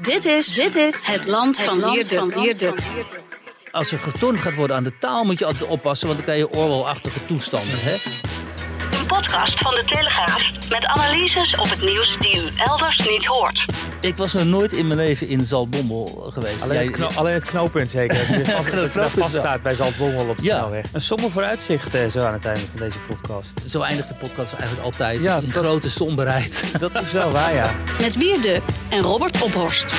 Dit 0.00 0.24
is, 0.24 0.54
dit 0.54 0.74
is 0.74 0.94
het 1.02 1.26
land 1.26 1.60
van 1.60 1.92
Wierde. 1.92 2.74
Als 3.70 3.92
er 3.92 3.98
getornd 3.98 4.40
gaat 4.40 4.54
worden 4.54 4.76
aan 4.76 4.84
de 4.84 4.98
taal, 4.98 5.24
moet 5.24 5.38
je 5.38 5.44
altijd 5.44 5.70
oppassen, 5.70 6.06
want 6.06 6.18
dan 6.18 6.28
krijg 6.28 6.50
je 6.50 6.58
oorlogachtige 6.58 7.26
toestanden. 7.26 7.78
Hè? 7.80 7.96
Podcast 9.08 9.58
van 9.60 9.74
de 9.74 9.82
Telegraaf 9.86 10.50
met 10.70 10.84
analyses 10.86 11.56
op 11.56 11.70
het 11.70 11.82
nieuws 11.82 12.16
die 12.18 12.36
u 12.36 12.48
elders 12.56 12.98
niet 13.08 13.24
hoort. 13.26 13.64
Ik 14.00 14.16
was 14.16 14.32
nog 14.32 14.44
nooit 14.44 14.72
in 14.72 14.86
mijn 14.86 14.98
leven 14.98 15.28
in 15.28 15.44
Zaltbommel 15.44 16.06
geweest. 16.32 16.62
Alleen, 16.62 16.80
het, 16.86 16.90
kno 16.90 17.06
alleen 17.14 17.34
het 17.34 17.44
knooppunt 17.44 17.90
zeker. 17.90 18.16
Dat 18.28 18.46
je 18.46 18.52
vast, 18.52 18.70
dat 18.70 18.92
je 18.92 18.98
daar 18.98 19.10
vast 19.10 19.32
staat 19.36 19.62
bij 19.62 19.74
Zaltbommel 19.74 20.28
op 20.28 20.36
de 20.36 20.42
Ja. 20.42 20.56
snelweg. 20.58 20.84
Een 20.92 21.00
somber 21.00 21.30
vooruitzicht 21.30 21.94
eh, 21.94 22.06
zo 22.10 22.18
aan 22.20 22.32
het 22.32 22.44
einde 22.44 22.60
van 22.60 22.78
deze 22.80 22.98
podcast. 22.98 23.52
Zo 23.66 23.80
eindigt 23.80 24.08
de 24.08 24.14
podcast 24.14 24.52
eigenlijk 24.52 24.82
altijd 24.84 25.22
Ja, 25.22 25.36
in 25.36 25.50
dat- 25.50 25.64
grote 25.64 25.90
somberheid. 25.90 26.64
Dat 26.80 27.02
is 27.02 27.12
wel 27.12 27.30
waar, 27.30 27.54
ja. 27.54 27.74
Met 28.00 28.16
Wierde 28.16 28.60
en 28.90 29.00
Robert 29.00 29.42
Ophorst. 29.42 29.94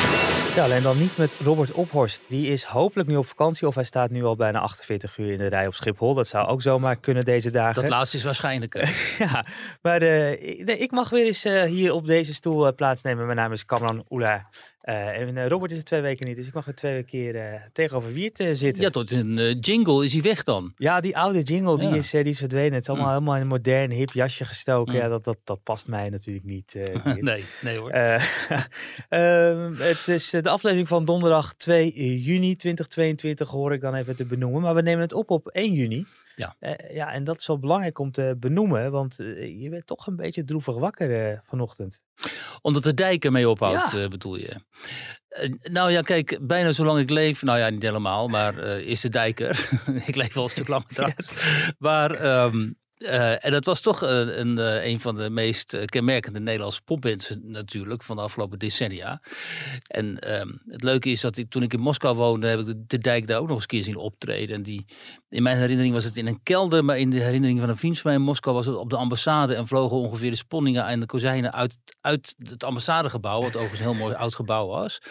Ja, 0.56 0.64
alleen 0.64 0.84
dan 0.84 0.98
niet 1.00 1.18
met 1.18 1.34
Robert 1.44 1.72
Ophorst. 1.72 2.22
Die 2.28 2.48
is 2.48 2.64
hopelijk 2.64 3.10
nu 3.10 3.16
op 3.16 3.28
vakantie 3.28 3.68
of 3.68 3.76
hij 3.76 3.84
staat 3.84 4.10
nu 4.10 4.24
al 4.26 4.36
bijna 4.36 4.60
48 4.60 5.18
uur 5.18 5.32
in 5.32 5.38
de 5.38 5.48
rij 5.48 5.68
op 5.68 5.76
Schiphol. 5.76 6.14
Dat 6.14 6.28
zou 6.28 6.48
ook 6.48 6.62
zomaar 6.62 6.96
kunnen 6.96 7.26
deze 7.26 7.50
dagen. 7.50 7.82
Dat 7.82 7.90
laatste 7.90 8.18
is 8.18 8.24
waarschijnlijk. 8.24 8.98
Ja, 9.20 9.46
maar 9.82 10.02
eh, 10.02 10.32
ik- 10.32 10.66
nee, 10.66 10.78
ik 10.78 10.92
mag 10.92 11.10
weer 11.10 11.26
eens 11.26 11.46
eh, 11.46 11.64
hier 11.64 11.92
op 11.92 12.06
deze 12.08 12.34
stoel 12.34 12.68
eh, 12.68 12.76
plaatsnemen. 12.76 13.26
Mijn 13.26 13.38
naam 13.38 13.52
is 13.52 13.66
Kamran 13.66 14.06
Oela. 14.10 14.50
En 14.82 15.48
Robert 15.48 15.72
is 15.72 15.78
er 15.78 15.84
twee 15.84 16.02
weken 16.02 16.28
niet, 16.28 16.36
dus 16.36 16.48
ik 16.48 16.54
mag 16.54 16.68
er 16.68 16.76
twee 16.76 17.04
keer 17.04 17.62
tegenover 17.74 18.14
Wiert 18.14 18.38
zitten. 18.38 18.84
Ja, 18.84 18.90
tot 18.90 19.12
een 19.12 19.58
jingle 19.60 20.06
is 20.06 20.14
hij 20.14 20.22
weg 20.22 20.44
dan. 20.44 20.74
Ja, 20.78 21.00
die 21.00 21.18
oude 21.18 21.42
jingle 21.42 21.78
die 21.80 21.98
is, 21.98 22.10
die 22.10 22.24
is 22.24 22.40
verdwenen. 22.40 22.74
Het 22.74 22.82
is 22.82 22.88
allemaal 22.90 23.08
Mm. 23.08 23.14
helemaal 23.14 23.36
in 23.36 23.42
een 23.42 23.48
modern, 23.48 23.92
hip 23.92 24.12
jasje 24.12 24.46
gestoken. 24.46 24.94
Mm. 24.94 25.00
Ja, 25.00 25.08
dat, 25.08 25.24
dat, 25.24 25.38
dat 25.44 25.64
past 25.64 25.88
mij 25.88 26.10
natuurlijk 26.10 26.46
niet. 26.46 26.76
Nee, 27.20 27.44
nee 27.62 27.78
hoor. 27.78 27.90
Eh, 27.90 28.24
ehm, 29.10 29.74
het 29.78 30.08
is 30.08 30.30
de 30.30 30.50
aflevering 30.50 30.88
van 30.88 31.06
donderdag 31.06 31.54
2 31.54 32.20
juni 32.22 32.56
2022, 32.56 33.50
hoor 33.50 33.74
ik 33.74 33.82
dan 33.82 33.96
even 33.96 34.16
te 34.16 34.26
benoemen. 34.26 34.62
Maar 34.62 34.76
we 34.76 34.82
nemen 34.82 35.02
het 35.02 35.14
op 35.14 35.30
op 35.30 35.48
1 35.48 35.74
juni. 35.74 36.06
Ja. 36.40 36.56
Eh, 36.60 36.96
ja, 36.96 37.12
en 37.12 37.24
dat 37.24 37.38
is 37.38 37.48
wel 37.48 37.60
belangrijk 37.60 38.00
om 38.00 38.12
te 38.12 38.36
benoemen, 38.40 38.92
want 38.92 39.20
eh, 39.20 39.62
je 39.62 39.70
bent 39.70 39.86
toch 39.88 40.08
een 40.08 40.16
beetje 40.16 40.44
droevig 40.44 40.76
wakker 40.78 41.30
eh, 41.32 41.38
vanochtend. 41.44 42.02
Omdat 42.62 42.84
de 42.84 42.94
dijk 42.94 43.26
ermee 43.26 43.50
ophoudt, 43.50 43.92
Ja. 43.92 44.08
bedoel 44.08 44.36
je? 44.36 44.56
Nou 45.72 45.92
ja, 45.92 46.02
kijk, 46.02 46.40
bijna 46.42 46.72
zolang 46.72 47.00
ik 47.00 47.10
leef, 47.10 47.42
nou 47.42 47.60
ja, 47.60 47.70
niet 47.70 47.82
helemaal, 47.82 48.28
maar 48.28 48.58
is 48.80 49.02
de 49.02 49.10
dijk 49.10 49.40
er. 49.40 49.70
ik 50.08 50.16
leef 50.16 50.34
wel 50.34 50.44
een 50.44 50.50
stuk 50.50 50.68
langer. 50.68 51.16
Maar, 51.78 52.12
ehm, 52.12 52.72
eh, 53.00 53.46
en 53.46 53.52
dat 53.52 53.66
was 53.66 53.82
toch 53.82 54.04
eh, 54.04 54.38
een, 54.38 54.58
eh, 54.58 54.86
een 54.86 55.00
van 55.00 55.18
de 55.18 55.30
meest 55.30 55.86
kenmerkende 55.86 56.40
Nederlandse 56.40 56.82
popbands 56.82 57.34
natuurlijk 57.42 58.04
van 58.04 58.16
de 58.16 58.22
afgelopen 58.22 58.60
decennia. 58.60 59.22
En 59.88 60.20
ehm, 60.20 60.48
het 60.68 60.84
leuke 60.84 61.10
is 61.10 61.22
dat 61.22 61.38
ik, 61.38 61.50
toen 61.50 61.64
ik 61.64 61.74
in 61.74 61.80
Moskou 61.80 62.16
woonde, 62.16 62.48
heb 62.48 62.60
ik 62.60 62.76
de, 62.88 62.98
dijk 62.98 63.28
daar 63.28 63.40
ook 63.40 63.48
nog 63.48 63.54
eens 63.54 63.62
een 63.62 63.68
keer 63.68 63.84
zien 63.84 63.96
optreden. 63.96 64.56
En 64.56 64.64
die, 64.64 64.86
in 65.30 65.44
mijn 65.44 65.58
herinnering 65.58 65.94
was 65.94 66.04
het 66.04 66.18
in 66.18 66.28
een 66.28 66.44
kelder, 66.44 66.86
maar 66.86 66.98
in 66.98 67.10
de 67.10 67.22
herinnering 67.22 67.60
van 67.60 67.70
een 67.70 67.78
vriend 67.78 68.00
van 68.00 68.12
mij 68.12 68.20
in 68.20 68.26
Moskou 68.26 68.56
was 68.56 68.66
het 68.66 68.76
op 68.76 68.90
de 68.90 68.98
ambassade 68.98 69.56
en 69.56 69.68
vlogen 69.68 69.98
ongeveer 69.98 70.30
de 70.30 70.36
sponningen 70.36 70.86
en 70.86 71.00
de 71.00 71.06
kozijnen 71.06 71.54
uit, 71.54 71.78
uit 72.02 72.36
het 72.38 72.64
ambassadegebouw, 72.64 73.42
wat 73.42 73.56
overigens 73.56 73.80
een 73.80 73.86
heel 73.86 74.04
mooi 74.04 74.16
oud 74.16 74.36
gebouw 74.36 74.68
was. 74.68 75.02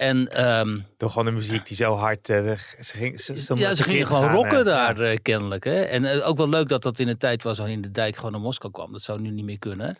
En 0.00 0.28
ehm, 0.28 0.78
Toch 0.96 1.12
gewoon 1.12 1.26
de 1.26 1.30
muziek 1.30 1.66
die 1.66 1.76
zo 1.76 1.94
hard... 1.94 2.28
eh, 2.28 2.52
ze 2.80 2.96
ging, 2.96 3.20
ze, 3.20 3.54
ja, 3.54 3.74
ze 3.74 3.82
de 3.82 3.88
gingen 3.88 4.06
gewoon 4.06 4.22
gaan, 4.22 4.34
rocken 4.34 4.64
daar 4.64 5.00
ja. 5.00 5.10
eh, 5.10 5.18
kennelijk. 5.22 5.64
Hè? 5.64 5.80
En 5.80 6.04
eh, 6.04 6.28
ook 6.28 6.36
wel 6.36 6.48
leuk 6.48 6.68
dat 6.68 6.82
dat 6.82 6.98
in 6.98 7.08
een 7.08 7.18
tijd 7.18 7.42
was 7.42 7.58
waarin 7.58 7.80
de 7.80 7.90
dijk 7.90 8.16
gewoon 8.16 8.32
naar 8.32 8.40
Moskou 8.40 8.72
kwam. 8.72 8.92
Dat 8.92 9.02
zou 9.02 9.20
nu 9.20 9.30
niet 9.30 9.44
meer 9.44 9.58
kunnen. 9.58 9.96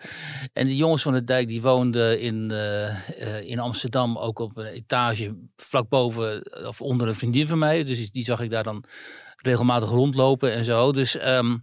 En 0.52 0.66
die 0.66 0.76
jongens 0.76 1.02
van 1.02 1.12
de 1.12 1.24
dijk 1.24 1.48
die 1.48 1.62
woonden 1.62 2.20
in, 2.20 2.50
in 3.44 3.58
Amsterdam 3.58 4.18
ook 4.18 4.38
op 4.38 4.56
een 4.56 4.66
etage 4.66 5.34
vlak 5.56 5.88
boven 5.88 6.52
of 6.66 6.80
onder 6.80 7.08
een 7.08 7.14
vriendin 7.14 7.48
van 7.48 7.58
mij. 7.58 7.84
Dus 7.84 7.98
die, 7.98 8.10
die 8.12 8.24
zag 8.24 8.40
ik 8.40 8.50
daar 8.50 8.64
dan 8.64 8.84
regelmatig 9.36 9.88
rondlopen 9.88 10.52
en 10.52 10.64
zo. 10.64 10.92
Dus... 10.92 11.16
ehm, 11.16 11.56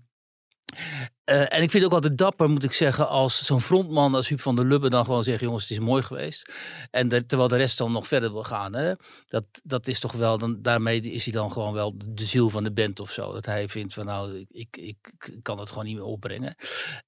eh, 1.27 1.39
en 1.41 1.61
ik 1.61 1.71
vind 1.71 1.73
het 1.73 1.83
ook 1.85 1.91
altijd 1.91 2.17
dapper, 2.17 2.49
moet 2.49 2.63
ik 2.63 2.73
zeggen, 2.73 3.07
als 3.09 3.45
zo'n 3.45 3.61
frontman 3.61 4.15
als 4.15 4.27
Huub 4.27 4.41
van 4.41 4.55
der 4.55 4.65
Lubbe 4.65 4.89
dan 4.89 5.05
gewoon 5.05 5.23
zegt, 5.23 5.39
jongens, 5.41 5.63
het 5.63 5.71
is 5.71 5.79
mooi 5.79 6.03
geweest. 6.03 6.51
En 6.91 7.07
de- 7.07 7.25
terwijl 7.25 7.49
de 7.49 7.55
rest 7.57 7.77
dan 7.77 7.91
nog 7.91 8.07
verder 8.07 8.31
wil 8.31 8.43
gaan. 8.43 8.73
Hè? 8.75 8.93
Dat, 9.27 9.43
dat 9.63 9.87
is 9.87 9.99
toch 9.99 10.11
wel, 10.11 10.37
dan, 10.37 10.61
daarmee 10.61 11.01
is 11.01 11.23
hij 11.23 11.33
dan 11.33 11.51
gewoon 11.51 11.73
wel 11.73 11.95
de 12.05 12.25
ziel 12.25 12.49
van 12.49 12.63
de 12.63 12.71
band 12.71 12.99
of 12.99 13.11
zo. 13.11 13.33
Dat 13.33 13.45
hij 13.45 13.67
vindt 13.69 13.93
van 13.93 14.05
nou, 14.05 14.37
ik, 14.37 14.47
ik, 14.51 14.77
ik 14.77 15.39
kan 15.41 15.59
het 15.59 15.69
gewoon 15.69 15.85
niet 15.85 15.95
meer 15.95 16.03
opbrengen. 16.03 16.55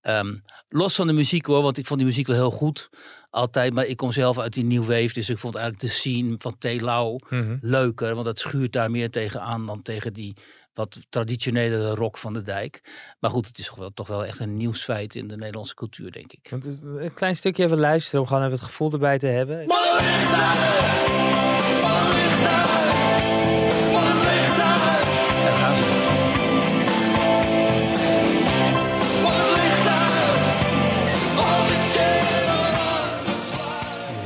Ehm, 0.01 0.35
los 0.69 0.95
van 0.95 1.07
de 1.07 1.13
muziek 1.13 1.45
hoor, 1.45 1.61
want 1.61 1.77
ik 1.77 1.85
vond 1.87 1.99
die 1.99 2.07
muziek 2.07 2.27
wel 2.27 2.35
heel 2.35 2.51
goed. 2.51 2.89
Altijd, 3.29 3.73
maar 3.73 3.85
ik 3.85 3.97
kom 3.97 4.11
zelf 4.11 4.39
uit 4.39 4.53
die 4.53 4.63
New 4.63 4.83
Wave. 4.85 5.13
Dus 5.13 5.29
ik 5.29 5.37
vond 5.37 5.55
eigenlijk 5.55 5.85
de 5.85 5.99
scene 5.99 6.33
van 6.37 6.57
Telau 6.57 7.19
Mhm. 7.29 7.57
leuker. 7.61 8.13
Want 8.13 8.25
dat 8.25 8.39
schuurt 8.39 8.71
daar 8.73 8.91
meer 8.91 9.09
tegenaan 9.11 9.65
dan 9.65 9.81
tegen 9.81 10.13
die 10.13 10.35
wat 10.79 10.97
traditionele 11.09 11.95
rock 11.95 12.17
van 12.17 12.33
de 12.33 12.41
dijk. 12.41 12.81
Maar 13.19 13.31
goed, 13.31 13.47
het 13.47 13.57
is 13.59 13.65
toch 13.65 13.75
wel, 13.75 13.91
toch 13.93 14.07
wel 14.07 14.25
echt 14.25 14.39
een 14.39 14.57
nieuwsfeit 14.57 15.15
in 15.15 15.27
de 15.27 15.35
Nederlandse 15.37 15.73
cultuur, 15.75 16.11
denk 16.11 16.31
ik. 16.33 16.47
Want 16.49 16.63
het- 16.65 16.81
Een 16.83 17.13
klein 17.13 17.35
stukje 17.35 17.63
even 17.63 17.79
luisteren 17.79 18.21
om 18.21 18.27
gewoon 18.27 18.41
even 18.43 18.53
het 18.55 18.63
gevoel 18.65 18.91
erbij 18.91 19.17
te 19.17 19.27
hebben. 19.27 19.67
Ja, 22.41 23.08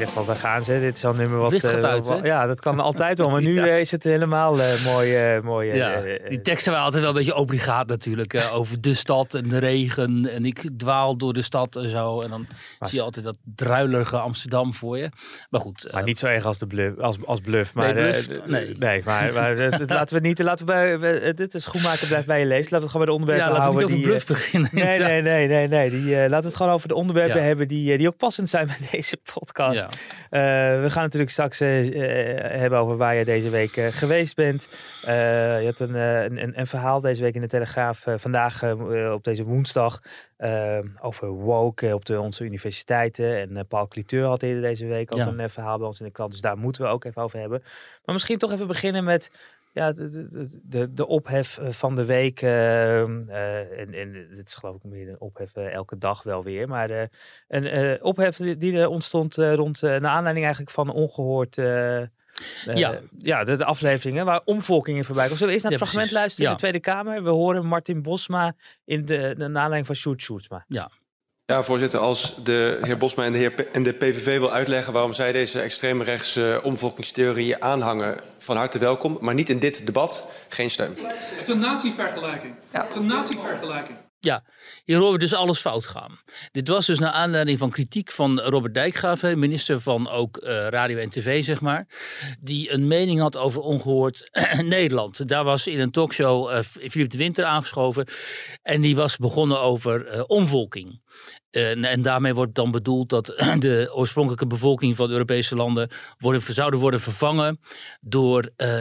zegt 0.03 0.15
wel, 0.15 0.25
daar 0.25 0.35
gaan 0.35 0.63
ze. 0.63 0.79
Dit 0.79 0.97
is 0.97 1.05
al 1.05 1.13
nummer 1.13 1.37
wat... 1.39 1.51
licht 1.51 1.67
gaat 1.67 1.83
eh, 1.83 1.89
uit, 1.89 2.19
ja, 2.23 2.45
dat 2.45 2.59
kan 2.59 2.79
altijd 2.79 3.17
wel. 3.17 3.29
Maar 3.29 3.41
nu 3.51 3.53
Ja. 3.65 3.65
is 3.75 3.91
het 3.91 4.03
helemaal 4.03 4.61
eh, 4.61 4.85
mooi. 4.85 5.15
eh, 5.15 5.41
mooi 5.41 5.75
Ja, 5.75 6.01
die 6.29 6.41
teksten 6.41 6.71
waren 6.71 6.85
altijd 6.85 7.03
wel 7.03 7.11
een 7.11 7.17
beetje 7.17 7.35
obligaat 7.35 7.87
natuurlijk. 7.87 8.41
over 8.53 8.81
de 8.81 8.93
stad 8.93 9.33
en 9.33 9.49
de 9.49 9.57
regen. 9.57 10.29
En 10.29 10.45
ik 10.45 10.69
dwaal 10.77 11.17
door 11.17 11.33
de 11.33 11.41
stad 11.41 11.75
en 11.75 11.89
zo. 11.89 12.19
En 12.19 12.29
dan 12.29 12.45
Maar- 12.79 12.89
zie 12.89 12.97
je 12.97 13.03
altijd 13.03 13.25
dat 13.25 13.37
druilerige 13.55 14.17
Amsterdam 14.17 14.73
voor 14.73 14.97
je. 14.97 15.09
Maar 15.49 15.61
goed. 15.61 15.87
Maar 15.91 16.03
niet 16.03 16.19
zo 16.19 16.27
erg 16.27 16.45
als, 16.45 16.57
de 16.57 16.67
bluff, 16.67 16.99
als, 16.99 17.17
als 17.25 17.39
bluff. 17.39 17.73
Maar, 17.73 17.93
Nee, 17.93 18.11
bluff, 18.11 18.45
nee. 18.47 18.75
nee, 18.77 19.01
maar, 19.05 19.33
maar 19.33 19.57
laten 19.87 20.15
we 20.21 20.27
niet. 20.27 20.39
Laten 20.39 20.65
we 20.65 20.97
bij, 20.99 21.33
dit 21.33 21.53
is 21.53 21.63
schoenmaker 21.63 22.07
blijft 22.07 22.27
bij 22.27 22.39
je 22.39 22.45
lezen. 22.45 22.63
Laten 22.71 22.77
we 22.77 22.83
het 22.83 22.91
gewoon 22.91 23.05
bij 23.05 23.15
de 23.15 23.19
onderwerpen 23.21 23.45
ja, 23.53 23.59
laten 23.59 23.73
we 23.73 23.79
houden. 23.79 23.97
niet 23.97 24.07
over 24.07 24.25
die, 24.25 24.25
bluff 24.25 24.41
beginnen. 24.43 24.69
nee, 24.73 24.99
nee, 24.99 25.47
nee, 25.47 25.47
nee, 25.47 25.67
nee. 25.67 25.89
Die, 25.89 26.15
laten 26.15 26.39
we 26.41 26.45
het 26.47 26.55
gewoon 26.55 26.71
over 26.71 26.87
de 26.87 26.95
onderwerpen 26.95 27.43
hebben 27.43 27.67
die, 27.67 27.97
die 27.97 28.07
ook 28.07 28.17
passend 28.17 28.49
zijn 28.49 28.67
bij 28.67 28.87
deze 28.91 29.17
podcast. 29.33 29.87
Eh, 30.33 30.41
we 30.81 30.89
gaan 30.89 31.03
natuurlijk 31.03 31.31
straks 31.31 31.59
eh, 31.59 31.87
eh, 31.87 32.59
hebben 32.59 32.79
over 32.79 32.97
waar 32.97 33.15
je 33.15 33.25
deze 33.25 33.49
week 33.49 33.71
geweest 33.91 34.35
bent. 34.35 34.67
Je 35.01 35.63
hebt 35.65 35.79
een, 35.79 36.59
een, 36.59 36.67
verhaal 36.67 37.01
deze 37.01 37.21
week 37.21 37.35
in 37.35 37.41
de 37.41 37.47
Telegraaf. 37.47 38.05
vandaag 38.15 38.63
op 39.13 39.23
deze 39.23 39.43
woensdag. 39.43 39.99
over 41.01 41.27
woke 41.27 41.93
op 41.93 42.05
de, 42.05 42.19
onze 42.19 42.43
universiteiten. 42.43 43.37
En 43.37 43.67
Paul 43.67 43.87
Cliteur 43.87 44.25
had 44.25 44.43
eerder 44.43 44.61
deze 44.61 44.85
week 44.85 45.13
ook 45.13 45.19
Ja. 45.19 45.27
een 45.27 45.49
verhaal 45.49 45.77
bij 45.77 45.87
ons 45.87 45.99
in 45.99 46.05
de 46.05 46.11
krant. 46.11 46.31
Dus 46.31 46.41
daar 46.41 46.57
moeten 46.57 46.81
we 46.81 46.89
ook 46.89 47.03
even 47.03 47.21
over 47.21 47.39
hebben. 47.39 47.63
Maar 48.05 48.15
misschien 48.15 48.37
toch 48.37 48.51
even 48.51 48.67
beginnen 48.67 49.03
met 49.03 49.31
ja, 49.73 49.91
de, 49.91 50.59
de, 50.63 50.93
de, 50.93 51.07
ophef 51.07 51.57
eh, 51.57 51.69
van 51.69 51.95
de 51.95 52.05
week. 52.05 52.41
eh, 52.41 53.01
eh, 53.01 53.79
en, 53.79 53.93
en 53.93 54.11
dit 54.35 54.47
is 54.47 54.55
geloof 54.55 54.75
ik 54.75 54.83
meer 54.83 55.09
een 55.09 55.19
ophef 55.19 55.55
eh, 55.55 55.73
elke 55.73 55.97
dag 55.97 56.23
wel 56.23 56.43
weer. 56.43 56.67
Maar 56.67 57.09
een 57.47 58.03
ophef 58.03 58.35
die, 58.37 58.57
die 58.57 58.77
er 58.77 58.87
ontstond 58.87 59.35
rond, 59.35 59.81
naar 59.81 60.05
aanleiding 60.05 60.45
eigenlijk 60.45 60.75
van 60.75 60.89
ongehoord... 60.89 61.57
eh, 61.57 62.01
eh, 62.01 62.07
Ja. 62.63 62.99
ja 63.17 63.43
de, 63.43 63.55
de 63.55 63.65
afleveringen 63.65 64.25
waar 64.25 64.41
omvolking 64.45 64.97
in 64.97 65.03
voorbij 65.03 65.25
komt. 65.25 65.37
Zullen 65.37 65.53
we 65.53 65.59
eerst 65.59 65.69
naar 65.71 65.79
het 65.79 65.81
Ja, 65.81 65.87
fragment 65.87 66.11
precies. 66.11 66.37
luisteren 66.41 66.49
in 66.49 66.55
de 66.55 66.61
Tweede 66.61 66.79
Kamer? 66.79 67.23
We 67.23 67.29
horen 67.29 67.65
Martin 67.65 68.01
Bosma 68.01 68.55
in 68.85 69.05
de, 69.05 69.33
de 69.37 69.43
aanleiding 69.43 69.85
van 69.85 69.95
Sjoerd 69.95 70.21
Sjoerdsma. 70.21 70.65
Ja, 70.67 70.89
voorzitter, 71.47 71.99
als 71.99 72.35
de 72.43 72.77
heer 72.81 72.97
Bosma 72.97 73.23
en 73.23 73.31
de, 73.31 73.37
heer 73.37 73.51
P- 73.51 73.67
en 73.71 73.83
de 73.83 73.91
PVV 73.93 74.39
wil 74.39 74.51
uitleggen 74.51 74.93
waarom 74.93 75.13
zij 75.13 75.31
deze 75.31 75.61
extreemrechtse 75.61 76.59
omvolkingstheorieën 76.63 77.61
aanhangen, 77.61 78.19
van 78.37 78.57
harte 78.57 78.77
welkom. 78.77 79.17
Maar 79.21 79.33
niet 79.33 79.49
in 79.49 79.59
dit 79.59 79.85
debat, 79.85 80.27
geen 80.49 80.69
steun. 80.69 80.97
Het 81.01 81.41
is 81.41 81.47
een 81.47 81.59
natievergelijking. 81.59 82.53
Het 82.71 82.89
is 82.89 82.95
een 82.95 83.05
natievergelijking. 83.05 83.97
Ja, 84.23 84.43
Hier 84.85 84.97
horen 84.97 85.13
we 85.13 85.19
dus 85.19 85.33
alles 85.33 85.59
fout 85.59 85.85
gaan. 85.85 86.19
Dit 86.51 86.67
was 86.67 86.85
dus 86.85 86.99
naar 86.99 87.11
aanleiding 87.11 87.59
van 87.59 87.69
kritiek 87.69 88.11
van 88.11 88.39
Robert 88.39 88.73
Dijkgraaf, 88.73 89.21
minister 89.21 89.81
van 89.81 90.09
ook 90.09 90.37
uh, 90.37 90.67
radio 90.67 90.97
en 90.97 91.09
tv, 91.09 91.43
zeg 91.43 91.61
maar. 91.61 91.87
Die 92.39 92.71
een 92.71 92.87
mening 92.87 93.19
had 93.19 93.37
over 93.37 93.61
ongehoord 93.61 94.29
Nederland. 94.61 95.27
Daar 95.27 95.43
was 95.43 95.67
in 95.67 95.79
een 95.79 95.91
talkshow 95.91 96.51
uh, 96.51 96.59
Philip 96.89 97.09
de 97.09 97.17
Winter 97.17 97.45
aangeschoven. 97.45 98.07
En 98.61 98.81
die 98.81 98.95
was 98.95 99.17
begonnen 99.17 99.59
over 99.59 100.15
uh, 100.15 100.23
omvolking. 100.27 101.01
En, 101.53 101.83
en, 101.83 102.01
daarmee 102.01 102.33
wordt 102.33 102.55
dan 102.55 102.71
bedoeld 102.71 103.09
dat 103.09 103.25
de 103.59 103.91
oorspronkelijke 103.93 104.47
bevolking 104.47 104.95
van 104.95 105.09
Europese 105.09 105.55
landen 105.55 105.89
worden, 106.17 106.41
zouden 106.41 106.79
worden 106.79 106.99
vervangen 106.99 107.59
door 108.01 108.49
uh, 108.57 108.79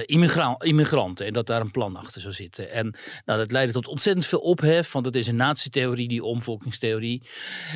immigranten. 0.60 1.26
En 1.26 1.32
dat 1.32 1.46
daar 1.46 1.60
een 1.60 1.70
plan 1.70 1.96
achter 1.96 2.20
zou 2.20 2.32
zitten. 2.32 2.70
En 2.70 2.96
nou, 3.24 3.38
dat 3.38 3.50
leidde 3.50 3.72
tot 3.72 3.88
ontzettend 3.88 4.26
veel 4.26 4.38
ophef, 4.38 4.92
want 4.92 5.06
het 5.06 5.16
is 5.16 5.26
een 5.26 5.36
natietheorie, 5.36 6.08
die 6.08 6.24
omvolkingstheorie. 6.24 7.28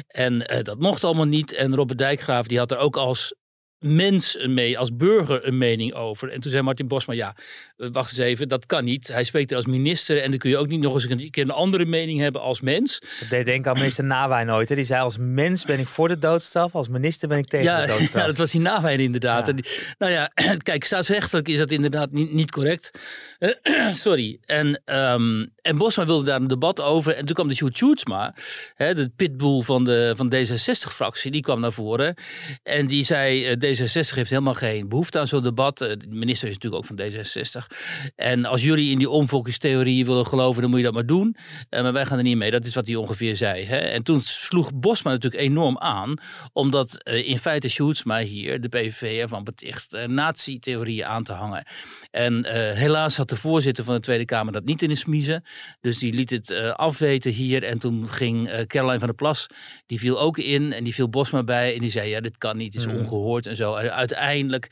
En 0.09 0.35
uh, 0.35 0.63
dat 0.63 0.79
mocht 0.79 1.05
allemaal 1.05 1.25
niet. 1.25 1.53
En 1.53 1.75
Robert 1.75 1.99
Dijkgraaf 1.99 2.47
die 2.47 2.59
had 2.59 2.71
er 2.71 2.79
ook 2.79 2.97
als 2.97 3.35
mens 3.79 4.47
mee, 4.47 4.79
als 4.79 4.97
burger 4.97 5.47
een 5.47 5.59
mening 5.59 5.95
over. 5.95 6.31
En 6.31 6.41
toen 6.41 6.51
zei 6.51 6.63
Martin 6.63 6.89
Bosma, 6.89 7.15
ja, 7.15 7.37
eh, 7.77 7.89
wacht 7.93 8.11
eens 8.11 8.19
even, 8.19 8.49
dat 8.49 8.67
kan 8.67 8.85
niet. 8.85 9.09
Hij 9.09 9.25
spreekt 9.25 9.51
er 9.51 9.57
als 9.57 9.67
minister 9.67 10.23
en 10.23 10.31
dan 10.31 10.39
kun 10.39 10.51
je 10.51 10.57
ook 10.57 10.69
niet 10.69 10.81
nog 10.81 10.95
eens 10.95 11.09
een 11.09 11.31
keer 11.31 11.43
een 11.43 11.51
andere 11.51 11.85
mening 11.85 12.21
hebben 12.21 12.41
als 12.41 12.61
mens. 12.61 13.01
Dat 13.21 13.31
deed 13.31 13.45
denken 13.45 13.71
aan 13.71 13.77
minister 13.77 14.05
Nawijn 14.05 14.47
nooit. 14.47 14.69
Hè? 14.69 14.75
Die 14.75 14.85
zei, 14.85 15.01
als 15.01 15.17
mens 15.21 15.65
ben 15.65 15.79
ik 15.79 15.89
voor 15.89 16.09
de 16.09 16.19
doodstraf, 16.19 16.75
als 16.75 16.89
minister 16.89 17.29
ben 17.29 17.39
ik 17.39 17.47
tegen 17.47 17.67
ja, 17.67 17.81
de 17.81 17.87
doodstraf. 17.93 18.21
Ja, 18.21 18.27
dat 18.27 18.37
was 18.37 18.51
die 18.51 18.61
Nawijn 18.61 19.01
inderdaad. 19.01 19.49
En 19.49 19.65
nou 19.99 20.13
ja, 20.13 20.31
kijk, 20.63 20.85
staatsrechtelijk 20.85 21.49
is 21.49 21.59
dat 21.59 21.71
inderdaad 21.71 22.11
niet, 22.11 22.33
niet 22.33 22.51
correct. 22.51 22.91
sorry. 23.95 24.39
En, 24.45 24.83
um, 24.85 25.53
en 25.63 25.77
Bosma 25.77 26.07
wilde 26.07 26.25
daar 26.25 26.41
een 26.41 26.49
debat 26.49 26.81
over. 26.81 27.15
En 27.15 27.25
toen 27.25 27.35
kwam 27.35 27.49
de 27.49 27.55
Sjoerd 27.55 27.77
Sjoerdsma, 27.77 28.35
de 28.77 29.11
pitbull 29.17 29.61
van 29.61 29.85
de 29.85 30.15
van 30.17 30.35
D66-fractie, 30.35 31.31
die 31.31 31.43
kwam 31.43 31.61
naar 31.61 31.73
voren. 31.73 32.15
En 32.63 32.87
die 32.87 33.05
zei, 33.05 33.51
uh, 33.51 33.57
D66 33.67 34.15
heeft 34.15 34.31
helemaal 34.31 34.55
geen 34.55 34.89
behoefte 34.89 35.19
aan 35.19 35.27
zo'n 35.27 35.43
debat. 35.43 35.83
Uh, 35.83 35.89
de 35.89 36.07
minister 36.09 36.49
is 36.49 36.55
natuurlijk 36.55 36.83
ook 36.83 36.97
van 36.97 37.01
D66. 37.01 37.77
En 38.15 38.45
als 38.45 38.63
jullie 38.63 38.91
in 38.91 38.99
die 38.99 39.11
omvolkingstheorie 39.11 40.07
willen 40.07 40.27
geloven, 40.27 40.61
dan 40.61 40.71
moet 40.71 40.79
je 40.79 40.85
dat 40.85 40.95
maar 40.95 41.07
doen. 41.07 41.37
Uh, 41.71 41.83
maar 41.83 41.93
wij 41.93 42.07
gaan 42.07 42.19
er 42.19 42.25
niet 42.25 42.37
mee. 42.37 42.51
Dat 42.51 42.67
is 42.67 42.75
wat 42.75 42.87
hij 42.87 42.97
ongeveer 42.97 43.37
zei. 43.37 43.65
Hè? 43.65 43.77
En 43.77 44.03
toen 44.03 44.21
sloeg 44.21 44.75
Bosma 44.75 45.11
natuurlijk 45.11 45.43
enorm 45.43 45.79
aan. 45.79 46.15
Omdat 46.53 47.03
in 47.05 47.39
feite 47.39 47.69
Sjoerdsma 47.69 48.19
hier, 48.19 48.61
de 48.61 48.69
PVV, 48.69 49.21
ervan 49.21 49.45
beticht 49.45 50.07
nazi-theorieën 50.07 51.07
aan 51.07 51.25
te 51.25 51.33
hangen. 51.33 51.67
En 52.11 52.47
helaas 52.75 53.17
had 53.17 53.29
de 53.29 53.37
voorzitter 53.37 53.85
van 53.85 53.95
de 53.95 54.01
Tweede 54.01 54.25
Kamer 54.25 54.53
dat 54.53 54.65
niet 54.65 54.83
in 54.83 54.89
de 54.89 54.95
smiezen. 54.95 55.45
Dus 55.81 55.99
die 55.99 56.13
liet 56.13 56.31
het 56.31 56.51
uh, 56.51 56.71
afweten 56.71 57.33
hier. 57.33 57.63
En 57.63 57.79
toen 57.79 58.09
ging 58.09 58.49
uh, 58.49 58.61
Caroline 58.61 58.99
van 58.99 59.09
der 59.09 59.17
Plas, 59.17 59.47
die 59.87 59.99
viel 59.99 60.21
ook 60.21 60.39
in. 60.39 60.73
En 60.73 60.85
die 60.85 60.95
viel 60.95 61.09
Bosma 61.09 61.43
bij. 61.43 61.75
En 61.75 61.81
die 61.81 61.91
zei, 61.91 62.09
ja, 62.09 62.21
dit 62.21 62.39
kan 62.39 62.57
niet, 62.57 62.75
het 62.75 62.83
is 62.83 62.93
mm. 62.93 62.99
ongehoord 62.99 63.47
en 63.47 63.56
zo. 63.57 63.75
Uiteindelijk 63.75 64.69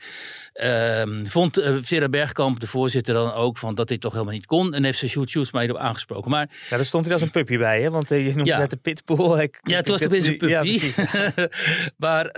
uh, 0.55 1.03
vond 1.25 1.59
uh, 1.59 1.77
Vera 1.81 2.09
Bergkamp, 2.09 2.59
de 2.59 2.67
voorzitter, 2.67 3.13
dan 3.13 3.33
ook 3.33 3.57
van 3.57 3.75
dat 3.75 3.87
dit 3.87 4.01
toch 4.01 4.11
helemaal 4.11 4.33
niet 4.33 4.45
kon. 4.45 4.73
En 4.73 4.83
heeft 4.83 4.97
ze 4.97 5.07
Sjoerd 5.07 5.29
Sjoerdsma 5.29 5.61
erop 5.61 5.77
aangesproken. 5.77 6.31
Maar, 6.31 6.49
ja, 6.69 6.75
daar 6.75 6.85
stond 6.85 7.05
hij 7.05 7.13
als 7.13 7.21
een 7.21 7.31
puppy 7.31 7.57
bij, 7.57 7.81
hè? 7.81 7.89
Want 7.89 8.09
je 8.09 8.15
noemde 8.15 8.45
ja. 8.45 8.57
net 8.57 8.69
de 8.69 8.77
pitbull. 8.77 9.41
Ik, 9.41 9.59
ja, 9.63 9.75
het 9.75 9.87
was 9.87 10.01
toch 10.01 10.11
een 10.11 10.37
puppy. 10.37 10.47
Ja, 10.47 11.31
maar 12.05 12.29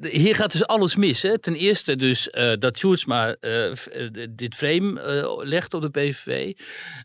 hier 0.00 0.34
gaat 0.34 0.52
dus 0.52 0.66
alles 0.66 0.96
mis. 0.96 1.22
Hè? 1.22 1.38
Ten 1.38 1.54
eerste 1.54 1.96
dus 1.96 2.28
dat 2.58 2.78
Sjoerdsma 2.78 3.36
dit 4.30 4.54
frame 4.54 5.00
legt 5.44 5.74
op 5.74 5.82
de 5.82 5.90
PVV. 5.90 6.52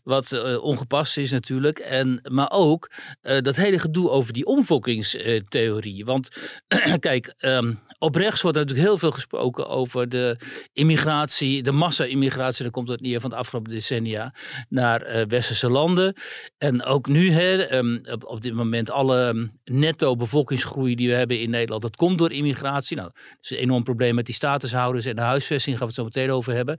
Wat 0.04 0.58
ongepast 0.60 1.18
is 1.18 1.30
natuurlijk. 1.30 1.78
En, 1.78 2.20
maar 2.30 2.50
ook 2.50 2.90
dat 3.20 3.56
hele 3.56 3.78
gedoe 3.78 4.10
over 4.10 4.32
die 4.32 4.46
omvolkingstheorie. 4.46 6.04
Want 6.04 6.28
kijk, 7.00 7.34
um, 7.38 7.80
op 7.98 8.14
rechts 8.14 8.42
wordt 8.42 8.56
natuurlijk 8.56 8.86
heel 8.86 8.87
veel 8.96 9.10
gesproken 9.10 9.68
over 9.68 10.08
de 10.08 10.36
immigratie, 10.72 11.62
de 11.62 11.72
massa-immigratie, 11.72 12.62
daar 12.62 12.72
komt 12.72 12.88
het 12.88 13.00
neer 13.00 13.20
van 13.20 13.30
de 13.30 13.36
afgelopen 13.36 13.72
decennia, 13.72 14.34
naar 14.68 15.16
uh, 15.16 15.24
westerse 15.28 15.70
landen. 15.70 16.14
En 16.58 16.84
ook 16.84 17.08
nu, 17.08 17.30
hè, 17.30 17.76
um, 17.76 18.00
op, 18.10 18.24
op, 18.24 18.42
dit 18.42 18.54
moment, 18.54 18.90
alle 18.90 19.26
um, 19.26 19.58
netto 19.64 20.16
bevolkingsgroei 20.16 20.94
die 20.94 21.08
we 21.08 21.14
hebben 21.14 21.40
in 21.40 21.50
Nederland, 21.50 21.82
dat 21.82 21.96
komt 21.96 22.18
door 22.18 22.32
immigratie. 22.32 22.96
Nou, 22.96 23.10
dat 23.14 23.36
is 23.40 23.50
een 23.50 23.56
enorm 23.56 23.84
probleem 23.84 24.14
met 24.14 24.26
die 24.26 24.34
statushouders 24.34 25.04
en 25.04 25.16
de 25.16 25.22
huisvesting, 25.22 25.78
gaan 25.78 25.88
we 25.88 25.92
het 25.92 26.12
zo 26.12 26.20
meteen 26.20 26.36
over 26.36 26.52
hebben. 26.52 26.76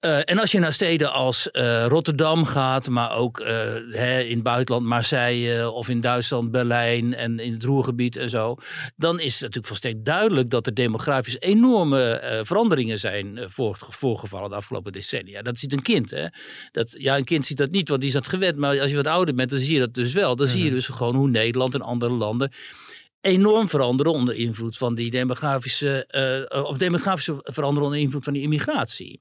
Uh, 0.00 0.18
en 0.24 0.38
als 0.38 0.52
je 0.52 0.58
naar 0.58 0.72
steden 0.72 1.12
als 1.12 1.48
uh, 1.52 1.86
Rotterdam 1.86 2.44
gaat, 2.44 2.88
maar 2.88 3.16
ook 3.16 3.40
uh, 3.40 3.46
hè, 3.90 4.20
in 4.20 4.34
het 4.34 4.42
buitenland, 4.42 4.86
Marseille 4.86 5.70
of 5.70 5.88
in 5.88 6.00
Duitsland, 6.00 6.50
Berlijn 6.50 7.14
en 7.14 7.38
in 7.38 7.52
het 7.52 7.64
Roergebied 7.64 8.16
en 8.16 8.30
zo, 8.30 8.56
dan 8.96 9.20
is 9.20 9.32
het 9.32 9.40
natuurlijk 9.40 9.66
volstrekt 9.66 10.04
duidelijk 10.04 10.50
dat 10.50 10.66
er 10.66 10.74
demografisch 10.74 11.40
enorme 11.40 12.40
veranderingen 12.44 12.98
zijn 12.98 13.38
voorgevallen 13.88 14.50
de 14.50 14.56
afgelopen 14.56 14.92
decennia. 14.92 15.42
Dat 15.42 15.58
ziet 15.58 15.72
een 15.72 15.82
kind. 15.82 16.10
Hè? 16.10 16.26
Dat, 16.72 16.94
ja, 16.98 17.16
een 17.16 17.24
kind 17.24 17.46
ziet 17.46 17.56
dat 17.56 17.70
niet, 17.70 17.88
want 17.88 18.00
die 18.00 18.08
is 18.08 18.16
dat 18.16 18.28
gewend. 18.28 18.56
Maar 18.56 18.80
als 18.80 18.90
je 18.90 18.96
wat 18.96 19.06
ouder 19.06 19.34
bent, 19.34 19.50
dan 19.50 19.58
zie 19.58 19.74
je 19.74 19.80
dat 19.80 19.94
dus 19.94 20.12
wel. 20.12 20.36
Dan 20.36 20.48
zie 20.48 20.60
je 20.60 20.66
mhm. 20.66 20.74
dus 20.74 20.86
gewoon 20.86 21.14
hoe 21.14 21.28
Nederland 21.28 21.74
en 21.74 21.82
andere 21.82 22.12
landen 22.12 22.52
enorm 23.20 23.68
veranderen 23.68 24.12
onder 24.12 24.34
invloed 24.34 24.76
van 24.76 24.94
die 24.94 25.10
demografische, 25.10 26.08
uh, 26.52 26.64
of 26.64 26.78
demografische 26.78 27.40
veranderen 27.42 27.84
onder 27.84 28.00
invloed 28.00 28.24
van 28.24 28.32
die 28.32 28.42
immigratie. 28.42 29.20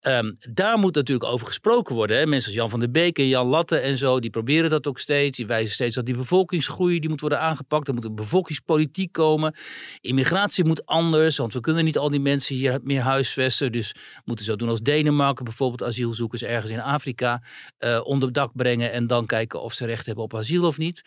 Um, 0.00 0.38
daar 0.50 0.78
moet 0.78 0.94
natuurlijk 0.94 1.30
over 1.30 1.46
gesproken 1.46 1.94
worden. 1.94 2.16
Hè. 2.16 2.26
Mensen 2.26 2.48
als 2.48 2.58
Jan 2.58 2.70
van 2.70 2.80
der 2.80 2.90
Beek 2.90 3.18
en 3.18 3.28
Jan 3.28 3.46
Latte 3.46 3.76
en 3.76 3.96
zo, 3.96 4.20
die 4.20 4.30
proberen 4.30 4.70
dat 4.70 4.86
ook 4.86 4.98
steeds. 4.98 5.36
Die 5.36 5.46
wijzen 5.46 5.74
steeds 5.74 5.94
dat 5.94 6.06
die 6.06 6.16
bevolkingsgroei, 6.16 7.00
die 7.00 7.08
moet 7.08 7.20
worden 7.20 7.40
aangepakt. 7.40 7.88
Er 7.88 7.94
moet 7.94 8.04
een 8.04 8.14
bevolkingspolitiek 8.14 9.12
komen. 9.12 9.54
Immigratie 10.00 10.64
moet 10.64 10.86
anders, 10.86 11.36
want 11.36 11.54
we 11.54 11.60
kunnen 11.60 11.84
niet 11.84 11.98
al 11.98 12.10
die 12.10 12.20
mensen 12.20 12.54
hier 12.54 12.78
meer 12.82 13.00
huisvesten. 13.00 13.72
Dus 13.72 13.94
moeten 14.24 14.44
zo 14.44 14.56
doen 14.56 14.68
als 14.68 14.80
Denemarken, 14.80 15.44
bijvoorbeeld 15.44 15.84
asielzoekers 15.84 16.42
ergens 16.42 16.70
in 16.70 16.80
Afrika 16.80 17.42
uh, 17.78 18.00
onder 18.02 18.32
dak 18.32 18.50
brengen 18.54 18.92
en 18.92 19.06
dan 19.06 19.26
kijken 19.26 19.62
of 19.62 19.72
ze 19.72 19.86
recht 19.86 20.06
hebben 20.06 20.24
op 20.24 20.34
asiel 20.34 20.64
of 20.64 20.78
niet. 20.78 21.02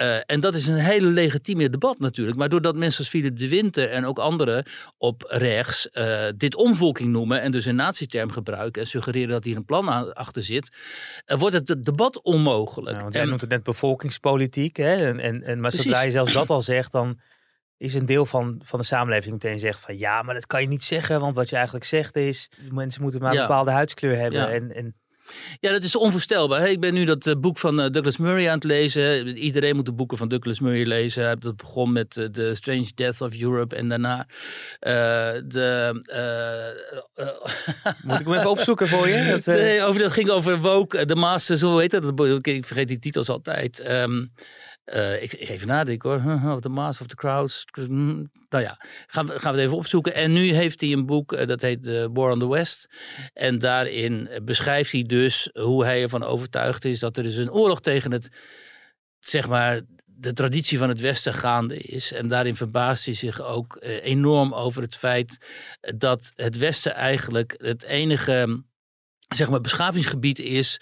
Uh, 0.00 0.16
en 0.26 0.40
dat 0.40 0.54
is 0.54 0.66
een 0.66 0.76
hele 0.76 1.06
legitieme 1.06 1.70
debat 1.72 1.98
natuurlijk. 1.98 2.36
Maar 2.36 2.48
doordat 2.48 2.76
mensen 2.76 2.98
als 2.98 3.08
Philip 3.08 3.38
de 3.38 3.48
Winter 3.48 3.90
en 3.90 4.04
ook 4.04 4.18
anderen 4.18 4.66
op 4.98 5.24
rechts 5.28 5.88
uh, 5.92 6.24
dit 6.36 6.54
omvolking 6.54 7.12
noemen 7.12 7.40
en 7.40 7.52
dus 7.52 7.64
een 7.64 7.74
natieterm 7.74 8.30
gebruiken 8.30 8.82
en 8.82 8.88
suggereren 8.88 9.30
dat 9.30 9.44
hier 9.44 9.56
een 9.56 9.64
plan 9.64 10.14
achter 10.14 10.42
zit, 10.42 10.72
uh, 11.26 11.38
wordt 11.38 11.54
het 11.54 11.84
debat 11.84 12.22
onmogelijk. 12.22 12.96
Ja, 12.96 13.02
want 13.02 13.14
jij 13.14 13.24
noemt 13.24 13.40
het 13.40 13.50
net 13.50 13.62
bevolkingspolitiek. 13.62 14.76
Hè? 14.76 14.94
En, 14.94 15.20
en, 15.20 15.42
en, 15.42 15.60
maar 15.60 15.70
Precies. 15.70 15.82
zodra 15.86 16.02
je 16.02 16.10
zelfs 16.10 16.32
dat 16.32 16.50
al 16.50 16.60
zegt, 16.60 16.92
dan 16.92 17.20
is 17.76 17.94
een 17.94 18.06
deel 18.06 18.26
van, 18.26 18.60
van 18.64 18.78
de 18.78 18.84
samenleving 18.84 19.32
meteen 19.32 19.58
zegt 19.58 19.80
van 19.80 19.98
ja, 19.98 20.22
maar 20.22 20.34
dat 20.34 20.46
kan 20.46 20.60
je 20.60 20.68
niet 20.68 20.84
zeggen, 20.84 21.20
want 21.20 21.34
wat 21.34 21.48
je 21.48 21.54
eigenlijk 21.56 21.84
zegt 21.84 22.16
is, 22.16 22.50
mensen 22.70 23.02
moeten 23.02 23.20
maar 23.20 23.32
een 23.32 23.40
bepaalde 23.40 23.70
huidskleur 23.70 24.16
hebben. 24.16 24.40
Ja. 24.40 24.50
En, 24.50 24.74
en 24.74 24.94
ja, 25.60 25.70
dat 25.70 25.82
is 25.82 25.96
onvoorstelbaar. 25.96 26.70
Ik 26.70 26.80
ben 26.80 26.94
nu 26.94 27.04
dat 27.04 27.26
eh, 27.26 27.34
boek 27.34 27.58
van 27.58 27.80
eh, 27.80 27.90
Douglas 27.90 28.16
Murray 28.16 28.48
aan 28.48 28.54
het 28.54 28.64
lezen. 28.64 29.36
Iedereen 29.36 29.76
moet 29.76 29.86
de 29.86 29.92
boeken 29.92 30.18
van 30.18 30.28
Douglas 30.28 30.60
Murray 30.60 30.84
lezen. 30.84 31.40
Dat 31.40 31.56
begon 31.56 31.92
met 31.92 32.16
uh, 32.16 32.24
The 32.24 32.50
Strange 32.54 32.90
Death 32.94 33.20
of 33.20 33.40
Europe 33.40 33.76
en 33.76 33.88
daarna 33.88 34.26
de... 34.80 35.90
moet 38.02 38.20
ik 38.20 38.26
hem 38.26 38.34
even 38.34 38.50
opzoeken 38.56 38.88
voor 38.88 39.08
je? 39.08 39.40
Dat, 39.44 39.56
nee, 39.56 39.82
over, 39.82 40.00
dat 40.00 40.12
ging 40.12 40.30
over 40.30 40.60
Woke, 40.60 41.04
de 41.04 41.16
Masters, 41.16 41.60
hoe 41.60 41.80
heet 41.80 41.90
dat? 41.90 42.46
Ik 42.46 42.66
vergeet 42.66 42.88
die 42.88 42.98
titels 42.98 43.28
altijd. 43.28 43.90
Um, 43.90 44.32
uh, 44.86 45.22
ik, 45.22 45.32
even 45.32 45.66
nadenken 45.66 46.10
hoor. 46.10 46.52
Of 46.54 46.60
the 46.60 46.68
Mass 46.68 47.00
of 47.00 47.06
the 47.06 47.16
Crowds. 47.16 47.64
Nou 48.48 48.64
ja, 48.64 48.84
gaan 49.06 49.26
we, 49.26 49.38
gaan 49.38 49.52
we 49.52 49.58
het 49.58 49.66
even 49.66 49.76
opzoeken. 49.76 50.14
En 50.14 50.32
nu 50.32 50.52
heeft 50.52 50.80
hij 50.80 50.92
een 50.92 51.06
boek, 51.06 51.32
uh, 51.32 51.46
dat 51.46 51.60
heet 51.60 51.82
The 51.82 52.10
War 52.12 52.32
on 52.32 52.38
the 52.38 52.48
West. 52.48 52.88
En 53.32 53.58
daarin 53.58 54.28
beschrijft 54.42 54.92
hij 54.92 55.02
dus 55.02 55.50
hoe 55.52 55.84
hij 55.84 56.02
ervan 56.02 56.22
overtuigd 56.22 56.84
is 56.84 56.98
dat 56.98 57.16
er 57.16 57.22
dus 57.22 57.36
een 57.36 57.52
oorlog 57.52 57.80
tegen 57.80 58.12
het, 58.12 58.28
zeg 59.18 59.48
maar, 59.48 59.80
de 60.04 60.32
traditie 60.32 60.78
van 60.78 60.88
het 60.88 61.00
Westen 61.00 61.34
gaande 61.34 61.76
is. 61.76 62.12
En 62.12 62.28
daarin 62.28 62.56
verbaast 62.56 63.04
hij 63.04 63.14
zich 63.14 63.42
ook 63.42 63.76
enorm 64.02 64.54
over 64.54 64.82
het 64.82 64.96
feit 64.96 65.38
dat 65.80 66.32
het 66.34 66.58
Westen 66.58 66.94
eigenlijk 66.94 67.54
het 67.58 67.82
enige, 67.82 68.64
zeg 69.28 69.50
maar, 69.50 69.60
beschavingsgebied 69.60 70.38
is 70.38 70.80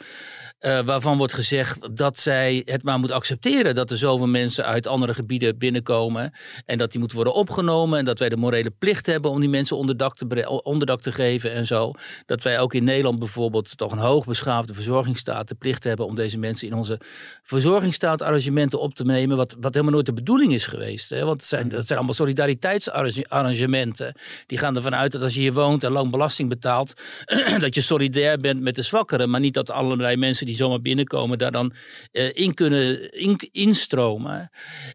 uh, 0.60 0.80
waarvan 0.80 1.18
wordt 1.18 1.32
gezegd 1.32 1.96
dat 1.96 2.18
zij 2.18 2.62
het 2.64 2.82
maar 2.82 2.98
moet 2.98 3.10
accepteren 3.10 3.74
dat 3.74 3.90
er 3.90 3.98
zoveel 3.98 4.26
mensen 4.26 4.64
uit 4.64 4.86
andere 4.86 5.14
gebieden 5.14 5.58
binnenkomen. 5.58 6.32
En 6.66 6.78
dat 6.78 6.90
die 6.90 6.98
moeten 6.98 7.16
worden 7.16 7.34
opgenomen. 7.34 7.98
En 7.98 8.04
dat 8.04 8.18
wij 8.18 8.28
de 8.28 8.36
morele 8.36 8.70
plicht 8.70 9.06
hebben 9.06 9.30
om 9.30 9.40
die 9.40 9.48
mensen 9.48 9.76
onderdak 9.76 10.16
te, 10.16 10.48
onderdak 10.62 11.00
te 11.00 11.12
geven 11.12 11.52
en 11.52 11.66
zo. 11.66 11.92
Dat 12.26 12.42
wij 12.42 12.60
ook 12.60 12.74
in 12.74 12.84
Nederland 12.84 13.18
bijvoorbeeld 13.18 13.76
toch 13.76 13.92
een 13.92 13.98
hoogbeschaafde 13.98 14.74
verzorgingsstaat 14.74 15.48
de 15.48 15.54
plicht 15.54 15.84
hebben 15.84 16.06
om 16.06 16.14
deze 16.14 16.38
mensen 16.38 16.66
in 16.66 16.74
onze 16.74 17.00
verzorgingsstaatarrangementen 17.42 18.80
op 18.80 18.94
te 18.94 19.04
nemen. 19.04 19.36
Wat, 19.36 19.56
wat 19.60 19.72
helemaal 19.72 19.94
nooit 19.94 20.06
de 20.06 20.12
bedoeling 20.12 20.52
is 20.52 20.66
geweest. 20.66 21.10
Hè? 21.10 21.24
Want 21.24 21.40
het 21.40 21.48
zijn, 21.48 21.68
dat 21.68 21.86
zijn 21.86 21.98
allemaal 21.98 22.16
solidariteitsarrangementen. 22.16 24.14
Die 24.46 24.58
gaan 24.58 24.76
ervan 24.76 24.94
uit 24.94 25.12
dat 25.12 25.22
als 25.22 25.34
je 25.34 25.40
hier 25.40 25.52
woont 25.52 25.84
en 25.84 25.92
lang 25.92 26.10
belasting 26.10 26.48
betaalt, 26.48 26.92
dat 27.58 27.74
je 27.74 27.80
solidair 27.80 28.38
bent 28.38 28.60
met 28.60 28.74
de 28.74 28.82
zwakkeren. 28.82 29.30
Maar 29.30 29.40
niet 29.40 29.54
dat 29.54 29.70
allerlei 29.70 30.16
mensen 30.16 30.48
die 30.50 30.58
zomaar 30.58 30.80
binnenkomen 30.80 31.38
daar 31.38 31.52
dan 31.52 31.72
uh, 32.12 32.30
in 32.32 32.54
kunnen 32.54 33.12
in, 33.12 33.48
instromen. 33.52 34.50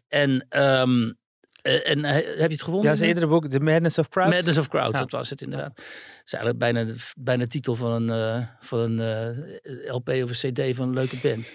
En 0.08 0.46
ehm, 0.48 1.02
uh, 1.02 1.88
en 1.88 1.98
uh, 1.98 2.12
heb 2.12 2.36
je 2.36 2.42
het 2.42 2.62
gevonden? 2.62 2.90
Ja, 2.90 2.96
zijn 2.96 3.08
eerdere 3.08 3.26
boek, 3.26 3.46
The 3.46 3.60
Madness 3.60 3.98
of 3.98 4.08
Crowds. 4.08 4.34
Madness 4.34 4.58
of 4.58 4.68
Crowds, 4.68 4.92
ja. 4.92 4.98
dat 4.98 5.10
was 5.10 5.30
het 5.30 5.42
inderdaad. 5.42 5.76
Dat 5.76 5.84
is 6.24 6.32
eigenlijk 6.32 6.58
bijna, 6.58 6.94
bijna 7.18 7.42
de 7.42 7.48
titel 7.50 7.74
van 7.74 7.92
een, 7.92 8.38
uh, 8.38 8.46
van 8.60 8.78
een 8.78 9.60
LP 9.86 10.08
of 10.08 10.42
een 10.42 10.52
CD 10.52 10.76
van 10.76 10.88
een 10.88 10.94
leuke 10.94 11.16
band. 11.22 11.52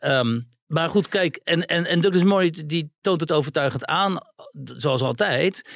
ja. 0.00 0.18
um, 0.18 0.50
maar 0.66 0.88
goed, 0.88 1.08
kijk, 1.08 1.40
en, 1.44 1.66
en, 1.66 1.86
en 1.86 2.00
Douglas 2.00 2.24
Morey 2.24 2.50
die 2.66 2.92
toont 3.00 3.20
het 3.20 3.32
overtuigend 3.32 3.84
aan, 3.84 4.18
zoals 4.64 5.02
altijd. 5.02 5.68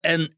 En 0.00 0.36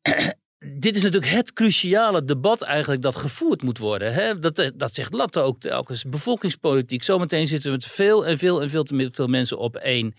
dit 0.67 0.97
is 0.97 1.03
natuurlijk 1.03 1.33
het 1.33 1.53
cruciale 1.53 2.25
debat 2.25 2.63
eigenlijk 2.63 3.03
dat 3.03 3.17
gevoerd 3.17 3.63
moet 3.63 3.79
worden. 3.79 4.13
Hè? 4.13 4.39
Dat, 4.39 4.71
dat 4.75 4.95
zegt 4.95 5.13
Latte 5.13 5.41
ook 5.41 5.61
telkens. 5.61 6.05
Bevolkingspolitiek. 6.05 7.03
Zometeen 7.03 7.47
zitten 7.47 7.71
we 7.71 7.77
met 7.77 7.87
veel 7.87 8.27
en 8.27 8.39
veel 8.39 8.63
en 8.63 8.71
veel 8.71 8.85
te 8.85 9.11
veel 9.13 9.27
mensen 9.27 9.59
op 9.59 9.77
één 9.77 10.15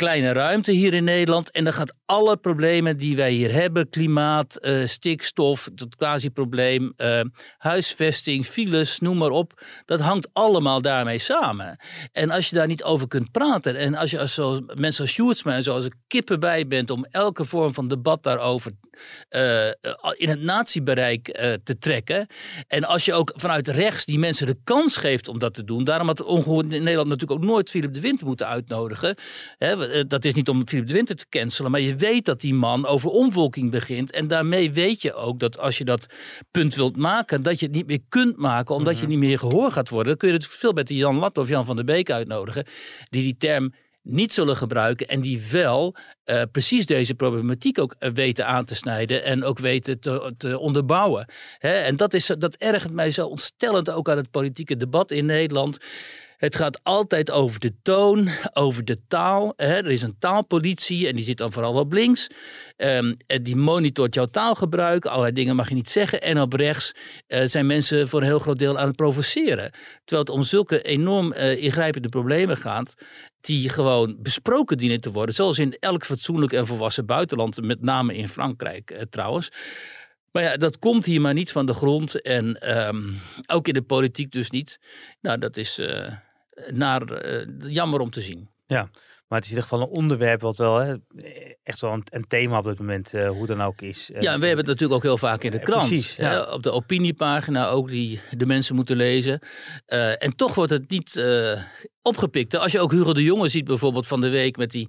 kleine 0.00 0.32
ruimte 0.32 0.72
hier 0.72 0.94
in 0.94 1.04
Nederland. 1.04 1.50
En 1.50 1.64
dan 1.64 1.72
gaat 1.72 1.94
alle 2.06 2.36
problemen 2.36 2.96
die 2.96 3.16
wij 3.16 3.32
hier 3.32 3.52
hebben, 3.52 3.88
klimaat, 3.88 4.58
uh, 4.60 4.86
stikstof, 4.86 5.68
het 5.74 5.96
quasi-probleem, 5.96 6.92
uh, 6.96 7.20
huisvesting, 7.58 8.46
files, 8.46 8.98
noem 8.98 9.18
maar 9.18 9.30
op. 9.30 9.62
Dat 9.84 10.00
hangt 10.00 10.28
allemaal 10.32 10.80
daarmee 10.80 11.18
samen. 11.18 11.78
En 12.12 12.30
als 12.30 12.50
je 12.50 12.56
daar 12.56 12.66
niet 12.66 12.82
over 12.82 13.08
kunt 13.08 13.30
praten 13.30 13.76
en 13.76 13.94
als 13.94 14.10
je 14.10 14.18
als 14.18 14.34
zo, 14.34 14.60
mensen 14.74 15.04
als 15.04 15.12
Sjoerdsma 15.12 15.54
en 15.54 15.62
zo 15.62 15.74
als 15.74 15.84
er 15.84 15.92
kippen 16.06 16.40
bij 16.40 16.66
bent 16.66 16.90
om 16.90 17.06
elke 17.10 17.44
vorm 17.44 17.74
van 17.74 17.88
debat 17.88 18.22
daarover 18.22 18.72
uh, 19.30 19.66
in 20.16 20.28
het 20.28 20.40
natiebereik 20.40 21.24
te 21.64 21.78
trekken. 21.78 22.26
En 22.68 22.84
als 22.84 23.04
je 23.04 23.12
ook 23.12 23.32
vanuit 23.36 23.68
rechts 23.68 24.04
die 24.04 24.18
mensen 24.18 24.46
de 24.46 24.58
kans 24.64 24.96
geeft 24.96 25.28
om 25.28 25.38
dat 25.38 25.54
te 25.54 25.64
doen. 25.64 25.84
Daarom 25.84 26.06
had 26.06 26.22
Ongehoord 26.22 26.64
in 26.64 26.82
Nederland 26.82 27.08
natuurlijk 27.08 27.40
ook 27.40 27.46
nooit 27.46 27.70
Philip 27.70 27.94
de 27.94 28.00
Winter 28.00 28.26
moeten 28.26 28.46
uitnodigen. 28.46 29.16
Dat 30.08 30.24
is 30.24 30.34
niet 30.34 30.48
om 30.48 30.68
Philip 30.68 30.86
de 30.86 30.92
Winter 30.92 31.16
te 31.16 31.28
cancelen, 31.28 31.70
maar 31.70 31.80
je 31.80 31.96
weet 31.96 32.24
dat 32.24 32.40
die 32.40 32.54
man 32.54 32.86
over 32.86 33.10
omvolking 33.10 33.70
begint. 33.70 34.12
En 34.12 34.28
daarmee 34.28 34.72
weet 34.72 35.02
je 35.02 35.14
ook 35.14 35.40
dat 35.40 35.58
als 35.58 35.78
je 35.78 35.84
dat 35.84 36.06
punt 36.50 36.74
wilt 36.74 36.96
maken, 36.96 37.42
dat 37.42 37.60
je 37.60 37.66
het 37.66 37.74
niet 37.74 37.86
meer 37.86 38.02
kunt 38.08 38.36
maken, 38.36 38.74
omdat 38.74 38.98
je 38.98 39.06
niet 39.06 39.18
meer 39.18 39.38
gehoor 39.38 39.72
gaat 39.72 39.88
worden. 39.88 40.08
Dan 40.08 40.16
kun 40.16 40.28
je 40.28 40.34
het 40.34 40.46
veel 40.46 40.72
beter 40.72 40.96
Jan 40.96 41.16
Latte 41.16 41.40
of 41.40 41.48
Jan 41.48 41.64
van 41.64 41.76
der 41.76 41.84
Beek 41.84 42.10
uitnodigen, 42.10 42.66
die 43.08 43.22
die 43.22 43.36
term 43.38 43.72
niet 44.02 44.32
zullen 44.32 44.56
gebruiken 44.56 45.08
en 45.08 45.20
die 45.20 45.42
wel 45.50 45.94
uh, 46.24 46.42
precies 46.52 46.86
deze 46.86 47.14
problematiek 47.14 47.78
ook 47.78 47.94
weten 47.98 48.46
aan 48.46 48.64
te 48.64 48.74
snijden 48.74 49.24
en 49.24 49.44
ook 49.44 49.58
weten 49.58 50.00
te, 50.00 50.34
te 50.36 50.58
onderbouwen. 50.58 51.28
Hè? 51.58 51.72
En 51.72 51.96
dat, 51.96 52.14
is, 52.14 52.26
dat 52.38 52.54
ergert 52.54 52.92
mij 52.92 53.10
zo 53.10 53.26
ontstellend 53.26 53.90
ook 53.90 54.08
aan 54.08 54.16
het 54.16 54.30
politieke 54.30 54.76
debat 54.76 55.10
in 55.10 55.26
Nederland. 55.26 55.78
Het 56.40 56.56
gaat 56.56 56.80
altijd 56.82 57.30
over 57.30 57.60
de 57.60 57.72
toon, 57.82 58.28
over 58.52 58.84
de 58.84 58.98
taal. 59.08 59.52
Hè. 59.56 59.74
Er 59.74 59.90
is 59.90 60.02
een 60.02 60.18
taalpolitie 60.18 61.08
en 61.08 61.16
die 61.16 61.24
zit 61.24 61.38
dan 61.38 61.52
vooral 61.52 61.74
op 61.74 61.92
links. 61.92 62.26
Um, 62.76 63.16
die 63.42 63.56
monitort 63.56 64.14
jouw 64.14 64.26
taalgebruik. 64.26 65.04
Allerlei 65.04 65.32
dingen 65.32 65.56
mag 65.56 65.68
je 65.68 65.74
niet 65.74 65.90
zeggen. 65.90 66.20
En 66.20 66.40
op 66.40 66.52
rechts 66.52 66.92
uh, 67.28 67.40
zijn 67.44 67.66
mensen 67.66 68.08
voor 68.08 68.20
een 68.20 68.26
heel 68.26 68.38
groot 68.38 68.58
deel 68.58 68.78
aan 68.78 68.86
het 68.86 68.96
provoceren. 68.96 69.70
Terwijl 70.04 70.20
het 70.20 70.30
om 70.30 70.42
zulke 70.42 70.82
enorm 70.82 71.32
uh, 71.32 71.62
ingrijpende 71.62 72.08
problemen 72.08 72.56
gaat 72.56 72.94
die 73.40 73.68
gewoon 73.68 74.16
besproken 74.18 74.78
dienen 74.78 75.00
te 75.00 75.10
worden. 75.10 75.34
Zoals 75.34 75.58
in 75.58 75.76
elk 75.80 76.04
fatsoenlijk 76.04 76.52
en 76.52 76.66
volwassen 76.66 77.06
buitenland, 77.06 77.62
met 77.62 77.82
name 77.82 78.16
in 78.16 78.28
Frankrijk 78.28 78.90
uh, 78.90 79.00
trouwens. 79.10 79.52
Maar 80.32 80.42
ja, 80.42 80.56
dat 80.56 80.78
komt 80.78 81.04
hier 81.04 81.20
maar 81.20 81.34
niet 81.34 81.52
van 81.52 81.66
de 81.66 81.74
grond 81.74 82.22
en 82.22 82.78
um, 82.88 83.20
ook 83.46 83.68
in 83.68 83.74
de 83.74 83.82
politiek 83.82 84.32
dus 84.32 84.50
niet. 84.50 84.80
Nou, 85.20 85.38
dat 85.38 85.56
is 85.56 85.78
naar, 86.70 87.26
uh, 87.26 87.46
jammer 87.58 88.00
om 88.00 88.10
te 88.10 88.20
zien. 88.20 88.48
Ja, 88.66 88.90
maar 89.30 89.38
het 89.38 89.48
is 89.48 89.54
in 89.54 89.56
ieder 89.56 89.70
geval 89.70 89.80
een 89.80 89.96
onderwerp 89.96 90.40
wat 90.40 90.56
wel 90.56 90.76
hè, 90.76 90.94
echt 91.62 91.80
wel 91.80 91.92
een, 91.92 92.04
een, 92.10 92.26
thema 92.26 92.58
op 92.58 92.64
dit 92.64 92.78
moment, 92.78 93.14
uh, 93.14 93.28
hoe 93.28 93.46
dan 93.46 93.62
ook 93.62 93.80
is. 93.80 94.10
Ja, 94.18 94.32
en 94.32 94.40
we 94.40 94.46
hebben 94.46 94.56
het 94.56 94.66
natuurlijk 94.66 94.92
ook 94.92 95.02
heel 95.02 95.18
vaak 95.18 95.42
in 95.44 95.50
de 95.50 95.58
krant. 95.58 95.88
Precies, 95.88 96.16
ja. 96.16 96.30
hè, 96.30 96.40
op 96.40 96.62
de 96.62 96.70
opiniepagina 96.70 97.68
ook, 97.68 97.88
die 97.88 98.20
de 98.30 98.46
mensen 98.46 98.74
moeten 98.74 98.96
lezen. 98.96 99.40
Uh, 99.88 100.22
en 100.22 100.36
toch 100.36 100.54
wordt 100.54 100.70
het 100.70 100.90
niet 100.90 101.16
uh, 101.16 101.62
opgepikt. 102.02 102.56
Als 102.56 102.72
je 102.72 102.80
ook 102.80 102.92
Hugo 102.92 103.12
de 103.12 103.22
Jonge 103.22 103.48
ziet 103.48 103.64
bijvoorbeeld 103.64 104.06
van 104.06 104.20
de 104.20 104.28
week 104.28 104.56
met 104.56 104.70
die, 104.70 104.88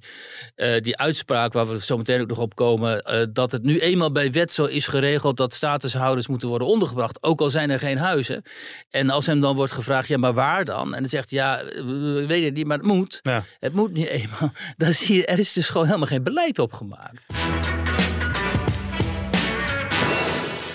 uh, 0.55 0.79
die 0.79 0.97
uitspraak 0.97 1.53
waar 1.53 1.67
we 1.67 1.79
zo 1.79 1.97
meteen 1.97 2.21
ook 2.21 2.27
nog 2.27 2.37
op 2.37 2.55
komen, 2.55 3.03
uh, 3.07 3.25
dat 3.33 3.51
het 3.51 3.63
nu 3.63 3.79
eenmaal 3.79 4.11
bij 4.11 4.31
wet 4.31 4.53
zo 4.53 4.65
is 4.65 4.87
geregeld 4.87 5.37
dat 5.37 5.53
statushouders 5.53 6.27
moeten 6.27 6.49
worden 6.49 6.67
ondergebracht, 6.67 7.23
ook 7.23 7.41
al 7.41 7.49
zijn 7.49 7.69
er 7.69 7.79
geen 7.79 7.97
huizen. 7.97 8.43
En 8.89 9.09
als 9.09 9.25
hem 9.25 9.39
dan 9.39 9.55
wordt 9.55 9.73
gevraagd, 9.73 10.07
ja 10.07 10.17
maar 10.17 10.33
waar 10.33 10.65
dan? 10.65 10.93
En 10.93 10.99
dan 10.99 11.09
zegt 11.09 11.31
ja, 11.31 11.63
we 11.65 12.23
weten 12.27 12.45
het 12.45 12.53
niet, 12.53 12.65
maar 12.65 12.77
het 12.77 12.85
moet. 12.85 13.19
Ja. 13.21 13.43
Het 13.59 13.73
moet 13.73 13.93
niet 13.93 14.07
eenmaal. 14.07 14.51
Dan 14.77 14.93
zie 14.93 15.15
je, 15.15 15.25
er 15.25 15.39
is 15.39 15.53
dus 15.53 15.69
gewoon 15.69 15.87
helemaal 15.87 16.07
geen 16.07 16.23
beleid 16.23 16.59
opgemaakt. 16.59 17.23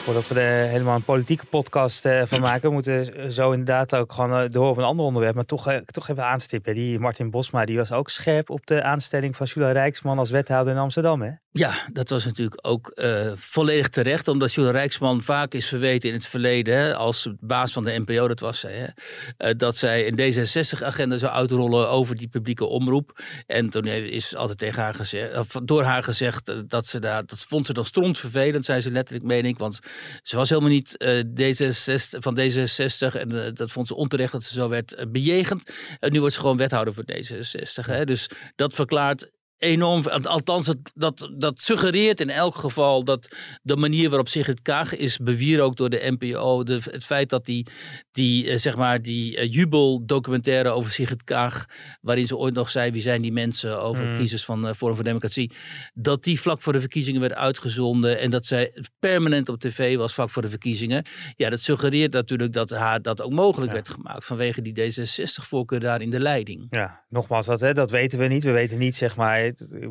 Voordat 0.06 0.28
we 0.28 0.40
er 0.40 0.68
helemaal 0.68 0.94
een 0.94 1.02
politieke 1.02 1.46
podcast 1.46 2.06
uh, 2.06 2.22
van 2.24 2.40
maken, 2.48 2.68
we 2.68 2.74
moeten 2.74 3.32
zo 3.32 3.50
inderdaad 3.50 3.94
ook 3.94 4.12
gewoon 4.12 4.42
uh, 4.42 4.48
door 4.48 4.68
op 4.68 4.76
een 4.76 4.84
ander 4.84 5.04
onderwerp. 5.04 5.34
Maar 5.34 5.44
toch, 5.44 5.68
uh, 5.68 5.76
toch 5.76 6.08
even 6.08 6.24
aanstippen. 6.24 6.74
Die 6.74 6.98
Martin 6.98 7.30
Bosma 7.30 7.64
die 7.64 7.76
was 7.76 7.92
ook 7.92 8.10
scherp 8.10 8.50
op 8.50 8.66
de 8.66 8.82
aanstelling 8.82 9.36
van 9.36 9.46
Jula 9.46 9.72
Rijksman 9.72 10.18
als 10.18 10.30
wethouder 10.30 10.74
in 10.74 10.80
Amsterdam. 10.80 11.22
Hè? 11.22 11.30
Ja, 11.50 11.74
dat 11.92 12.08
was 12.08 12.24
natuurlijk 12.24 12.58
ook 12.66 12.92
volledig 13.34 13.88
terecht. 13.88 14.28
Omdat 14.28 14.52
Jula 14.52 14.70
Rijksman 14.70 15.22
vaak 15.22 15.54
is 15.54 15.66
verweten 15.66 16.08
in 16.08 16.14
het 16.14 16.26
verleden, 16.26 16.74
hè, 16.74 16.94
als 16.94 17.28
baas 17.40 17.72
van 17.72 17.84
de 17.84 18.02
NPO, 18.06 18.28
dat 18.28 18.40
was 18.40 18.60
zij, 18.60 18.94
hè, 19.36 19.56
dat 19.56 19.76
zij 19.76 20.06
een 20.06 20.16
D66-agenda 20.16 21.18
zou 21.18 21.32
uitrollen 21.32 21.88
over 21.88 22.16
die 22.16 22.28
publieke 22.28 22.64
omroep. 22.64 23.20
En 23.46 23.70
toen 23.70 23.86
is 23.86 24.36
altijd 24.36 24.58
tegen 24.58 24.82
haar 24.82 24.94
gezegd, 24.94 25.66
door 25.68 25.82
haar 25.82 26.02
gezegd 26.02 26.68
dat 26.68 26.86
ze 26.86 26.98
daar, 26.98 27.26
dat 27.26 27.44
vond 27.48 27.66
ze 27.66 27.72
dan 27.72 27.84
strontvervelend, 27.84 28.64
zei 28.64 28.80
ze 28.80 28.90
letterlijk, 28.90 29.26
meen 29.26 29.44
ik. 29.44 29.58
Want 29.58 29.80
ze 30.22 30.36
was 30.36 30.48
helemaal 30.48 30.70
niet 30.70 30.94
uh, 30.98 31.20
D66, 31.20 32.18
van 32.18 32.38
D66 32.40 33.20
en 33.20 33.32
uh, 33.32 33.44
dat 33.54 33.72
vond 33.72 33.88
ze 33.88 33.94
onterecht 33.94 34.32
dat 34.32 34.44
ze 34.44 34.54
zo 34.54 34.68
werd 34.68 34.98
uh, 34.98 35.04
bejegend. 35.08 35.70
En 36.00 36.12
nu 36.12 36.18
wordt 36.18 36.34
ze 36.34 36.40
gewoon 36.40 36.56
wethouder 36.56 36.94
voor 36.94 37.04
D66. 37.12 37.84
Hè? 37.84 38.04
Dus 38.04 38.30
dat 38.56 38.74
verklaart 38.74 39.30
enorm, 39.58 40.06
althans 40.06 40.66
dat, 40.66 40.78
dat, 40.94 41.30
dat 41.36 41.60
suggereert 41.60 42.20
in 42.20 42.30
elk 42.30 42.54
geval 42.54 43.04
dat 43.04 43.36
de 43.62 43.76
manier 43.76 44.08
waarop 44.08 44.28
Sigrid 44.28 44.62
Kaag 44.62 44.96
is 44.96 45.16
bewierookt 45.16 45.76
door 45.76 45.90
de 45.90 46.16
NPO, 46.18 46.62
de, 46.62 46.80
het 46.90 47.04
feit 47.04 47.30
dat 47.30 47.44
die, 47.44 47.66
die 48.12 48.58
zeg 48.58 48.76
maar 48.76 49.02
die 49.02 49.36
uh, 49.36 49.52
jubeldocumentaire 49.52 50.68
over 50.68 50.92
Sigrid 50.92 51.24
Kaag, 51.24 51.66
waarin 52.00 52.26
ze 52.26 52.36
ooit 52.36 52.54
nog 52.54 52.70
zei 52.70 52.90
wie 52.90 53.02
zijn 53.02 53.22
die 53.22 53.32
mensen 53.32 53.80
over 53.80 54.04
mm. 54.04 54.16
kiezers 54.16 54.44
van 54.44 54.66
uh, 54.66 54.72
Forum 54.72 54.94
voor 54.94 55.04
Democratie, 55.04 55.52
dat 55.94 56.24
die 56.24 56.40
vlak 56.40 56.62
voor 56.62 56.72
de 56.72 56.80
verkiezingen 56.80 57.20
werd 57.20 57.34
uitgezonden 57.34 58.18
en 58.18 58.30
dat 58.30 58.46
zij 58.46 58.72
permanent 58.98 59.48
op 59.48 59.60
tv 59.60 59.96
was 59.96 60.14
vlak 60.14 60.30
voor 60.30 60.42
de 60.42 60.50
verkiezingen. 60.50 61.04
Ja, 61.36 61.50
dat 61.50 61.60
suggereert 61.60 62.12
natuurlijk 62.12 62.52
dat 62.52 62.70
haar 62.70 63.02
dat 63.02 63.22
ook 63.22 63.32
mogelijk 63.32 63.68
ja. 63.68 63.76
werd 63.76 63.88
gemaakt 63.88 64.24
vanwege 64.24 64.62
die 64.62 64.92
D66 64.92 65.24
voorkeur 65.24 65.80
daar 65.80 66.00
in 66.00 66.10
de 66.10 66.20
leiding. 66.20 66.66
Ja, 66.70 67.04
nogmaals, 67.08 67.46
dat, 67.46 67.60
hè, 67.60 67.74
dat 67.74 67.90
weten 67.90 68.18
we 68.18 68.26
niet. 68.26 68.44
We 68.44 68.50
weten 68.50 68.78
niet 68.78 68.96
zeg 68.96 69.16
maar 69.16 69.45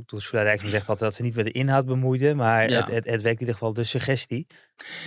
Sula 0.05 0.41
Rijksman 0.41 0.71
zegt 0.71 0.89
altijd 0.89 1.09
dat 1.09 1.13
ze 1.13 1.23
niet 1.23 1.35
met 1.35 1.45
de 1.45 1.51
inhoud 1.51 1.85
bemoeide, 1.85 2.33
maar 2.33 2.69
ja. 2.69 2.77
het, 2.77 2.87
het, 2.87 3.05
het 3.05 3.21
wekt 3.21 3.35
in 3.35 3.39
ieder 3.39 3.53
geval 3.53 3.73
de 3.73 3.83
suggestie. 3.83 4.47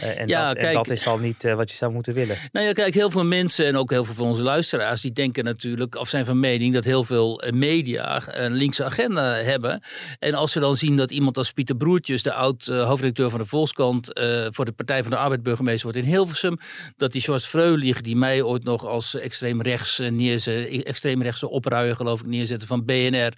Uh, 0.03 0.21
en, 0.21 0.29
ja, 0.29 0.49
dat, 0.49 0.59
kijk, 0.59 0.77
en 0.77 0.83
dat 0.83 0.91
is 0.91 1.07
al 1.07 1.19
niet 1.19 1.45
uh, 1.45 1.55
wat 1.55 1.71
je 1.71 1.77
zou 1.77 1.93
moeten 1.93 2.15
willen. 2.15 2.37
Nou 2.53 2.67
ja, 2.67 2.73
kijk, 2.73 2.95
heel 2.95 3.11
veel 3.11 3.25
mensen 3.25 3.67
en 3.67 3.77
ook 3.77 3.91
heel 3.91 4.05
veel 4.05 4.15
van 4.15 4.27
onze 4.27 4.43
luisteraars, 4.43 5.01
die 5.01 5.13
denken 5.13 5.45
natuurlijk, 5.45 5.95
of 5.95 6.09
zijn 6.09 6.25
van 6.25 6.41
mening, 6.41 6.75
dat 6.75 6.85
heel 6.85 7.05
veel 7.05 7.43
media 7.51 8.23
een 8.27 8.53
linkse 8.53 8.85
agenda 8.85 9.35
hebben. 9.35 9.83
En 10.19 10.35
als 10.35 10.53
ze 10.53 10.61
dan 10.61 10.77
zien 10.77 10.97
dat 10.97 11.11
iemand 11.11 11.39
als 11.39 11.53
Pieter 11.53 11.77
Broertjes, 11.77 12.23
de 12.23 12.33
oud-hoofdredacteur 12.33 13.31
van 13.31 13.41
de 13.41 13.47
Volkskrant, 13.47 14.19
uh, 14.19 14.47
voor 14.51 14.65
de 14.65 14.73
Partij 14.73 15.03
van 15.03 15.11
de 15.11 15.17
Arbeid 15.17 15.43
burgemeester 15.43 15.83
wordt 15.83 15.99
in 15.99 16.13
Hilversum, 16.13 16.59
dat 16.97 17.13
die 17.13 17.21
George 17.21 17.47
Freulich, 17.47 18.01
die 18.01 18.17
mij 18.17 18.43
ooit 18.43 18.65
nog 18.65 18.87
als 18.87 19.15
extreem 19.15 19.63
rechts 19.63 19.99
neerzet, 19.99 20.85
extreem 20.85 21.23
rechtse 21.23 21.49
opruier 21.49 21.97
geloof 21.97 22.21
ik 22.21 22.27
neerzetten 22.27 22.69
van 22.69 22.85
BNR. 22.85 23.33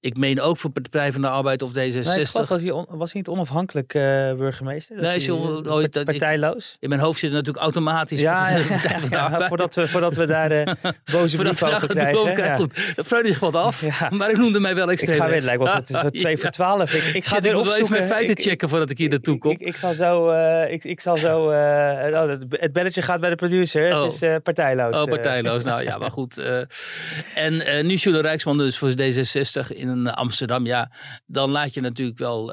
Ik 0.00 0.16
meen 0.16 0.40
ook 0.40 0.56
voor 0.56 0.70
de 0.72 0.80
Partij 0.80 1.12
van 1.12 1.20
de 1.20 1.28
Arbeid 1.28 1.62
of 1.62 1.70
D66. 1.70 1.74
Nee, 1.74 2.26
was, 2.32 2.48
hij 2.48 2.70
on, 2.70 2.86
was 2.88 3.12
hij 3.12 3.20
niet 3.20 3.28
onafhankelijk 3.28 3.92
burgemeester? 4.36 4.96
Nee, 5.00 5.10
hij, 5.10 5.20
Ooit, 5.68 6.04
partijloos? 6.04 6.76
In 6.80 6.88
mijn 6.88 7.00
hoofd 7.00 7.18
zit 7.18 7.28
het 7.28 7.38
natuurlijk 7.38 7.64
automatisch. 7.64 8.20
Ja, 8.20 8.48
ja, 9.10 9.46
voordat, 9.48 9.74
we, 9.74 9.88
voordat 9.88 10.16
we 10.16 10.26
daar 10.26 10.52
uh, 10.52 10.66
boze 11.12 11.36
brief 11.36 11.62
over 11.62 11.88
krijgen. 11.88 12.56
Goed, 12.56 12.96
dat 12.96 13.06
vreugde 13.06 13.36
wat 13.38 13.54
af, 13.54 14.10
maar 14.10 14.30
ik 14.30 14.36
noemde 14.36 14.60
mij 14.60 14.74
wel 14.74 14.90
extreem. 14.90 15.16
Ik 15.16 15.22
ga 15.22 15.28
weer, 15.28 15.42
lijkt 15.42 15.62
wel 15.62 15.74
het 15.74 16.14
is 16.14 16.20
2 16.20 16.38
voor 16.40 16.50
12. 16.50 16.94
Ik, 16.94 17.02
ik 17.14 17.24
ga 17.24 17.34
Shit, 17.34 17.42
weer 17.42 17.50
ik 17.50 17.56
moet 17.56 17.66
wel 17.66 17.76
eens 17.76 17.88
mijn 17.88 18.04
feiten 18.08 18.38
checken 18.38 18.68
voordat 18.68 18.90
ik 18.90 18.98
hier 18.98 19.08
naartoe 19.08 19.38
kom. 19.38 19.56
Ik, 19.58 19.76
zal 19.76 19.94
zo, 19.94 20.30
ik, 20.62 20.84
ik 20.84 21.00
zal 21.00 21.16
zo 21.16 21.50
uh, 21.50 21.56
oh, 22.10 22.40
het 22.50 22.72
belletje 22.72 23.02
gaat 23.02 23.20
bij 23.20 23.30
de 23.30 23.36
producer. 23.36 23.92
Oh. 23.94 24.04
Het 24.04 24.12
is 24.12 24.22
uh, 24.22 24.36
partijloos. 24.42 24.96
Oh, 24.96 25.04
partijloos. 25.04 25.64
nou 25.64 25.82
ja, 25.82 25.98
maar 25.98 26.10
goed. 26.10 26.38
en 27.34 27.86
nu 27.86 27.94
Jules 27.94 28.20
Rijksman 28.20 28.58
dus 28.58 28.78
voor 28.78 28.90
D66 28.90 29.76
in 29.76 30.08
Amsterdam. 30.08 30.66
Ja, 30.66 30.90
dan 31.26 31.50
laat 31.50 31.74
je 31.74 31.80
natuurlijk 31.80 32.18
wel 32.18 32.52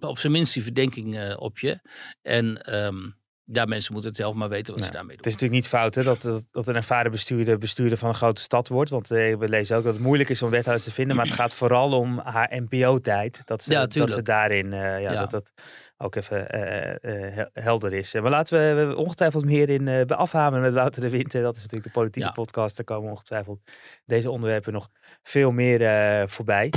op 0.00 0.18
zijn 0.18 0.32
minst 0.32 0.54
die 0.54 0.62
verdenking 0.62 1.34
op 1.36 1.58
je. 1.58 1.78
En 2.22 2.74
um, 2.84 3.18
ja, 3.52 3.64
mensen 3.64 3.92
moeten 3.92 4.10
het 4.10 4.20
zelf 4.20 4.34
maar 4.34 4.48
weten 4.48 4.74
wat 4.74 4.84
ze 4.84 4.90
daarmee 4.92 5.14
Het 5.16 5.24
doen. 5.24 5.32
is 5.32 5.38
natuurlijk 5.40 5.60
niet 5.62 5.68
fout 5.80 5.94
hè, 5.94 6.02
dat, 6.02 6.22
dat, 6.22 6.44
dat 6.50 6.68
een 6.68 6.74
ervaren 6.74 7.10
bestuurder 7.10 7.58
bestuurder 7.58 7.98
van 7.98 8.08
een 8.08 8.14
grote 8.14 8.40
stad 8.40 8.68
wordt. 8.68 8.90
Want 8.90 9.10
eh, 9.10 9.36
we 9.36 9.48
lezen 9.48 9.76
ook 9.76 9.84
dat 9.84 9.94
het 9.94 10.02
moeilijk 10.02 10.28
is 10.28 10.42
om 10.42 10.50
wethouders 10.50 10.84
te 10.88 10.92
vinden. 10.94 11.16
Maar 11.16 11.24
het 11.26 11.34
gaat 11.40 11.54
vooral 11.54 11.92
om 11.92 12.18
haar 12.18 12.52
NPO-tijd. 12.68 13.40
Dat 13.44 13.62
ze, 13.62 13.70
Ja, 13.72 13.86
dat 13.86 14.12
ze 14.12 14.22
daarin, 14.22 14.72
eh, 14.72 14.80
ja, 14.80 14.98
Ja. 14.98 15.20
dat 15.20 15.30
dat 15.30 15.52
ook 15.96 16.14
even 16.14 16.50
eh, 16.50 17.26
eh, 17.26 17.34
hel- 17.34 17.50
helder 17.52 17.92
is. 17.92 18.14
Eh, 18.14 18.22
Maar 18.22 18.30
laten 18.30 18.88
we, 18.88 18.96
ongetwijfeld 18.96 19.44
meer 19.44 19.68
in 19.68 19.88
eh, 19.88 20.04
bij 20.06 20.16
afhameren 20.16 20.62
met 20.64 20.74
Wouter 20.74 21.02
de 21.02 21.10
Winter. 21.10 21.42
Dat 21.42 21.56
is 21.56 21.62
natuurlijk 21.62 21.92
de 21.94 22.00
politieke 22.00 22.32
podcast. 22.32 22.76
Daar 22.76 22.84
komen 22.84 23.10
ongetwijfeld 23.10 23.60
deze 24.04 24.30
onderwerpen 24.30 24.72
nog 24.72 24.88
veel 25.22 25.50
meer 25.50 25.82
eh, 25.82 26.26
voorbij. 26.28 26.70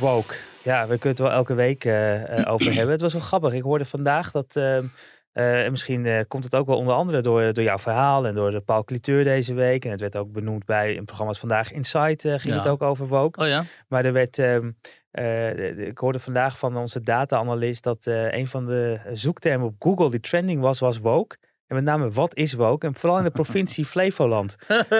Woke. 0.00 0.34
Ja, 0.62 0.80
we 0.80 0.98
kunnen 0.98 1.08
het 1.08 1.18
wel 1.18 1.30
elke 1.30 1.54
week 1.54 1.84
eh, 1.84 2.38
eh, 2.38 2.52
over 2.52 2.72
hebben. 2.74 2.92
Het 2.92 3.00
was 3.00 3.12
wel 3.12 3.22
grappig. 3.22 3.52
Ik 3.52 3.62
hoorde 3.62 3.84
vandaag 3.84 4.30
dat... 4.30 4.56
ehm, 4.56 4.84
eh, 5.32 5.64
en 5.64 5.70
misschien 5.70 6.24
komt 6.28 6.44
het 6.44 6.54
ook 6.54 6.66
wel 6.66 6.76
onder 6.76 6.94
andere 6.94 7.20
door, 7.20 7.52
door 7.52 7.64
jouw 7.64 7.78
verhaal 7.78 8.26
en 8.26 8.34
door 8.34 8.50
de 8.50 8.60
Paul 8.60 8.84
Cliteur 8.84 9.24
deze 9.24 9.54
week. 9.54 9.84
En 9.84 9.90
het 9.90 10.00
werd 10.00 10.16
ook 10.16 10.32
benoemd 10.32 10.64
bij 10.64 10.96
een 10.96 11.04
programma 11.04 11.32
Vandaag 11.32 11.72
Insight, 11.72 12.20
ging 12.22 12.42
Ja. 12.42 12.56
het 12.56 12.66
ook 12.68 12.82
over 12.82 13.06
Woke. 13.06 13.40
Oh 13.40 13.46
ja? 13.46 13.64
Maar 13.88 14.04
er 14.04 14.12
werd, 14.12 14.38
ehm, 14.38 14.70
eh, 15.10 15.78
ik 15.88 15.98
hoorde 15.98 16.18
vandaag 16.18 16.58
van 16.58 16.76
onze 16.76 17.00
data-analyst 17.00 17.82
dat 17.82 18.06
een 18.06 18.48
van 18.48 18.66
de 18.66 19.00
zoektermen 19.12 19.66
op 19.66 19.74
Google 19.78 20.10
die 20.10 20.20
trending 20.20 20.60
was, 20.60 20.78
was 20.78 20.98
woke. 20.98 21.36
En 21.66 21.74
met 21.76 21.84
name, 21.84 22.10
wat 22.10 22.36
is 22.36 22.52
woke? 22.52 22.86
En 22.86 22.94
vooral 22.94 23.18
in 23.18 23.24
de 23.24 23.30
provincie 23.30 23.84
Flevoland. 23.94 24.56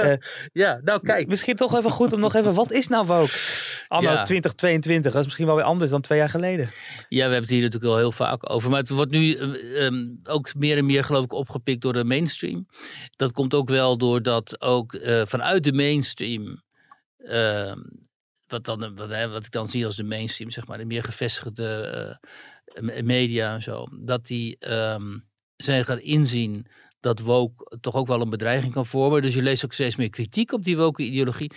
ja, 0.52 0.80
nou 0.84 1.00
kijk. 1.02 1.26
Misschien 1.26 1.56
toch 1.56 1.76
even 1.76 1.90
goed 1.90 2.12
om 2.12 2.20
nog 2.20 2.34
even, 2.34 2.54
wat 2.54 2.72
is 2.72 2.88
nou 2.88 3.06
woke? 3.06 3.32
Anno 3.88 4.10
Ja. 4.10 4.22
2022, 4.22 5.10
dat 5.10 5.20
is 5.20 5.26
misschien 5.26 5.46
wel 5.46 5.54
weer 5.56 5.64
anders 5.64 5.90
dan 5.90 6.00
twee 6.00 6.18
jaar 6.18 6.28
geleden. 6.28 6.66
Ja, 7.08 7.16
we 7.16 7.20
hebben 7.20 7.40
het 7.40 7.50
hier 7.50 7.62
natuurlijk 7.62 7.92
al 7.92 7.98
heel 7.98 8.12
vaak 8.12 8.50
over. 8.50 8.70
Maar 8.70 8.78
het 8.80 8.88
wordt 8.88 9.10
nu 9.10 9.34
eh, 9.34 9.86
ehm, 9.86 10.06
ook 10.24 10.54
meer 10.54 10.76
en 10.76 10.86
meer, 10.86 11.04
geloof 11.04 11.24
ik, 11.24 11.32
opgepikt 11.32 11.80
door 11.82 11.92
de 11.92 12.04
mainstream. 12.04 12.66
Dat 13.16 13.32
komt 13.32 13.54
ook 13.54 13.68
wel 13.68 13.98
doordat 13.98 14.60
ook 14.60 14.94
eh, 14.94 15.22
vanuit 15.26 15.64
de 15.64 15.72
mainstream. 15.72 16.62
ehm, 17.18 17.78
wat, 18.46 18.64
dan, 18.64 18.94
wat, 18.96 19.08
hè, 19.08 19.28
wat 19.28 19.44
ik 19.44 19.50
dan 19.50 19.68
zie 19.70 19.84
als 19.86 19.96
de 19.96 20.04
mainstream, 20.04 20.50
zeg 20.50 20.66
maar, 20.66 20.78
de 20.78 20.84
meer 20.84 21.02
gevestigde 21.04 21.68
eh, 22.74 22.82
me- 22.82 23.02
media 23.02 23.54
en 23.54 23.62
zo. 23.62 23.86
Dat 24.00 24.26
die 24.26 24.56
ehm, 24.58 25.18
zijn 25.56 25.84
gaan 25.84 26.00
inzien 26.00 26.66
dat 27.04 27.20
woke 27.20 27.78
toch 27.80 27.94
ook 27.94 28.06
wel 28.06 28.20
een 28.20 28.30
bedreiging 28.30 28.72
kan 28.72 28.86
vormen. 28.86 29.22
Dus 29.22 29.34
je 29.34 29.42
leest 29.42 29.64
ook 29.64 29.72
steeds 29.72 29.96
meer 29.96 30.10
kritiek 30.10 30.52
op 30.52 30.64
die 30.64 30.76
woke 30.76 31.02
ideologie. 31.02 31.50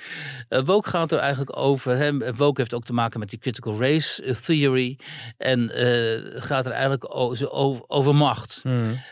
Eh, 0.50 0.66
woke 0.66 0.90
gaat 0.90 1.12
er 1.12 1.18
eigenlijk 1.18 1.58
over. 1.58 1.96
Hè, 1.96 2.36
woke 2.36 2.62
heeft 2.62 2.74
ook 2.74 2.84
te 2.84 2.94
maken 2.94 3.20
met 3.20 3.30
die 3.30 3.40
critical 3.40 3.80
race 3.80 4.24
eh, 4.24 4.36
theory. 4.36 5.00
En 5.38 5.70
eh, 5.70 6.42
gaat 6.42 6.66
er 6.66 6.72
eigenlijk 6.72 7.16
over, 7.16 7.52
over 7.88 8.16
macht. 8.16 8.62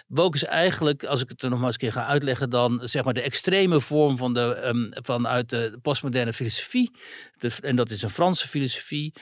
Woke 0.07 0.35
is 0.35 0.43
eigenlijk, 0.43 1.03
als 1.03 1.21
ik 1.21 1.29
het 1.29 1.43
er 1.43 1.49
nog 1.49 1.57
maar 1.57 1.67
eens 1.67 1.75
een 1.75 1.81
keer 1.81 2.01
ga 2.01 2.05
uitleggen, 2.05 2.49
dan 2.49 2.79
zeg 2.83 3.03
maar 3.03 3.13
de 3.13 3.21
extreme 3.21 3.81
vorm 3.81 4.17
van 4.17 4.33
de, 4.33 4.53
ehm, 4.53 4.87
vanuit 4.91 5.49
de 5.49 5.77
postmoderne 5.81 6.33
filosofie. 6.33 6.91
De- 7.37 7.57
en 7.61 7.75
dat 7.75 7.91
is 7.91 8.01
een 8.01 8.09
Franse 8.09 8.47
filosofie, 8.47 9.13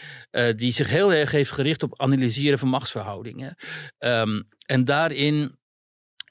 die 0.55 0.71
zich 0.73 0.87
heel 0.89 1.13
erg 1.13 1.31
heeft 1.31 1.51
gericht 1.51 1.83
op 1.83 2.01
analyseren 2.01 2.59
van 2.59 2.67
machtsverhoudingen. 2.67 3.55
Ehm, 3.97 4.41
en 4.65 4.85
daarin. 4.85 5.61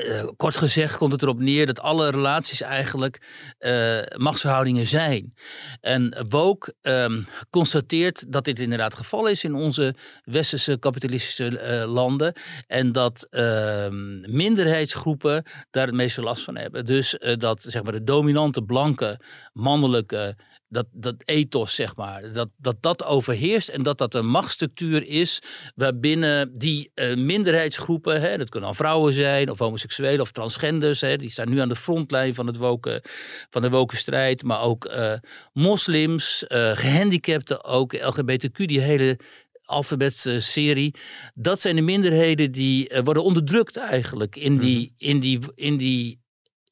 Eh, 0.02 0.28
kort 0.36 0.56
gezegd 0.56 0.96
komt 0.96 1.12
het 1.12 1.22
erop 1.22 1.38
neer 1.38 1.66
dat 1.66 1.80
alle 1.80 2.10
relaties 2.10 2.60
eigenlijk 2.60 3.20
eh, 3.58 4.00
machtsverhoudingen 4.16 4.86
zijn. 4.86 5.34
En 5.80 6.26
Woke 6.28 6.74
ehm, 6.80 7.22
constateert 7.50 8.32
dat 8.32 8.44
dit 8.44 8.58
inderdaad 8.58 8.90
het 8.90 9.00
geval 9.00 9.26
is 9.26 9.44
in 9.44 9.54
onze 9.54 9.94
westerse 10.24 10.78
kapitalistische 10.78 11.58
eh, 11.58 11.92
landen. 11.92 12.32
En 12.66 12.92
dat 12.92 13.26
ehm, 13.30 14.20
minderheidsgroepen 14.36 15.44
daar 15.70 15.86
het 15.86 15.94
meeste 15.94 16.22
last 16.22 16.44
van 16.44 16.56
hebben. 16.56 16.84
Dus 16.84 17.18
dat 17.38 17.62
zeg 17.62 17.82
maar, 17.82 17.92
de 17.92 18.04
dominante 18.04 18.62
blanke 18.62 19.20
mannelijke. 19.52 20.36
Dat, 20.72 20.86
dat 20.92 21.14
ethos, 21.24 21.74
zeg 21.74 21.96
maar, 21.96 22.32
dat, 22.32 22.48
dat 22.56 22.76
dat 22.80 23.04
overheerst 23.04 23.68
en 23.68 23.82
dat 23.82 23.98
dat 23.98 24.14
een 24.14 24.26
machtsstructuur 24.26 25.06
is 25.06 25.42
waarbinnen 25.74 26.52
die 26.52 26.90
eh, 26.94 27.16
minderheidsgroepen, 27.16 28.20
hè, 28.20 28.38
dat 28.38 28.48
kunnen 28.48 28.68
al 28.68 28.74
vrouwen 28.74 29.12
zijn 29.12 29.50
of 29.50 29.58
homoseksuelen 29.58 30.20
of 30.20 30.30
transgenders, 30.30 31.00
hè, 31.00 31.16
die 31.16 31.30
staan 31.30 31.48
nu 31.48 31.58
aan 31.58 31.68
de 31.68 31.76
frontlijn 31.76 32.34
van, 32.34 32.46
het 32.46 32.56
woken, 32.56 33.02
van 33.50 33.62
de 33.62 33.70
wokenstrijd, 33.70 34.42
maar 34.42 34.60
ook 34.60 34.84
eh, 34.84 35.14
moslims, 35.52 36.46
eh, 36.46 36.76
gehandicapten 36.76 37.64
ook, 37.64 37.92
LGBTQ, 37.92 38.56
die 38.56 38.80
hele 38.80 39.18
alfabetserie. 39.64 40.94
Dat 41.34 41.60
zijn 41.60 41.76
de 41.76 41.82
minderheden 41.82 42.52
die 42.52 42.90
worden 43.04 43.24
onderdrukt 43.24 43.76
eigenlijk 43.76 44.36
in 44.36 44.58
die, 44.58 44.92
in 44.96 45.20
die, 45.20 45.38
in 45.54 45.76
die, 45.76 46.20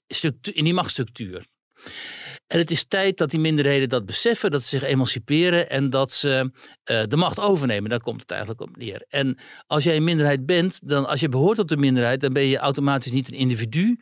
structuur, 0.09 0.57
in 0.57 0.65
die 0.65 0.75
machtsstructuur. 0.75 1.47
En 2.51 2.59
het 2.59 2.71
is 2.71 2.85
tijd 2.85 3.19
dat 3.19 3.31
die 3.31 3.41
minderheden 3.41 3.89
dat 3.89 4.07
beseffen, 4.07 4.51
dat 4.51 4.63
ze 4.63 4.69
zich 4.79 4.89
emanciperen 4.89 5.71
en 5.71 5.91
dat 5.91 6.13
ze 6.13 6.51
eh, 6.85 7.03
de 7.09 7.17
macht 7.17 7.41
overnemen. 7.41 7.91
Daar 7.91 8.01
komt 8.01 8.21
het 8.21 8.31
eigenlijk 8.31 8.61
op 8.61 8.77
neer. 8.77 9.05
En 9.09 9.39
als 9.67 9.85
jij 9.85 9.97
een 9.97 10.05
minderheid 10.05 10.47
bent, 10.47 10.89
dan 10.89 11.07
als 11.07 11.21
je 11.21 11.29
behoort 11.29 11.57
tot 11.57 11.69
de 11.69 11.77
minderheid, 11.77 12.21
dan 12.21 12.33
ben 12.33 12.43
je 12.43 12.59
automatisch 12.59 13.13
niet 13.13 13.29
een 13.29 13.39
individu. 13.39 14.01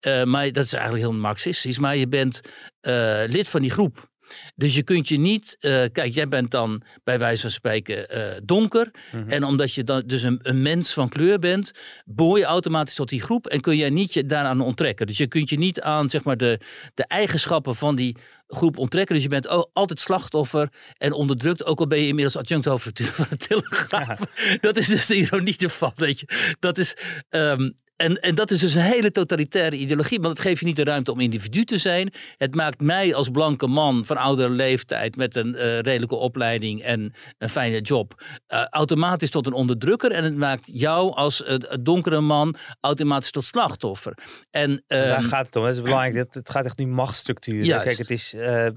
eh, 0.00 0.24
maar 0.24 0.52
dat 0.52 0.64
is 0.64 0.72
eigenlijk 0.72 1.04
heel 1.04 1.14
marxistisch. 1.14 1.78
Maar 1.78 1.96
je 1.96 2.08
bent 2.08 2.40
eh, 2.80 3.22
lid 3.26 3.48
van 3.48 3.60
die 3.60 3.70
groep. 3.70 4.11
Dus 4.54 4.74
je 4.74 4.82
kunt 4.82 5.08
je 5.08 5.18
niet, 5.18 5.56
eh, 5.60 5.84
kijk, 5.92 6.14
jij 6.14 6.28
bent 6.28 6.50
dan 6.50 6.82
bij 7.04 7.18
wijze 7.18 7.40
van 7.40 7.50
spreken 7.50 8.08
eh, 8.08 8.40
donker. 8.44 8.90
En 9.26 9.44
omdat 9.44 9.74
je 9.74 9.84
dan 9.84 10.02
dus 10.06 10.22
een, 10.22 10.38
een 10.42 10.62
mens 10.62 10.92
van 10.92 11.08
kleur 11.08 11.38
bent, 11.38 11.72
behoor 12.04 12.38
je 12.38 12.44
automatisch 12.44 12.94
tot 12.94 13.08
die 13.08 13.22
groep 13.22 13.46
en 13.46 13.60
kun 13.60 13.76
jij 13.76 13.90
niet 13.90 14.12
je 14.12 14.26
daaraan 14.26 14.60
onttrekken. 14.60 15.06
Dus 15.06 15.16
je 15.16 15.26
kunt 15.26 15.50
je 15.50 15.58
niet 15.58 15.80
aan 15.80 16.10
zeg 16.10 16.24
maar, 16.24 16.36
de, 16.36 16.60
de 16.94 17.06
eigenschappen 17.06 17.76
van 17.76 17.96
die 17.96 18.16
groep 18.46 18.78
onttrekken. 18.78 19.14
Dus 19.14 19.24
je 19.24 19.30
bent 19.30 19.48
altijd 19.72 20.00
slachtoffer 20.00 20.68
en 20.98 21.12
onderdrukt, 21.12 21.64
ook 21.64 21.80
al 21.80 21.86
ben 21.86 21.98
je 21.98 22.06
inmiddels 22.06 22.36
adjunct 22.36 22.64
hoofdredacteur 22.64 23.14
van 23.14 23.26
de 23.30 23.36
Telegraaf. 23.36 24.20
Dat 24.60 24.76
is 24.76 24.86
dus 24.86 25.06
de 25.06 25.16
ironie 25.16 25.56
ervan, 25.58 25.92
weet 25.96 26.20
je. 26.20 26.54
Dat 26.58 26.78
is... 26.78 26.96
ehm, 27.28 27.70
en, 27.96 28.20
en 28.20 28.34
dat 28.34 28.50
is 28.50 28.60
dus 28.60 28.74
een 28.74 28.82
hele 28.82 29.10
totalitaire 29.10 29.76
ideologie. 29.76 30.20
Want 30.20 30.36
het 30.36 30.46
geeft 30.46 30.60
je 30.60 30.66
niet 30.66 30.76
de 30.76 30.84
ruimte 30.84 31.12
om 31.12 31.20
individu 31.20 31.64
te 31.64 31.78
zijn. 31.78 32.12
Het 32.36 32.54
maakt 32.54 32.80
mij 32.80 33.14
als 33.14 33.28
blanke 33.28 33.66
man 33.66 34.04
van 34.04 34.16
oudere 34.16 34.50
leeftijd 34.50 35.16
met 35.16 35.36
een 35.36 35.54
eh, 35.54 35.78
redelijke 35.78 36.14
opleiding 36.14 36.82
en 36.82 37.14
een 37.38 37.48
fijne 37.48 37.80
job 37.80 38.22
eh, 38.46 38.64
automatisch 38.64 39.30
tot 39.30 39.46
een 39.46 39.52
onderdrukker. 39.52 40.12
En 40.12 40.24
het 40.24 40.36
maakt 40.36 40.70
jou 40.72 41.14
als 41.14 41.44
eh, 41.44 41.58
donkere 41.82 42.20
man 42.20 42.56
automatisch 42.80 43.30
tot 43.30 43.44
slachtoffer. 43.44 44.18
En, 44.50 44.84
Daar 44.86 45.16
ehm, 45.16 45.22
gaat 45.22 45.46
het 45.46 45.56
om. 45.56 45.64
Het 45.64 45.74
is 45.74 45.82
belangrijk. 45.82 46.14
Het, 46.14 46.34
het 46.34 46.50
gaat 46.50 46.64
echt 46.64 46.78
nu 46.78 46.86
machtsstructuur. 46.86 47.64
Juist. 47.64 47.84
Kijk, 47.84 47.98
het 47.98 48.10
is 48.10 48.34
eh, 48.34 48.66
eh, 48.66 48.72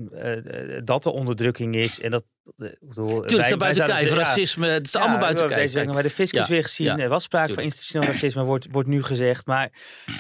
eh, 0.76 0.82
dat 0.84 1.06
er 1.06 1.12
onderdrukking 1.12 1.76
is. 1.76 2.00
En 2.00 2.12
dat, 2.12 2.24
bedoel, 2.56 3.08
Tuurlijk, 3.08 3.32
het 3.32 3.46
staat 3.46 3.58
buiten 3.58 3.86
kijf, 3.86 4.12
racisme, 4.12 4.68
het 4.68 4.86
is 4.86 4.92
ja, 4.92 5.00
allemaal 5.00 5.20
buiten 5.20 5.48
we 5.48 5.54
hebben 5.54 5.58
kijf. 5.58 5.62
Deze 5.62 5.76
week 5.76 5.86
nog 5.86 5.96
bij 5.96 6.04
de 6.04 6.16
fiscus 6.16 6.48
Ja, 6.48 6.54
weer 6.54 6.64
gezien. 6.64 6.86
ja, 6.88 6.98
Er 6.98 7.10
was 7.10 7.24
sprake 7.24 7.46
tuurlijk. 7.46 7.68
van 7.68 7.78
institutioneel 7.78 8.08
racisme, 8.14 8.44
wordt, 8.44 8.68
wordt 8.72 8.90
nu 8.90 9.04
gezegd. 9.04 9.46
Maar 9.46 9.72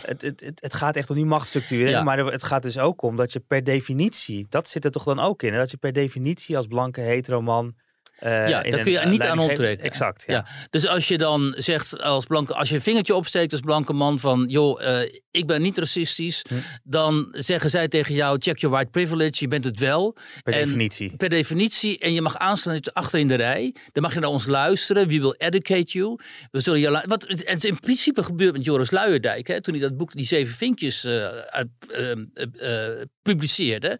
het, 0.01 0.21
het, 0.21 0.39
het, 0.39 0.61
het 0.61 0.73
gaat 0.73 0.95
echt 0.95 1.09
om 1.09 1.15
die. 1.15 1.87
Ja. 1.89 2.03
Maar 2.03 2.17
het 2.17 2.43
gaat 2.43 2.63
dus 2.63 2.77
ook 2.77 3.01
om 3.01 3.15
dat 3.15 3.33
je 3.33 3.39
per 3.39 3.63
definitie, 3.63 4.45
dat 4.49 4.69
zit 4.69 4.85
er 4.85 4.91
toch 4.91 5.03
dan 5.03 5.19
ook 5.19 5.43
in, 5.43 5.53
hè, 5.53 5.59
dat 5.59 5.71
je 5.71 5.77
per 5.77 5.93
definitie 5.93 6.57
als 6.57 6.67
blanke 6.67 7.01
hetero 7.01 7.41
eh, 8.15 8.47
Ja, 8.47 8.61
daar 8.61 8.79
kun 8.79 8.91
je 8.91 8.99
eh, 8.99 9.09
niet 9.09 9.21
aan 9.21 9.39
onttrekken. 9.39 9.85
Exact. 9.85 10.23
Ja. 10.27 10.33
Ja. 10.33 10.45
Dus 10.69 10.87
als 10.87 11.07
je 11.07 11.17
dan 11.17 11.53
zegt 11.57 12.01
als 12.01 12.25
blanke, 12.25 12.53
als 12.53 12.69
je 12.69 12.75
een 12.75 12.81
vingertje 12.81 13.15
opsteekt 13.15 13.51
als 13.51 13.61
blanke 13.61 13.93
man 13.93 14.19
van, 14.19 14.45
joh, 14.47 15.01
eh, 15.01 15.11
ik 15.31 15.47
ben 15.47 15.61
niet 15.61 15.77
racistisch, 15.77 16.45
Hm. 16.49 16.53
dan 16.83 17.27
zeggen 17.31 17.69
zij 17.69 17.87
tegen 17.87 18.13
jou, 18.15 18.37
check 18.39 18.57
your 18.57 18.75
white 18.75 18.91
privilege, 18.91 19.33
je 19.35 19.47
bent 19.47 19.63
het 19.63 19.79
wel. 19.79 20.17
Per 20.43 20.53
En 20.53 20.63
definitie. 20.63 21.15
Per 21.15 21.29
definitie. 21.29 21.99
En 21.99 22.13
je 22.13 22.21
mag 22.21 22.37
aansluiten 22.37 22.93
achter 22.93 23.19
in 23.19 23.27
de 23.27 23.35
rij. 23.35 23.75
Dan 23.91 24.03
mag 24.03 24.13
je 24.13 24.19
naar 24.19 24.29
ons 24.29 24.45
luisteren. 24.45 25.07
We 25.07 25.19
will 25.19 25.35
educate 25.37 25.91
you. 25.97 26.19
We 26.51 26.59
zullen 26.59 26.79
je 26.79 27.03
wat 27.05 27.27
het 27.27 27.63
in 27.63 27.79
principe 27.79 28.23
gebeurd 28.23 28.53
met 28.53 28.65
Joris 28.65 28.91
Luijendijk. 28.91 29.47
Hè, 29.47 29.61
toen 29.61 29.73
hij 29.73 29.83
dat 29.83 29.97
boek, 29.97 30.13
die 30.13 30.25
zeven 30.25 30.55
vinkjes, 30.55 31.03
eh, 31.03 31.25
publiceerde. 33.25 33.99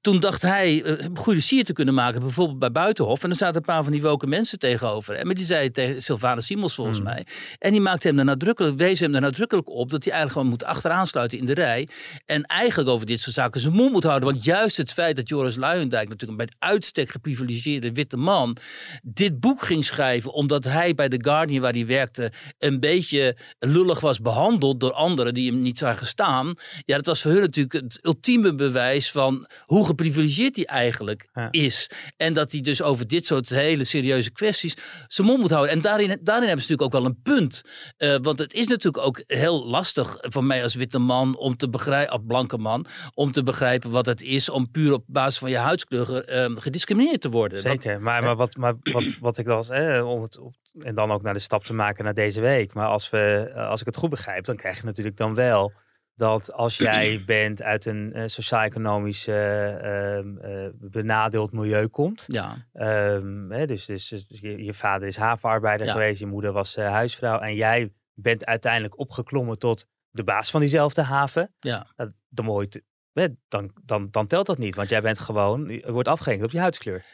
Toen 0.00 0.20
dacht 0.20 0.42
hij 0.42 0.82
eh, 0.82 1.06
goede 1.14 1.40
sier 1.40 1.64
te 1.64 1.72
kunnen 1.72 1.94
maken. 1.94 2.20
Bijvoorbeeld 2.20 2.58
bij 2.58 2.70
Buitenhof. 2.72 3.24
En 3.24 3.30
er 3.30 3.36
zaten 3.36 3.56
een 3.56 3.62
paar 3.62 3.82
van 3.82 3.92
die 3.92 4.02
woke 4.02 4.26
mensen 4.26 4.58
tegenover. 4.58 5.26
Maar 5.26 5.34
die 5.34 5.44
zei 5.44 5.70
tegen 5.70 6.02
Sylvana 6.02 6.40
Simons 6.40 6.74
volgens 6.74 6.96
Hmm. 6.98 7.06
mij. 7.06 7.26
En 7.58 7.70
die 7.70 7.80
maakte 7.80 8.08
hem 8.08 8.18
er 8.18 8.24
nadrukkelijk, 8.24 8.76
wees 8.76 9.00
hem 9.00 9.14
er 9.14 9.20
nadrukkelijk 9.20 9.68
op. 9.68 9.90
Dat 9.90 10.04
hij 10.04 10.12
eigenlijk 10.12 10.32
gewoon 10.32 10.48
moet 10.48 10.64
achteraan 10.64 11.06
sluiten 11.06 11.38
in 11.38 11.46
de 11.46 11.54
rij. 11.54 11.88
En 12.26 12.42
eigenlijk 12.42 12.90
over 12.90 13.06
dit 13.06 13.20
soort 13.20 13.34
zaken 13.34 13.60
zijn 13.60 13.74
mond 13.74 13.92
moet 13.92 14.04
houden. 14.04 14.28
Want 14.28 14.44
juist 14.44 14.76
het 14.76 14.92
feit 14.92 15.16
dat 15.16 15.28
Joris 15.28 15.56
Luijendijk 15.56 16.08
natuurlijk 16.08 16.40
een 16.40 16.46
bij 16.46 16.68
uitstek 16.70 17.10
geprivilegeerde 17.10 17.92
witte 17.92 18.16
man. 18.16 18.56
dit 19.02 19.40
boek 19.40 19.62
ging 19.62 19.84
schrijven. 19.84 20.32
omdat 20.32 20.64
hij 20.64 20.94
bij 20.94 21.08
The 21.08 21.18
Guardian 21.22 21.60
waar 21.62 21.72
hij 21.72 21.86
werkte. 21.86 22.32
een 22.58 22.80
beetje 22.80 23.36
lullig 23.58 24.00
was 24.00 24.20
behandeld 24.20 24.80
door 24.80 24.92
anderen 24.92 25.34
die 25.34 25.50
hem 25.50 25.62
niet 25.62 25.78
zagen 25.78 26.06
staan. 26.06 26.54
Ja, 26.84 26.96
dat 26.96 27.06
was 27.06 27.22
voor 27.22 27.30
hun 27.30 27.40
natuurlijk 27.40 27.72
het 27.84 27.98
ultieme 28.02 28.53
bewijs 28.56 29.10
van 29.10 29.46
hoe 29.64 29.86
geprivilegeerd 29.86 30.56
hij 30.56 30.64
eigenlijk 30.64 31.28
Ja. 31.32 31.48
is. 31.50 31.90
En 32.16 32.32
dat 32.32 32.52
hij 32.52 32.60
dus 32.60 32.82
over 32.82 33.06
dit 33.08 33.26
soort 33.26 33.48
hele 33.48 33.84
serieuze 33.84 34.32
kwesties 34.32 34.76
zijn 35.08 35.26
mond 35.26 35.40
moet 35.40 35.50
houden. 35.50 35.72
En 35.72 35.80
daarin, 35.80 36.18
daarin 36.22 36.46
hebben 36.48 36.64
ze 36.64 36.70
natuurlijk 36.72 36.82
ook 36.82 37.02
wel 37.02 37.04
een 37.04 37.22
punt. 37.22 37.62
Eh, 37.96 38.16
want 38.22 38.38
het 38.38 38.52
is 38.54 38.66
natuurlijk 38.66 39.04
ook 39.06 39.22
heel 39.26 39.66
lastig 39.66 40.16
voor 40.20 40.44
mij 40.44 40.62
als 40.62 40.74
witte 40.74 40.98
man 40.98 41.36
om 41.36 41.56
te 41.56 41.68
begrijpen, 41.70 42.12
als 42.12 42.22
blanke 42.26 42.58
man, 42.58 42.86
om 43.14 43.32
te 43.32 43.42
begrijpen 43.42 43.90
wat 43.90 44.06
het 44.06 44.22
is 44.22 44.48
om 44.48 44.70
puur 44.70 44.92
op 44.92 45.04
basis 45.06 45.38
van 45.38 45.50
je 45.50 45.56
huidskleur 45.56 46.24
eh, 46.24 46.50
gediscrimineerd 46.54 47.20
te 47.20 47.28
worden. 47.30 47.62
Want- 47.62 47.82
Zeker, 47.82 48.00
maar, 48.00 48.22
maar, 48.22 48.36
wat, 48.36 48.56
maar 48.56 48.74
wat, 48.92 49.04
wat 49.20 49.38
ik 49.38 49.46
was, 49.46 49.68
eh, 49.70 50.08
om 50.10 50.22
het, 50.22 50.38
op- 50.38 50.54
en 50.80 50.94
dan 50.94 51.10
ook 51.12 51.22
naar 51.22 51.34
de 51.34 51.38
stap 51.38 51.64
te 51.64 51.72
maken 51.72 52.04
naar 52.04 52.14
deze 52.14 52.40
week. 52.40 52.74
Maar 52.74 52.86
als, 52.86 53.10
we, 53.10 53.50
eh, 53.54 53.68
als 53.68 53.80
ik 53.80 53.86
het 53.86 53.96
goed 53.96 54.10
begrijp, 54.10 54.44
dan 54.44 54.56
krijg 54.56 54.76
je 54.80 54.84
natuurlijk 54.86 55.16
dan 55.16 55.34
wel 55.34 55.72
dat 56.16 56.52
als 56.52 56.76
jij 56.88 57.22
bent 57.26 57.62
uit 57.62 57.84
een 57.86 58.12
eh, 58.12 58.22
sociaal-economisch 58.26 59.26
eh, 59.26 60.16
ehm, 60.16 60.38
eh, 60.38 60.68
benadeeld 60.74 61.52
milieu 61.52 61.86
komt. 61.88 62.24
ja, 62.26 62.66
ehm, 62.72 63.50
hè, 63.50 63.66
dus 63.66 63.84
dus, 63.84 64.08
dus 64.08 64.40
je, 64.40 64.64
je 64.64 64.74
vader 64.74 65.08
is 65.08 65.16
havenarbeider 65.16 65.86
Ja. 65.86 65.92
geweest, 65.92 66.20
je 66.20 66.26
moeder 66.26 66.52
was 66.52 66.76
huisvrouw. 66.76 67.38
En 67.38 67.54
jij 67.54 67.92
bent 68.14 68.44
uiteindelijk 68.44 68.98
opgeklommen 68.98 69.58
tot 69.58 69.86
de 70.10 70.24
baas 70.24 70.50
van 70.50 70.60
diezelfde 70.60 71.02
haven. 71.02 71.54
ja. 71.60 71.86
Nou, 71.96 72.10
dan, 72.28 72.44
moet 72.44 72.72
je 73.12 73.36
dan, 73.48 73.70
dan, 73.84 74.08
dan 74.10 74.26
telt 74.26 74.46
dat 74.46 74.58
niet, 74.58 74.74
want 74.74 74.88
jij 74.88 75.00
bent 75.02 75.18
gewoon, 75.18 75.68
je 75.68 75.92
wordt 75.92 76.08
afgerekend 76.08 76.44
op 76.44 76.50
je 76.50 76.58
huidskleur. 76.58 77.04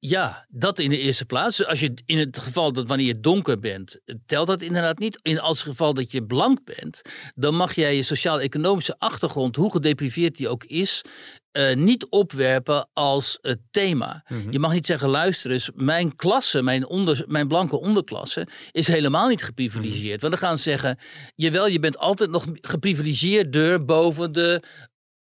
Ja, 0.00 0.46
dat 0.48 0.78
in 0.78 0.90
de 0.90 0.98
eerste 0.98 1.24
plaats. 1.24 1.66
Als 1.66 1.80
je 1.80 1.94
in 2.06 2.18
het 2.18 2.38
geval 2.38 2.72
dat 2.72 2.86
wanneer 2.86 3.06
je 3.06 3.20
donker 3.20 3.58
bent, 3.58 4.00
telt 4.26 4.46
dat 4.46 4.62
inderdaad 4.62 4.98
niet. 4.98 5.18
In 5.22 5.40
als 5.40 5.62
geval 5.62 5.94
dat 5.94 6.10
je 6.12 6.24
blank 6.24 6.64
bent, 6.64 7.02
dan 7.34 7.54
mag 7.54 7.74
jij 7.74 7.96
je 7.96 8.02
sociaal-economische 8.02 8.98
achtergrond, 8.98 9.56
hoe 9.56 9.72
gedepriveerd 9.72 10.36
die 10.36 10.48
ook 10.48 10.64
is, 10.64 11.04
eh, 11.50 11.76
niet 11.76 12.06
opwerpen 12.08 12.88
als 12.92 13.38
het 13.40 13.58
thema. 13.70 14.24
Mhm. 14.28 14.52
Je 14.52 14.58
mag 14.58 14.72
niet 14.72 14.86
zeggen, 14.86 15.08
luister 15.08 15.50
eens, 15.50 15.70
mijn 15.74 16.16
klasse, 16.16 16.62
mijn, 16.62 16.86
onder, 16.86 17.24
mijn 17.26 17.48
blanke 17.48 17.80
onderklasse, 17.80 18.48
is 18.70 18.86
helemaal 18.86 19.28
niet 19.28 19.44
geprivilegeerd. 19.44 20.20
Want 20.20 20.32
dan 20.32 20.42
gaan 20.42 20.56
ze 20.56 20.62
zeggen, 20.62 20.98
jawel, 21.34 21.66
je 21.66 21.78
bent 21.78 21.98
altijd 21.98 22.30
nog 22.30 22.46
geprivilegeerder 22.52 23.84
boven 23.84 24.32
de 24.32 24.62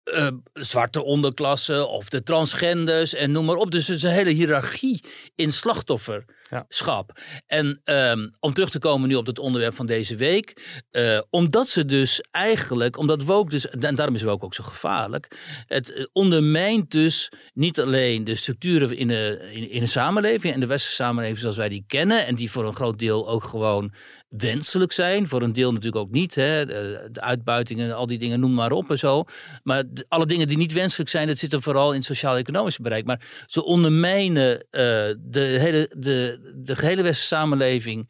eh, 0.04 0.28
zwarte 0.54 1.04
onderklasse 1.04 1.86
of 1.86 2.10
de 2.10 2.24
transgenders 2.24 3.14
en 3.14 3.32
noem 3.32 3.46
maar 3.46 3.56
op. 3.56 3.72
Dus 3.72 3.88
er 3.90 3.96
is 3.96 4.04
een 4.04 4.12
hele 4.12 4.30
hiërarchie 4.30 5.04
in 5.36 5.52
slachtofferschap. 5.52 7.20
En 7.48 7.82
ehm, 7.84 8.30
om 8.40 8.54
terug 8.54 8.70
te 8.70 8.80
komen 8.80 9.10
nu 9.10 9.16
op 9.16 9.26
het 9.26 9.40
onderwerp 9.40 9.76
van 9.76 9.86
deze 9.86 10.16
week. 10.16 10.82
eh, 10.92 11.20
omdat 11.30 11.68
ze 11.70 11.86
dus 11.86 12.22
eigenlijk, 12.32 12.98
omdat 12.98 13.24
woke 13.24 13.50
dus, 13.50 13.70
en 13.70 13.96
daarom 13.96 14.16
is 14.16 14.24
woke 14.24 14.46
ook 14.46 14.54
zo 14.54 14.64
gevaarlijk. 14.64 15.38
Het 15.68 15.94
eh, 15.94 16.06
ondermijnt 16.12 16.92
dus 16.92 17.32
niet 17.54 17.80
alleen 17.80 18.24
de 18.24 18.36
structuren 18.36 18.98
in 18.98 19.08
de, 19.08 19.50
in, 19.52 19.70
in 19.70 19.80
de 19.80 19.86
samenleving 19.86 20.54
en 20.54 20.60
de 20.60 20.68
westerse 20.68 20.96
samenleving 20.96 21.40
zoals 21.40 21.58
wij 21.58 21.70
die 21.70 21.84
kennen. 21.88 22.26
En 22.26 22.36
die 22.36 22.52
voor 22.52 22.66
een 22.66 22.76
groot 22.76 23.00
deel 23.00 23.30
ook 23.30 23.44
gewoon 23.44 23.94
wenselijk 24.38 24.92
zijn. 24.92 25.28
Voor 25.28 25.42
een 25.42 25.54
deel 25.54 25.72
natuurlijk 25.72 26.06
ook 26.06 26.12
niet. 26.12 26.36
Hè? 26.36 26.66
De, 26.66 27.08
de 27.12 27.22
uitbuitingen, 27.22 27.96
al 27.96 28.08
die 28.08 28.20
dingen, 28.20 28.40
noem 28.40 28.54
maar 28.54 28.72
op 28.72 28.90
en 28.90 29.00
zo. 29.00 29.24
Maar 29.64 29.84
alle 30.08 30.26
dingen 30.26 30.48
die 30.48 30.58
niet 30.58 30.74
wenselijk 30.74 31.10
zijn, 31.10 31.28
dat 31.28 31.38
zit 31.38 31.54
er 31.54 31.62
vooral 31.62 31.90
in 31.90 31.98
het 31.98 32.06
sociaal-economische 32.06 32.82
bereik. 32.82 33.06
Maar 33.06 33.46
ze 33.48 33.64
ondermijnen 33.64 34.60
eh, 34.60 35.14
de, 35.18 35.40
hele, 35.40 35.92
de, 35.98 36.52
de 36.56 36.76
gehele 36.76 37.02
westerse 37.02 37.36
samenleving 37.36 38.10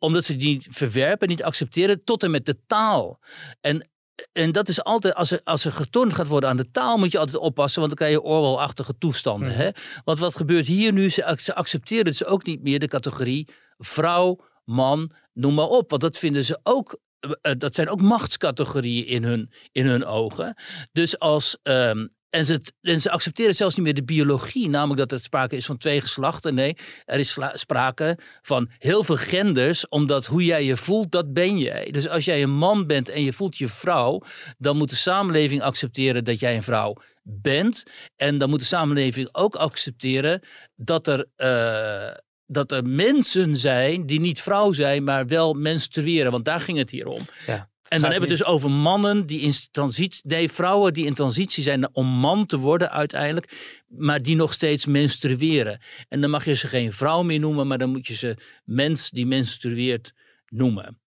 omdat 0.00 0.24
ze 0.24 0.36
die 0.36 0.66
verwerpen, 0.70 1.28
niet 1.28 1.42
accepteren, 1.42 2.04
tot 2.04 2.22
en 2.22 2.30
met 2.30 2.46
de 2.46 2.56
taal. 2.66 3.18
En, 3.60 3.90
en 4.32 4.52
dat 4.52 4.68
is 4.68 4.84
altijd, 4.84 5.14
als 5.14 5.30
er, 5.30 5.40
als 5.44 5.64
er 5.64 5.72
getornd 5.72 6.14
gaat 6.14 6.26
worden 6.26 6.48
aan 6.50 6.56
de 6.56 6.70
taal, 6.70 6.96
moet 6.96 7.12
je 7.12 7.18
altijd 7.18 7.36
oppassen, 7.36 7.80
want 7.80 7.96
dan 7.96 8.06
krijg 8.06 8.22
je 8.22 8.30
Orwell-achtige 8.30 8.98
toestanden. 8.98 9.48
Mhm. 9.48 9.58
hè? 9.58 9.70
Want 10.04 10.18
wat 10.18 10.36
gebeurt 10.36 10.66
hier 10.66 10.92
nu? 10.92 11.10
Ze, 11.10 11.36
ze 11.40 11.54
accepteren 11.54 12.04
dus 12.04 12.24
ook 12.24 12.44
niet 12.44 12.62
meer 12.62 12.78
de 12.78 12.88
categorie 12.88 13.48
vrouw, 13.78 14.38
man, 14.64 15.12
noem 15.32 15.54
maar 15.54 15.68
op. 15.68 15.90
Want 15.90 16.02
dat 16.02 16.18
vinden 16.18 16.44
ze 16.44 16.60
ook. 16.62 16.98
Eh, 17.20 17.30
eh, 17.40 17.58
dat 17.58 17.74
zijn 17.74 17.88
ook 17.88 18.00
machtscategorieën 18.00 19.06
in 19.06 19.24
hun, 19.24 19.52
in 19.72 19.86
hun 19.86 20.04
ogen. 20.04 20.54
Dus 20.92 21.18
als. 21.18 21.58
ehm, 21.62 22.06
en 22.30 22.46
ze, 22.46 22.60
ze 22.82 23.10
accepteren 23.10 23.54
zelfs 23.54 23.74
niet 23.74 23.84
meer 23.84 23.94
de 23.94 24.04
biologie, 24.04 24.68
namelijk 24.68 24.98
dat 24.98 25.12
er 25.12 25.20
sprake 25.20 25.56
is 25.56 25.66
van 25.66 25.78
twee 25.78 26.00
geslachten. 26.00 26.54
Nee, 26.54 26.76
er 27.04 27.18
is 27.18 27.38
sprake 27.52 28.18
van 28.42 28.70
heel 28.78 29.04
veel 29.04 29.16
genders, 29.16 29.88
omdat 29.88 30.26
hoe 30.26 30.44
jij 30.44 30.64
je 30.64 30.76
voelt, 30.76 31.10
dat 31.10 31.32
ben 31.32 31.58
jij. 31.58 31.90
Dus 31.90 32.08
als 32.08 32.24
jij 32.24 32.42
een 32.42 32.50
man 32.50 32.86
bent 32.86 33.08
en 33.08 33.22
je 33.22 33.32
voelt 33.32 33.56
je 33.56 33.68
vrouw, 33.68 34.22
dan 34.58 34.76
moet 34.76 34.90
de 34.90 34.96
samenleving 34.96 35.62
accepteren 35.62 36.24
dat 36.24 36.40
jij 36.40 36.56
een 36.56 36.62
vrouw 36.62 36.96
bent. 37.22 37.82
En 38.16 38.38
dan 38.38 38.50
moet 38.50 38.58
de 38.60 38.64
samenleving 38.64 39.28
ook 39.32 39.56
accepteren 39.56 40.40
dat 40.76 41.06
er, 41.06 41.26
eh, 41.36 42.16
dat 42.52 42.72
er 42.72 42.84
mensen 42.86 43.56
zijn 43.56 44.06
die 44.06 44.20
niet 44.20 44.40
vrouw 44.40 44.72
zijn, 44.72 45.04
maar 45.04 45.26
wel 45.26 45.54
menstrueren. 45.54 46.32
Want 46.32 46.44
daar 46.44 46.60
ging 46.60 46.78
het 46.78 46.90
hier 46.90 47.06
om. 47.06 47.22
Ja. 47.46 47.68
En 47.88 48.00
dan 48.00 48.10
hebben 48.10 48.28
we 48.28 48.34
het 48.34 48.44
dus 48.44 48.54
over 48.54 48.70
mannen 48.70 49.26
die 49.26 49.40
in 49.40 49.52
transitie, 49.70 50.22
nee, 50.26 50.50
vrouwen 50.50 50.94
die 50.94 51.06
in 51.06 51.14
transitie 51.14 51.62
zijn 51.62 51.94
om 51.94 52.06
man 52.06 52.46
te 52.46 52.58
worden 52.58 52.90
uiteindelijk, 52.90 53.82
maar 53.86 54.22
die 54.22 54.36
nog 54.36 54.52
steeds 54.52 54.86
menstrueren. 54.86 55.80
En 56.08 56.20
dan 56.20 56.30
mag 56.30 56.44
je 56.44 56.54
ze 56.54 56.66
geen 56.66 56.92
vrouw 56.92 57.22
meer 57.22 57.40
noemen, 57.40 57.66
maar 57.66 57.78
dan 57.78 57.90
moet 57.90 58.06
je 58.06 58.14
ze 58.14 58.36
mens 58.64 59.10
die 59.10 59.26
menstrueert 59.26 60.12
noemen. 60.48 60.98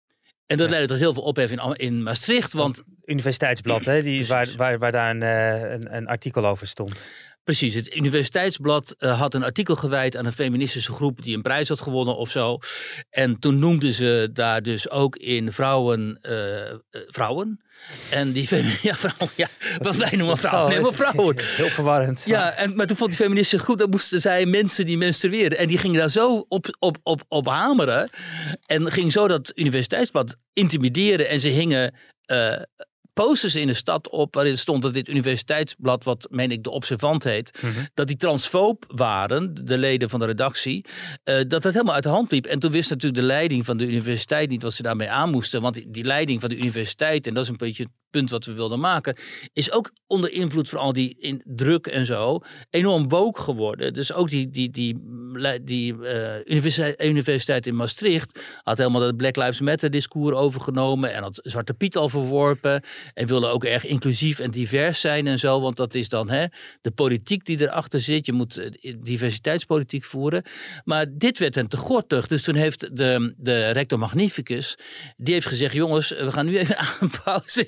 En 0.46 0.58
dat 0.58 0.66
Ja. 0.66 0.72
leidde 0.72 0.88
tot 0.90 0.98
heel 0.98 1.14
veel 1.14 1.24
ophef 1.24 1.52
in, 1.52 1.76
in 1.76 2.04
Maastricht, 2.04 2.54
want 2.54 2.84
Universiteitsblad, 3.06 3.86
hè, 3.86 4.02
die, 4.02 4.28
waar, 4.28 4.50
waar, 4.58 4.78
waar 4.80 4.92
daar 4.92 5.10
een, 5.10 5.24
eh, 5.24 5.72
een, 5.72 5.96
een 5.96 6.08
artikel 6.08 6.46
over 6.46 6.68
stond. 6.68 7.10
Precies, 7.44 7.74
het 7.74 7.96
Universiteitsblad 7.96 8.96
eh, 8.98 9.20
had 9.20 9.34
een 9.34 9.44
artikel 9.44 9.76
gewijd 9.76 10.18
aan 10.18 10.26
een 10.26 10.34
feministische 10.34 10.92
groep 10.92 11.24
die 11.24 11.36
een 11.36 11.42
prijs 11.42 11.70
had 11.70 11.82
gewonnen 11.82 12.16
of 12.16 12.30
zo. 12.30 12.60
En 13.10 13.40
toen 13.40 13.60
noemden 13.60 13.94
ze 13.94 14.30
daar 14.34 14.62
dus 14.62 14.90
ook 14.90 15.16
in 15.16 15.52
vrouwen, 15.52 16.18
eh, 16.22 16.70
eh, 16.70 16.78
vrouwen. 16.92 17.62
En 18.10 18.32
die 18.32 18.48
femi- 18.48 18.78
ja, 18.90 18.96
vrouwen, 18.96 19.30
ja, 19.36 19.48
wat 19.78 19.96
wij 19.96 20.12
noemen 20.12 20.38
vrouwen, 20.38 20.72
nee, 20.72 20.82
maar 20.82 20.94
vrouwen. 20.94 21.36
Heel 21.58 21.68
verwarrend. 21.68 22.24
Ja, 22.26 22.52
en, 22.52 22.76
maar 22.76 22.88
toen 22.88 22.98
vond 22.98 23.10
die 23.10 23.20
feministische 23.20 23.66
groep, 23.66 23.78
dat 23.78 23.90
moesten 23.90 24.22
zij 24.22 24.46
mensen 24.46 24.86
die 24.86 24.98
menstrueren. 24.98 25.58
En 25.58 25.68
die 25.68 25.78
gingen 25.78 26.00
daar 26.00 26.10
zo 26.10 26.46
op, 26.48 26.76
op, 26.80 26.98
op, 27.04 27.24
op 27.28 27.48
hameren. 27.48 28.10
En 28.66 28.92
ging 28.92 29.12
zo 29.12 29.28
dat 29.28 29.52
universiteitsblad 29.56 30.36
intimideren. 30.54 31.30
En 31.30 31.40
ze 31.40 31.48
hingen 31.48 31.94
posters 33.14 33.56
in 33.56 33.68
de 33.68 33.74
stad 33.74 34.10
op 34.10 34.34
waarin 34.36 34.58
stond 34.58 34.82
dat 34.82 34.94
dit 34.94 35.08
universiteitsblad, 35.10 36.04
wat 36.04 36.28
meen 36.32 36.52
ik 36.52 36.64
de 36.64 36.70
Observant 36.70 37.24
heet, 37.24 37.58
Mhm. 37.62 37.86
dat 37.94 38.08
die 38.08 38.16
transfoob 38.16 38.86
waren, 38.88 39.54
de 39.66 39.78
leden 39.78 40.10
van 40.10 40.20
de 40.20 40.26
redactie, 40.26 40.86
eh, 41.24 41.36
dat 41.36 41.50
dat 41.62 41.74
helemaal 41.74 41.94
uit 41.94 42.04
de 42.04 42.10
hand 42.10 42.32
liep. 42.32 42.46
En 42.46 42.60
toen 42.60 42.72
wist 42.72 42.90
natuurlijk 42.90 43.22
de 43.22 43.28
leiding 43.28 43.66
van 43.66 43.78
de 43.78 43.86
universiteit 43.88 44.50
niet 44.50 44.62
wat 44.64 44.74
ze 44.74 44.82
daarmee 44.84 45.10
aan 45.10 45.30
moesten. 45.30 45.62
Want 45.62 45.76
die, 45.76 45.90
die 45.90 46.04
leiding 46.04 46.40
van 46.42 46.50
de 46.50 46.56
universiteit, 46.58 47.28
en 47.28 47.34
dat 47.34 47.44
is 47.44 47.50
een 47.50 47.58
beetje 47.58 47.88
punt 48.14 48.30
wat 48.30 48.46
we 48.46 48.54
wilden 48.54 48.80
maken, 48.80 49.18
is 49.54 49.72
ook 49.72 49.92
onder 50.08 50.32
invloed 50.32 50.70
van 50.70 50.80
al 50.80 50.94
die 50.94 51.16
in, 51.20 51.42
druk 51.46 51.88
en 51.88 52.06
zo 52.06 52.40
enorm 52.70 53.10
woke 53.10 53.42
geworden. 53.42 53.94
Dus 53.94 54.14
ook 54.14 54.30
die, 54.30 54.50
die, 54.50 54.72
die, 54.72 54.98
die, 55.64 56.06
eh, 56.06 57.08
universiteit, 57.08 57.68
in 57.68 57.76
Maastricht 57.76 58.40
had 58.64 58.78
helemaal 58.78 59.02
dat 59.02 59.18
Black 59.18 59.36
Lives 59.36 59.60
Matter 59.60 59.90
discours 59.90 60.36
overgenomen 60.36 61.14
en 61.14 61.24
had 61.24 61.40
Zwarte 61.44 61.74
Piet 61.74 61.96
al 61.96 62.10
verworpen 62.10 62.84
en 63.14 63.28
wilde 63.28 63.48
ook 63.48 63.64
erg 63.64 63.86
inclusief 63.86 64.40
en 64.40 64.52
divers 64.52 65.00
zijn 65.00 65.28
en 65.28 65.40
zo, 65.40 65.62
want 65.62 65.78
dat 65.78 65.96
is 65.96 66.10
dan 66.10 66.30
hè, 66.30 66.46
de 66.82 66.92
politiek 66.92 67.46
die 67.46 67.62
erachter 67.62 68.02
zit. 68.02 68.26
Je 68.26 68.34
moet 68.34 68.58
eh, 68.58 68.94
diversiteitspolitiek 69.00 70.06
voeren. 70.06 70.44
Maar 70.84 71.06
dit 71.12 71.40
werd 71.40 71.56
hen 71.56 71.68
te 71.68 71.78
gortig. 71.78 72.28
Dus 72.28 72.44
toen 72.44 72.56
heeft 72.56 72.98
de, 72.98 73.34
de 73.38 73.70
rector 73.70 74.00
magnificus, 74.00 74.78
die 75.18 75.34
heeft 75.34 75.48
gezegd, 75.48 75.74
jongens, 75.74 76.10
we 76.10 76.32
gaan 76.32 76.46
nu 76.46 76.58
even 76.58 76.78
een 77.00 77.12
pauze 77.24 77.68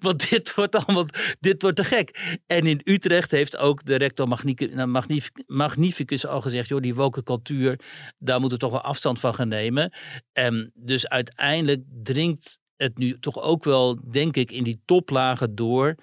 want 0.00 0.30
dit 0.30 0.54
wordt 0.54 0.74
allemaal, 0.74 1.06
dit 1.40 1.62
wordt 1.62 1.76
te 1.76 1.84
gek. 1.84 2.38
En 2.46 2.66
in 2.66 2.80
Utrecht 2.84 3.30
heeft 3.30 3.56
ook 3.56 3.84
de 3.84 3.96
rector 3.96 4.28
magnificus, 4.28 4.74
nou, 4.74 4.88
magnific- 4.88 5.42
magnificus 5.46 6.26
al 6.26 6.40
gezegd, 6.40 6.68
joh, 6.68 6.80
die 6.80 6.94
woke 6.94 7.22
cultuur, 7.22 7.80
daar 8.18 8.40
moeten 8.40 8.58
we 8.58 8.64
toch 8.64 8.72
wel 8.72 8.82
afstand 8.90 9.20
van 9.20 9.34
gaan 9.34 9.48
nemen. 9.48 9.92
En 10.32 10.70
dus 10.74 11.08
uiteindelijk 11.08 11.82
dringt 12.02 12.58
het 12.76 12.98
nu 12.98 13.18
toch 13.18 13.40
ook 13.40 13.64
wel, 13.64 14.10
denk 14.10 14.36
ik, 14.36 14.50
in 14.50 14.64
die 14.64 14.82
toplagen 14.84 15.54
door 15.54 15.94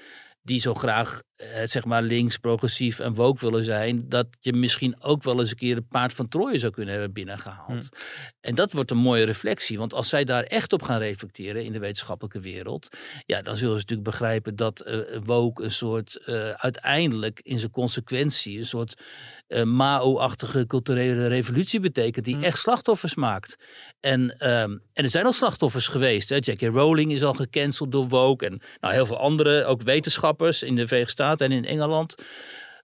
die 0.41 0.59
zo 0.59 0.73
graag 0.73 1.21
zeg 1.63 1.85
maar 1.85 2.01
links, 2.01 2.37
progressief 2.37 2.99
en 2.99 3.13
woke 3.13 3.45
willen 3.45 3.63
zijn, 3.63 4.09
dat 4.09 4.27
je 4.39 4.53
misschien 4.53 4.95
ook 4.99 5.23
wel 5.23 5.39
eens 5.39 5.49
een 5.49 5.55
keer 5.55 5.77
een 5.77 5.87
paard 5.87 6.13
van 6.13 6.27
Troje 6.27 6.59
zou 6.59 6.71
kunnen 6.73 6.93
hebben 6.93 7.13
binnengehaald. 7.13 7.89
En 8.41 8.55
dat 8.55 8.73
wordt 8.73 8.91
een 8.91 8.97
mooie 8.97 9.25
reflectie, 9.25 9.77
want 9.77 9.93
als 9.93 10.09
zij 10.09 10.23
daar 10.23 10.43
echt 10.43 10.73
op 10.73 10.81
gaan 10.81 10.99
reflecteren 10.99 11.65
in 11.65 11.71
de 11.71 11.79
wetenschappelijke 11.79 12.39
wereld, 12.39 12.87
ja, 13.25 13.41
dan 13.41 13.57
zullen 13.57 13.73
ze 13.73 13.81
natuurlijk 13.81 14.09
begrijpen 14.09 14.55
dat 14.55 14.79
eh, 14.79 14.97
woke 15.23 15.63
een 15.63 15.71
soort, 15.71 16.15
eh, 16.15 16.49
uiteindelijk 16.49 17.39
in 17.43 17.59
zijn 17.59 17.71
consequentie, 17.71 18.59
een 18.59 18.65
soort 18.65 19.01
eh, 19.47 19.63
Mao-achtige 19.63 20.65
culturele 20.65 21.27
revolutie 21.27 21.79
betekent, 21.79 22.25
die 22.25 22.45
echt 22.45 22.57
slachtoffers 22.57 23.15
maakt. 23.15 23.57
En, 23.99 24.37
ehm, 24.37 24.71
en 24.93 25.03
er 25.03 25.09
zijn 25.09 25.25
al 25.25 25.33
slachtoffers 25.33 25.87
geweest. 25.87 26.29
Hè. 26.29 26.35
J.K. 26.35 26.61
Rowling 26.61 27.11
is 27.11 27.23
al 27.23 27.33
gecanceld 27.33 27.91
door 27.91 28.07
woke 28.07 28.45
en 28.45 28.61
nou, 28.79 28.93
heel 28.93 29.05
veel 29.05 29.19
andere, 29.19 29.65
ook 29.65 29.81
wetenschappers 29.81 30.63
in 30.63 30.75
de 30.75 30.87
Verenigde 30.87 31.11
Staten 31.11 31.32
en 31.41 31.51
in 31.51 31.65
Engeland. 31.65 32.15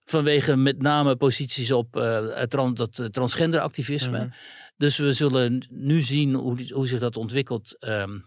Vanwege 0.04 0.56
met 0.56 0.82
name 0.82 1.16
posities 1.16 1.70
op 1.70 1.96
eh, 1.96 2.26
het 2.34 2.50
tran- 2.50 2.74
dat 2.74 2.98
eh, 2.98 3.06
transgenderactivisme. 3.06 4.18
Mhm. 4.18 4.28
Dus 4.76 4.98
we 4.98 5.12
zullen 5.12 5.66
nu 5.70 6.02
zien 6.02 6.34
hoe, 6.34 6.72
hoe 6.72 6.86
zich 6.86 7.00
dat 7.00 7.16
ontwikkelt. 7.16 7.76
ehm, 7.78 8.18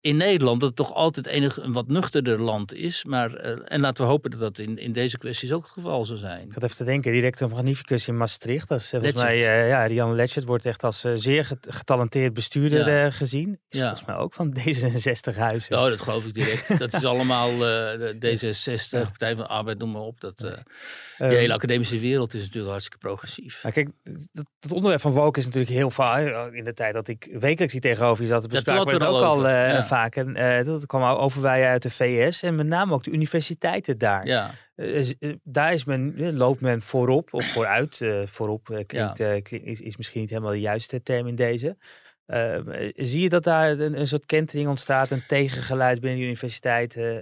in 0.00 0.16
Nederland, 0.16 0.60
dat 0.60 0.68
het 0.68 0.78
toch 0.78 0.94
altijd 0.94 1.26
enig 1.26 1.60
een 1.62 1.72
wat 1.72 1.88
nuchterder 1.88 2.40
land 2.40 2.74
is. 2.74 3.04
Maar, 3.04 3.34
eh, 3.34 3.56
en 3.64 3.80
laten 3.80 4.04
we 4.04 4.10
hopen 4.10 4.30
dat 4.30 4.40
dat 4.40 4.58
in, 4.58 4.78
in 4.78 4.92
deze 4.92 5.18
kwesties 5.18 5.52
ook 5.52 5.62
het 5.62 5.72
geval 5.72 6.04
zal 6.04 6.16
zijn. 6.16 6.46
Ik 6.46 6.52
had 6.54 6.62
even 6.62 6.76
te 6.76 6.84
denken, 6.84 7.12
direct 7.12 7.40
een 7.40 7.48
magnificus 7.48 8.08
in 8.08 8.16
Maastricht. 8.16 8.68
Dat 8.68 8.80
is 8.80 8.92
eh, 8.92 9.00
volgens 9.00 9.22
mij, 9.22 9.34
eh, 9.34 9.68
ja, 9.68 9.84
Rian 9.86 10.14
Letchert 10.14 10.44
wordt 10.44 10.66
echt 10.66 10.84
als 10.84 11.00
zeer 11.12 11.44
get- 11.44 11.66
getalenteerd 11.68 12.34
bestuurder 12.34 12.90
Ja. 12.90 13.10
gezien. 13.10 13.60
Is 13.68 13.78
Ja. 13.78 13.86
volgens 13.86 14.06
mij 14.06 14.16
ook 14.16 14.34
van 14.34 14.56
D66 14.58 15.36
huizen. 15.36 15.78
Oh, 15.78 15.86
dat 15.88 16.00
geloof 16.00 16.26
ik 16.26 16.34
direct. 16.34 16.78
dat 16.78 16.94
is 16.94 17.04
allemaal 17.04 17.50
eh, 17.50 17.58
de 17.58 18.16
D66, 18.20 18.90
Partij 19.02 19.34
van 19.34 19.42
de 19.42 19.48
Arbeid, 19.48 19.78
noem 19.78 19.90
maar 19.90 20.02
op. 20.02 20.20
Dat, 20.20 20.42
eh, 20.44 20.50
die 20.50 21.26
Ehm, 21.26 21.36
hele 21.36 21.52
academische 21.54 21.98
wereld 21.98 22.34
is 22.34 22.40
natuurlijk 22.40 22.68
hartstikke 22.70 22.98
progressief. 23.06 23.62
Nou, 23.62 23.74
kijk, 23.74 23.88
dat, 24.32 24.46
dat 24.58 24.72
onderwerp 24.72 25.00
van 25.00 25.12
woke 25.12 25.38
is 25.38 25.44
natuurlijk 25.44 25.72
heel 25.72 25.90
vaak. 25.90 26.52
In 26.54 26.64
de 26.64 26.74
tijd 26.74 26.94
dat 26.94 27.08
ik 27.08 27.28
wekelijks 27.38 27.72
hier 27.72 27.82
tegenover 27.82 28.22
je 28.22 28.28
zat, 28.28 28.48
bespraken 28.48 28.86
we 28.86 28.92
het 28.92 29.02
ook 29.14 29.22
al 29.22 29.48
ja. 29.48 29.85
Vaak. 29.86 30.16
En 30.16 30.36
eh, 30.36 30.64
dat 30.64 30.86
kwam 30.86 31.02
over 31.02 31.42
wij 31.42 31.66
uit 31.66 31.82
de 31.82 31.90
VS 31.90 32.42
en 32.42 32.54
met 32.54 32.66
name 32.66 32.92
ook 32.94 33.04
de 33.04 33.10
universiteiten 33.10 33.98
daar. 33.98 34.26
Ja, 34.26 34.50
Eh, 34.76 34.86
is- 34.94 35.18
eh, 35.18 35.32
daar 35.42 35.72
is 35.72 35.84
men, 35.84 36.36
loopt 36.36 36.60
men 36.60 36.82
voorop 36.82 37.28
of 37.34 37.46
vooruit. 37.52 38.06
voorop 38.24 38.64
klinkt, 38.86 39.20
eh, 39.20 39.42
klink- 39.42 39.64
is, 39.64 39.80
is 39.80 39.96
misschien 39.96 40.20
niet 40.20 40.30
helemaal 40.30 40.50
de 40.52 40.60
juiste 40.60 41.02
term 41.02 41.26
in 41.26 41.34
deze. 41.34 41.76
Eh, 42.26 42.56
zie 42.96 43.20
je 43.22 43.28
dat 43.28 43.44
daar 43.44 43.78
een, 43.78 44.00
een 44.00 44.06
soort 44.06 44.26
kentering 44.26 44.68
ontstaat, 44.68 45.10
een 45.10 45.22
tegengeluid 45.26 46.00
binnen 46.00 46.18
de 46.18 46.24
universiteit, 46.26 46.96
eh, 46.96 47.16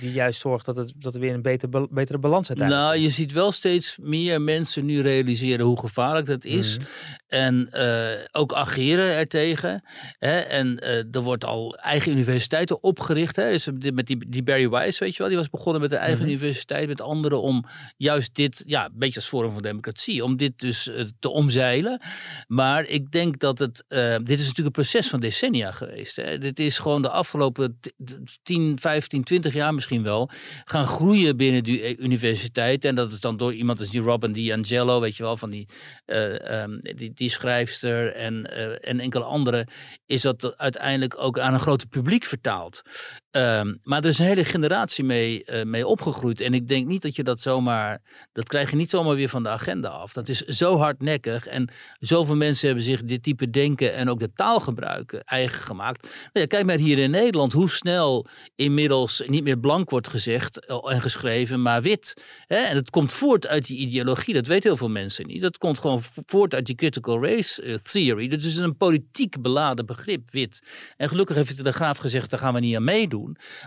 die 0.00 0.12
juist 0.12 0.40
zorgt 0.40 0.66
dat, 0.66 0.76
het, 0.76 0.92
dat 0.96 1.14
er 1.14 1.20
weer 1.20 1.34
een 1.34 1.42
beter, 1.42 1.68
betere 1.90 2.18
balans 2.18 2.48
uiteindelijk 2.48 2.88
nou, 2.88 3.00
je 3.02 3.10
ziet 3.10 3.32
wel 3.32 3.52
steeds 3.52 3.98
meer 4.00 4.40
mensen 4.42 4.84
nu 4.84 5.00
realiseren 5.00 5.66
hoe 5.66 5.78
gevaarlijk 5.78 6.26
dat 6.26 6.44
is. 6.44 6.78
Mhm. 6.78 6.86
En 7.28 7.68
eh, 7.70 8.24
ook 8.32 8.52
ageren 8.54 9.14
ertegen. 9.14 9.82
Hè? 10.18 10.38
En 10.38 10.78
eh, 10.78 11.14
er 11.14 11.20
wordt 11.20 11.44
al 11.44 11.76
eigen 11.76 12.12
universiteiten 12.12 12.82
opgericht. 12.82 13.36
Hè? 13.36 13.50
Dus 13.50 13.68
met 13.92 14.06
die, 14.06 14.28
die 14.28 14.42
Barry 14.42 14.68
Weiss, 14.68 14.98
weet 14.98 15.12
je 15.12 15.18
wel, 15.18 15.28
die 15.28 15.36
was 15.36 15.50
begonnen 15.50 15.82
met 15.82 15.92
een 15.92 15.98
eigen 15.98 16.18
Mhm. 16.20 16.28
universiteit 16.28 16.88
met 16.88 17.00
anderen 17.00 17.42
om 17.42 17.64
juist 17.96 18.34
dit, 18.34 18.62
ja, 18.66 18.84
een 18.84 18.92
beetje 18.94 19.20
als 19.20 19.28
Forum 19.28 19.52
van 19.52 19.62
Democratie, 19.62 20.24
om 20.24 20.36
dit 20.36 20.58
dus 20.58 20.90
te 21.20 21.28
omzeilen. 21.28 22.00
Maar 22.46 22.84
ik 22.84 23.10
denk 23.10 23.38
dat 23.38 23.58
het, 23.58 23.84
dit 24.24 24.40
is 24.40 24.49
natuurlijk 24.50 24.76
een 24.76 24.82
proces 24.82 25.08
van 25.08 25.20
decennia 25.20 25.72
geweest. 25.72 26.16
Hè? 26.16 26.38
Dit 26.38 26.58
is 26.58 26.78
gewoon 26.78 27.02
de 27.02 27.10
afgelopen 27.10 27.78
t- 27.80 27.92
t- 28.04 28.38
10, 28.42 28.78
15, 28.80 29.24
20 29.24 29.54
jaar 29.54 29.74
misschien 29.74 30.02
wel 30.02 30.30
gaan 30.64 30.86
groeien 30.86 31.36
binnen 31.36 31.64
die 31.64 31.82
eh, 31.82 31.98
universiteit. 31.98 32.84
En 32.84 32.94
dat 32.94 33.12
is 33.12 33.20
dan 33.20 33.36
door 33.36 33.54
iemand 33.54 33.78
als 33.78 33.90
die 33.90 34.00
Robin 34.00 34.32
DiAngelo, 34.32 35.00
weet 35.00 35.16
je 35.16 35.22
wel, 35.22 35.36
van 35.36 35.50
die, 35.50 35.68
eh, 36.04 36.62
ehm, 36.62 36.78
die, 36.80 37.12
die 37.14 37.30
schrijfster 37.30 38.14
en, 38.14 38.50
eh, 38.50 38.90
en 38.90 39.00
enkele 39.00 39.24
anderen, 39.24 39.68
is 40.06 40.20
dat 40.20 40.56
uiteindelijk 40.56 41.22
ook 41.22 41.38
aan 41.38 41.54
een 41.54 41.60
groter 41.60 41.88
publiek 41.88 42.24
vertaald. 42.24 42.82
Ehm, 43.30 43.74
maar 43.82 44.02
er 44.02 44.08
is 44.08 44.18
een 44.18 44.26
hele 44.26 44.44
generatie 44.44 45.04
mee, 45.04 45.44
eh, 45.44 45.64
mee 45.64 45.86
opgegroeid. 45.86 46.40
En 46.40 46.54
ik 46.54 46.68
denk 46.68 46.86
niet 46.86 47.02
dat 47.02 47.16
je 47.16 47.22
dat 47.22 47.40
zomaar, 47.40 48.02
dat 48.32 48.48
krijg 48.48 48.70
je 48.70 48.76
niet 48.76 48.90
zomaar 48.90 49.14
weer 49.14 49.28
van 49.28 49.42
de 49.42 49.48
agenda 49.48 49.88
af. 49.88 50.12
Dat 50.12 50.28
is 50.28 50.40
zo 50.44 50.76
hardnekkig. 50.78 51.46
En 51.46 51.70
zoveel 51.98 52.36
mensen 52.36 52.66
hebben 52.66 52.84
zich 52.84 53.02
dit 53.04 53.22
type 53.22 53.50
denken 53.50 53.94
en 53.94 54.08
ook 54.08 54.18
de 54.20 54.32
taalgebruik 54.32 55.12
eigen 55.12 55.60
gemaakt. 55.60 56.08
Nou 56.32 56.46
kijk 56.46 56.66
maar 56.66 56.76
hier 56.76 56.98
in 56.98 57.10
Nederland, 57.10 57.52
hoe 57.52 57.70
snel 57.70 58.26
inmiddels 58.56 59.22
niet 59.26 59.44
meer 59.44 59.58
blank 59.58 59.90
wordt 59.90 60.08
gezegd 60.08 60.66
eh, 60.66 60.92
en 60.92 61.02
geschreven, 61.02 61.62
maar 61.62 61.82
wit. 61.82 62.22
En 62.46 62.76
het 62.76 62.90
komt 62.90 63.12
voort 63.12 63.46
uit 63.46 63.66
die 63.66 63.78
ideologie, 63.78 64.34
dat 64.34 64.46
weten 64.46 64.68
heel 64.68 64.78
veel 64.78 64.88
mensen 64.90 65.26
niet. 65.26 65.42
Dat 65.42 65.58
komt 65.58 65.78
gewoon 65.78 66.02
vo- 66.02 66.22
voort 66.26 66.54
uit 66.54 66.66
die 66.66 66.74
critical 66.74 67.22
race 67.24 67.62
eh, 67.62 67.74
theory. 67.74 68.28
Dat 68.28 68.42
is 68.44 68.56
een 68.56 68.76
politiek 68.76 69.42
beladen 69.42 69.86
begrip, 69.86 70.30
wit. 70.30 70.62
En 70.96 71.08
gelukkig 71.08 71.36
heeft 71.36 71.48
de 71.48 71.54
Telegraaf 71.54 71.98
gezegd, 71.98 72.30
daar 72.30 72.38
gaan 72.40 72.54
we 72.54 72.60
niet 72.60 72.76
aan 72.76 72.84
meedoen. 72.84 73.18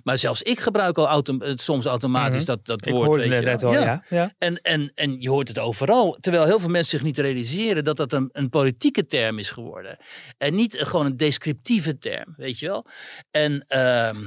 Maar 0.04 0.18
zelfs 0.18 0.42
ik 0.42 0.60
gebruik 0.60 0.98
al 0.98 1.08
autom- 1.08 1.42
soms 1.56 1.86
automatisch 1.86 2.38
Mhm. 2.38 2.46
dat, 2.46 2.66
dat 2.66 2.86
Ik 2.86 2.94
woord. 2.94 3.06
hoorde 3.08 3.22
weet 3.24 3.32
het 3.32 3.44
je 3.44 3.50
net 3.50 3.62
wel. 3.62 3.72
al, 3.76 3.80
ja. 3.82 4.04
ja. 4.10 4.34
En, 4.38 4.62
en, 4.62 4.92
en 4.96 5.22
je 5.22 5.30
hoort 5.30 5.48
het 5.48 5.60
overal. 5.60 6.18
Terwijl 6.20 6.46
heel 6.46 6.60
veel 6.60 6.70
mensen 6.70 6.92
zich 6.98 7.08
niet 7.08 7.18
realiseren 7.18 7.84
dat 7.84 7.98
dat 7.98 8.14
een, 8.14 8.30
een 8.32 8.50
politieke 8.50 9.06
term 9.06 9.40
is 9.40 9.52
geworden. 9.52 9.98
En 10.38 10.54
niet 10.56 10.76
gewoon 10.80 11.06
een 11.06 11.18
descriptieve 11.18 11.98
term, 11.98 12.34
weet 12.38 12.60
je 12.60 12.68
wel. 12.68 12.86
En 13.32 13.66
ehm, 13.68 14.18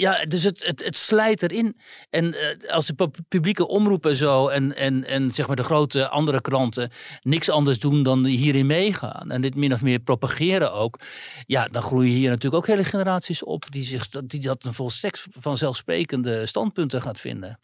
ja, 0.00 0.24
dus 0.24 0.44
het, 0.44 0.66
het, 0.66 0.84
het 0.84 0.96
slijt 0.96 1.42
erin. 1.42 1.76
En 2.10 2.34
eh, 2.34 2.70
als 2.72 2.86
de 2.86 2.94
pu- 2.94 3.22
publieke 3.28 3.66
omroepen 3.68 4.16
zo 4.16 4.48
en, 4.48 4.76
en, 4.76 5.04
en 5.04 5.30
zeg 5.34 5.46
maar 5.46 5.56
de 5.56 5.64
grote 5.64 6.08
andere 6.08 6.40
kranten 6.40 6.90
niks 7.22 7.48
anders 7.48 7.78
doen 7.78 8.02
dan 8.02 8.24
hierin 8.24 8.66
meegaan. 8.66 9.30
En 9.30 9.40
dit 9.40 9.54
min 9.54 9.72
of 9.72 9.82
meer 9.82 9.98
propageren 9.98 10.72
ook. 10.72 10.98
Ja, 11.46 11.68
dan 11.68 11.82
groeien 11.82 12.12
hier 12.12 12.28
natuurlijk 12.30 12.62
ook 12.62 12.68
hele 12.68 12.84
generaties 12.84 13.42
op 13.42 13.70
die, 13.70 13.82
zich, 13.82 14.08
die 14.08 14.40
dat 14.40 14.64
een 14.64 14.74
volstrekt 14.74 15.26
vanzelfsprekende 15.30 16.46
standpunten 16.46 17.02
gaat 17.02 17.20
vinden. 17.20 17.60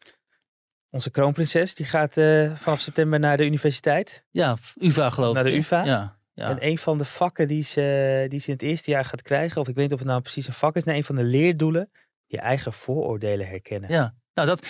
Onze 0.91 1.11
kroonprinses 1.11 1.75
die 1.75 1.87
gaat 1.87 2.17
eh, 2.17 2.55
vanaf 2.55 2.81
september 2.81 3.19
naar 3.21 3.37
de 3.37 3.45
universiteit. 3.45 4.25
Ja, 4.31 4.57
UvA 4.77 5.11
geloof 5.11 5.35
Naar 5.35 5.47
ik. 5.47 5.51
de 5.51 5.57
hè? 5.57 5.63
UvA? 5.63 5.85
Ja. 5.85 6.17
ja. 6.35 6.51
En 6.51 6.57
een 6.61 6.79
van 6.79 6.99
de 6.99 7.05
vakken 7.05 7.49
die 7.49 7.63
ze, 7.63 8.27
die 8.29 8.41
ze 8.41 8.47
in 8.47 8.53
het 8.53 8.63
eerste 8.63 8.91
jaar 8.91 9.05
gaat 9.05 9.23
krijgen, 9.23 9.61
of 9.61 9.69
ik 9.69 9.75
weet 9.75 9.85
niet 9.85 9.93
of 9.93 9.99
het 9.99 10.09
nou 10.09 10.21
precies 10.21 10.47
een 10.47 10.53
vak 10.53 10.77
is, 10.77 10.85
nee, 10.85 10.97
een 10.97 11.05
van 11.05 11.17
de 11.17 11.23
leerdoelen, 11.25 11.91
je 12.27 12.39
eigen 12.39 12.73
vooroordelen 12.73 13.49
herkennen. 13.49 13.93
Ja, 13.93 14.15
nou 14.35 14.49
dat, 14.49 14.67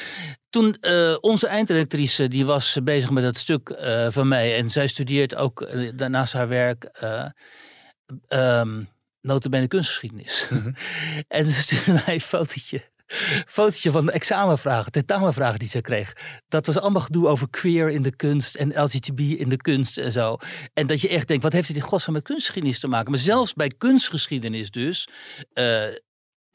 toen 0.50 0.74
eh, 0.74 1.16
onze 1.20 1.46
eindredactrice, 1.46 2.28
die 2.28 2.46
was 2.46 2.78
bezig 2.82 3.10
met 3.10 3.24
dat 3.24 3.36
stuk 3.36 3.68
eh, 3.68 4.06
van 4.10 4.28
mij 4.28 4.56
en 4.56 4.70
zij 4.70 4.86
studeert 4.86 5.34
ook 5.34 5.62
eh, 5.62 5.90
daarnaast 5.94 6.32
haar 6.32 6.48
werk 6.48 6.84
ehm 8.28 8.82
notabene 9.26 9.68
kunstgeschiedenis. 9.68 10.48
Mhm. 10.50 10.72
en 11.28 11.48
ze 11.48 11.62
stuurde 11.62 11.92
mij 11.92 12.14
een 12.14 12.20
fotootje. 12.20 12.82
Fotootje 13.46 13.90
van 13.90 14.06
de 14.06 14.12
examenvragen, 14.12 14.92
tentamenvragen 14.92 15.58
die 15.58 15.68
ze 15.68 15.80
kreeg. 15.80 16.16
Dat 16.48 16.66
was 16.66 16.78
allemaal 16.78 17.02
gedoe 17.02 17.28
over 17.28 17.50
queer 17.50 17.88
in 17.88 18.02
de 18.02 18.16
kunst 18.16 18.54
en 18.54 18.82
LGTB 18.82 19.20
in 19.20 19.48
de 19.48 19.56
kunst 19.56 19.98
en 19.98 20.12
zo. 20.12 20.36
En 20.74 20.86
dat 20.86 21.00
je 21.00 21.08
echt 21.08 21.28
denkt, 21.28 21.42
wat 21.42 21.52
heeft 21.52 21.66
dit 21.66 21.76
in 21.76 21.82
godsnaam 21.82 22.14
met 22.14 22.24
kunstgeschiedenis 22.24 22.80
te 22.80 22.88
maken? 22.88 23.10
Maar 23.10 23.20
zelfs 23.20 23.54
bij 23.54 23.68
kunstgeschiedenis 23.78 24.70
dus, 24.70 25.08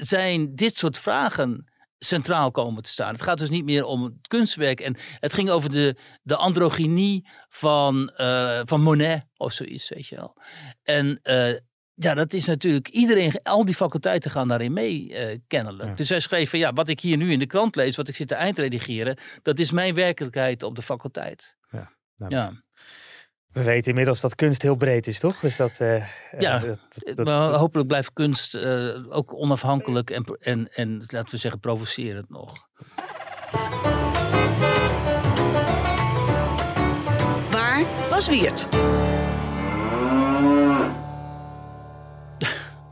zijn 0.04 0.56
dit 0.56 0.78
soort 0.78 0.98
vragen 0.98 1.72
centraal 1.98 2.52
komen 2.52 2.84
te 2.84 2.90
staan. 2.90 3.14
Het 3.14 3.22
gaat 3.22 3.38
dus 3.38 3.50
niet 3.50 3.64
meer 3.64 3.86
om 3.86 4.04
het 4.04 4.28
kunstwerk. 4.28 4.80
En 4.80 4.96
het 5.20 5.34
ging 5.34 5.50
over 5.50 5.72
de, 5.72 5.96
de 6.22 6.36
androgynie 6.36 7.28
van, 7.50 8.10
eh, 8.10 8.62
van 8.66 8.82
Monet 8.82 9.26
of 9.38 9.52
zoiets, 9.52 9.90
weet 9.90 10.08
je 10.08 10.16
wel. 10.16 10.38
En 10.84 11.20
eh, 11.24 11.54
ja, 11.94 12.14
dat 12.14 12.34
is 12.34 12.46
natuurlijk, 12.46 12.88
iedereen, 12.88 13.40
al 13.44 13.66
die 13.66 13.76
faculteiten 13.76 14.32
gaan 14.32 14.48
daarin 14.48 14.74
mee, 14.74 15.14
eh, 15.14 15.40
kennelijk. 15.48 15.90
Ja. 15.90 15.96
Dus 15.96 16.08
zij 16.08 16.20
schreef 16.20 16.50
van, 16.50 16.60
ja, 16.60 16.74
wat 16.74 16.90
ik 16.90 17.00
hier 17.00 17.18
nu 17.18 17.32
in 17.32 17.40
de 17.40 17.46
krant 17.46 17.76
lees, 17.76 17.96
wat 17.96 18.08
ik 18.08 18.16
zit 18.16 18.28
te 18.28 18.36
eindredigeren, 18.36 19.18
dat 19.42 19.60
is 19.60 19.72
mijn 19.72 19.94
werkelijkheid 19.94 20.64
op 20.64 20.76
de 20.76 20.82
faculteit. 20.82 21.56
Nou, 22.18 22.34
Ja, 22.36 22.64
We 23.54 23.64
weten 23.64 23.90
inmiddels 23.90 24.22
dat 24.22 24.36
kunst 24.36 24.62
heel 24.62 24.76
breed 24.76 25.08
is, 25.08 25.20
toch? 25.20 25.40
Dus 25.40 25.56
dat, 25.56 25.80
eh, 25.80 26.04
Ja, 26.40 26.64
eh, 26.64 26.72
dat- 27.16 27.26
maar 27.26 27.50
hopelijk 27.54 27.88
blijft 27.88 28.14
kunst 28.14 28.56
eh, 28.56 28.90
ook 29.10 29.34
onafhankelijk 29.34 30.10
en, 30.10 30.38
en, 30.40 30.70
en, 30.74 31.04
laten 31.08 31.30
we 31.32 31.38
zeggen, 31.38 31.60
provocerend 31.60 32.30
nog. 32.30 32.68
Waar 37.52 37.84
was 38.10 38.30
Wiert? 38.30 38.70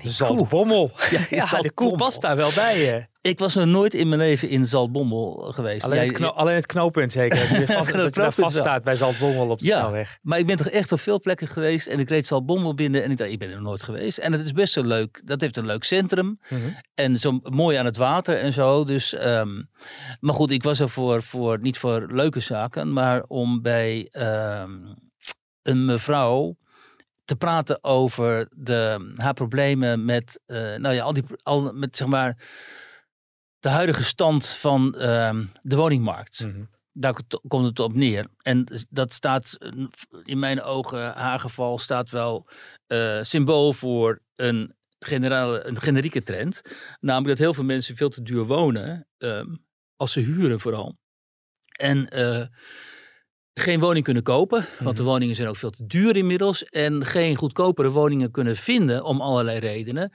de 0.03 0.09
zaltbommel. 0.09 0.91
Ja, 1.29 1.45
die 1.49 1.61
de 1.61 1.71
koe 1.71 1.95
past 1.95 2.21
daar 2.21 2.35
wel 2.35 2.51
bij. 2.55 3.08
Ik 3.21 3.39
was 3.39 3.55
nog 3.55 3.65
nooit 3.65 3.93
in 3.93 4.07
mijn 4.09 4.19
leven 4.21 4.49
in 4.49 4.65
Zaltbommel 4.65 5.33
geweest. 5.53 5.83
Alleen, 5.83 5.95
Jij- 5.97 6.05
het, 6.07 6.15
kno- 6.15 6.27
alleen 6.27 6.55
het 6.55 6.65
knooppunt 6.65 7.11
zeker. 7.11 7.39
Dat 7.39 7.49
je, 7.49 7.65
vast, 7.73 7.77
dat 7.77 7.87
je 7.87 7.93
daar 7.93 8.09
knooppunt 8.11 8.33
vast 8.35 8.53
wel. 8.53 8.63
staat 8.63 8.83
bij 8.83 8.95
Zaltbommel 8.95 9.49
op 9.49 9.59
de 9.59 9.65
Ja. 9.65 9.79
snelweg. 9.79 10.17
Maar 10.21 10.39
ik 10.39 10.45
ben 10.45 10.55
toch 10.57 10.67
echt 10.67 10.91
op 10.91 10.99
veel 10.99 11.19
plekken 11.19 11.47
geweest. 11.47 11.87
En 11.87 11.99
ik 11.99 12.09
reed 12.09 12.27
Zaltbommel 12.27 12.73
binnen. 12.73 13.03
En 13.03 13.11
ik 13.11 13.17
dacht, 13.17 13.31
ik 13.31 13.39
ben 13.39 13.51
er 13.51 13.61
nooit 13.61 13.83
geweest. 13.83 14.17
En 14.17 14.31
het 14.31 14.41
is 14.45 14.51
best 14.51 14.75
wel 14.75 14.83
leuk. 14.83 15.21
Dat 15.25 15.41
heeft 15.41 15.57
een 15.57 15.65
leuk 15.65 15.83
centrum. 15.83 16.39
Mhm. 16.49 16.61
En 16.93 17.17
zo 17.17 17.39
mooi 17.43 17.77
aan 17.77 17.85
het 17.85 17.97
water 17.97 18.37
en 18.39 18.53
zo. 18.53 18.83
Dus, 18.83 19.13
ehm, 19.13 19.61
maar 20.19 20.33
goed, 20.35 20.51
ik 20.51 20.63
was 20.63 20.79
er 20.79 20.89
voor, 20.89 21.23
voor, 21.23 21.59
niet 21.61 21.77
voor 21.77 22.07
leuke 22.11 22.39
zaken. 22.39 22.93
Maar 22.93 23.23
om 23.27 23.61
bij 23.61 24.07
ehm, 24.11 24.71
een 25.61 25.85
mevrouw 25.85 26.57
te 27.25 27.35
praten 27.35 27.83
over 27.83 28.47
de, 28.51 29.11
haar 29.15 29.33
problemen 29.33 30.05
met, 30.05 30.39
eh, 30.45 30.75
nou 30.75 30.95
ja, 30.95 31.03
al 31.03 31.13
die, 31.13 31.23
al 31.43 31.71
met 31.73 31.97
zeg 31.97 32.07
maar, 32.07 32.37
de 33.59 33.69
huidige 33.69 34.03
stand 34.03 34.47
van 34.47 34.95
ehm, 34.95 35.45
de 35.61 35.75
woningmarkt. 35.75 36.45
Mhm. 36.45 36.63
Daar 36.91 37.13
ko- 37.13 37.41
komt 37.47 37.65
het 37.65 37.79
op 37.79 37.93
neer. 37.93 38.27
En 38.41 38.65
dat 38.89 39.13
staat 39.13 39.53
eh, 39.59 39.71
in 40.23 40.39
mijn 40.39 40.61
ogen, 40.61 41.13
haar 41.13 41.39
geval, 41.39 41.77
staat 41.77 42.09
wel 42.09 42.47
eh, 42.87 43.19
symbool 43.23 43.73
voor 43.73 44.19
een, 44.35 44.75
generale, 44.99 45.63
een 45.65 45.81
generieke 45.81 46.21
trend. 46.23 46.61
Namelijk 46.99 47.29
dat 47.29 47.37
heel 47.37 47.53
veel 47.53 47.63
mensen 47.63 47.95
veel 47.95 48.09
te 48.09 48.21
duur 48.21 48.45
wonen, 48.45 49.07
ehm, 49.17 49.55
als 49.95 50.11
ze 50.11 50.19
huren 50.19 50.59
vooral. 50.59 50.97
En 51.77 52.07
eh, 52.07 52.45
geen 53.53 53.79
woning 53.79 54.03
kunnen 54.03 54.23
kopen, 54.23 54.65
want 54.79 54.97
de 54.97 55.03
woningen 55.03 55.35
zijn 55.35 55.47
ook 55.47 55.55
veel 55.57 55.69
te 55.69 55.85
duur 55.85 56.15
inmiddels. 56.15 56.63
En 56.63 57.05
geen 57.05 57.35
goedkopere 57.35 57.89
woningen 57.89 58.31
kunnen 58.31 58.55
vinden 58.55 59.03
om 59.03 59.21
allerlei 59.21 59.59
redenen. 59.59 60.13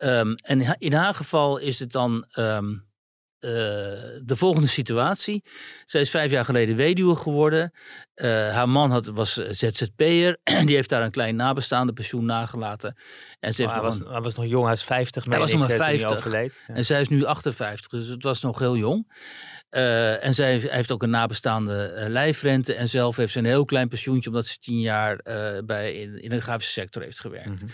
Ehm, 0.00 0.32
en 0.34 0.76
in 0.78 0.92
haar 0.92 1.14
geval 1.14 1.58
is 1.58 1.78
het 1.78 1.92
dan 1.92 2.24
ehm, 2.30 2.72
eh, 3.38 3.50
de 4.22 4.36
volgende 4.36 4.68
situatie. 4.68 5.44
Zij 5.86 6.00
is 6.00 6.10
vijf 6.10 6.30
jaar 6.30 6.44
geleden 6.44 6.76
weduwe 6.76 7.16
geworden. 7.16 7.72
Eh, 8.14 8.28
haar 8.28 8.68
man 8.68 8.90
had, 8.90 9.06
was 9.06 9.36
eh, 9.38 9.48
ZZP'er. 9.50 10.38
Die 10.66 10.74
heeft 10.74 10.88
daar 10.88 11.02
een 11.02 11.10
klein 11.10 11.36
nabestaande 11.36 11.92
pensioen 11.92 12.24
nagelaten. 12.24 12.96
En 13.40 13.54
ze 13.54 13.62
heeft 13.62 13.74
hij, 13.74 13.82
was, 13.82 13.98
een- 13.98 14.06
hij 14.06 14.20
was 14.20 14.34
nog 14.34 14.46
jong, 14.46 14.64
hij 14.64 14.72
is 14.72 14.84
50 14.84 15.24
Hij 15.24 15.38
was 15.38 15.50
nog 15.50 15.60
maar 15.60 15.70
eh, 15.70 15.76
toen 15.76 15.84
hij 15.86 15.98
50. 15.98 16.18
overleed. 16.18 16.64
Ja. 16.66 16.74
en 16.74 16.84
zij 16.84 17.00
is 17.00 17.08
nu 17.08 17.24
58, 17.24 17.88
dus 17.90 18.08
het 18.08 18.22
was 18.22 18.40
nog 18.40 18.58
heel 18.58 18.76
jong. 18.76 19.12
En 19.70 20.34
zij 20.34 20.58
heeft, 20.58 20.92
ook 20.92 21.02
een 21.02 21.10
nabestaande 21.10 22.04
lijfrente. 22.08 22.74
En 22.74 22.88
zelf 22.88 23.16
heeft 23.16 23.32
ze 23.32 23.38
een 23.38 23.44
heel 23.44 23.64
klein 23.64 23.88
pensioentje, 23.88 24.30
omdat 24.30 24.46
ze 24.46 24.58
tien 24.58 24.80
jaar 24.80 25.20
bij, 25.64 25.94
in, 25.94 26.22
in 26.22 26.30
de 26.30 26.40
grafische 26.40 26.72
sector 26.72 27.02
heeft 27.02 27.20
gewerkt. 27.20 27.64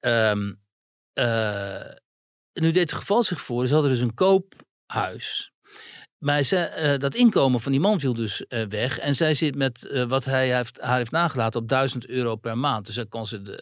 Eh, 0.00 0.32
nu 2.52 2.70
dit 2.70 2.92
geval 2.92 3.22
zich 3.22 3.40
voor, 3.40 3.66
ze 3.66 3.72
hadden 3.72 3.90
dus 3.90 4.00
een 4.00 4.14
koophuis. 4.14 5.52
Maar 6.20 6.52
eh, 6.52 6.98
dat 6.98 7.14
inkomen 7.14 7.60
van 7.60 7.72
die 7.72 7.80
man 7.80 8.00
viel 8.00 8.14
dus 8.14 8.46
eh, 8.46 8.66
weg. 8.68 8.98
En 8.98 9.14
zij 9.14 9.34
zit 9.34 9.54
met 9.54 9.86
eh, 9.86 10.04
wat 10.04 10.24
hij 10.24 10.54
heeft, 10.54 10.80
haar 10.80 10.96
heeft 10.96 11.10
nagelaten 11.10 11.60
op 11.60 11.68
1000 11.68 12.06
euro 12.06 12.36
per 12.36 12.58
maand. 12.58 12.86
Dus 12.86 12.94
daar 12.94 13.06
kon, 13.06 13.26
ze 13.26 13.42
de, 13.42 13.60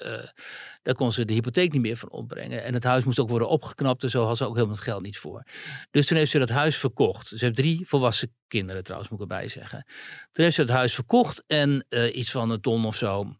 eh, 0.83 0.94
kon 0.94 1.12
ze 1.12 1.25
de 1.25 1.33
hypotheek 1.33 1.73
niet 1.73 1.83
meer 1.83 1.97
van 1.97 2.11
opbrengen. 2.11 2.64
En 2.64 2.75
het 2.75 2.85
huis 2.85 3.05
moest 3.05 3.18
ook 3.18 3.29
worden 3.29 3.49
opgeknapt. 3.49 4.01
Dus 4.01 4.11
zo 4.11 4.25
had 4.25 4.37
ze 4.37 4.44
ook 4.44 4.55
helemaal 4.55 4.75
het 4.75 4.85
geld 4.85 5.03
niet 5.03 5.18
voor. 5.18 5.42
Dus 5.90 6.07
toen 6.07 6.16
heeft 6.16 6.31
ze 6.31 6.38
dat 6.38 6.49
huis 6.49 6.77
verkocht. 6.77 7.29
Ze 7.29 7.44
heeft 7.44 7.57
drie 7.57 7.87
volwassen 7.88 8.35
kinderen 8.47 8.83
trouwens, 8.83 9.11
moet 9.11 9.21
ik 9.21 9.31
erbij 9.31 9.49
zeggen. 9.49 9.85
Toen 10.33 10.44
heeft 10.44 10.57
ze 10.57 10.62
het 10.62 10.71
huis 10.71 10.94
verkocht 10.94 11.44
en 11.47 11.85
eh, 11.88 12.16
iets 12.16 12.31
van 12.31 12.51
een 12.51 12.61
ton 12.61 12.85
of 12.85 12.97
zo 12.97 13.37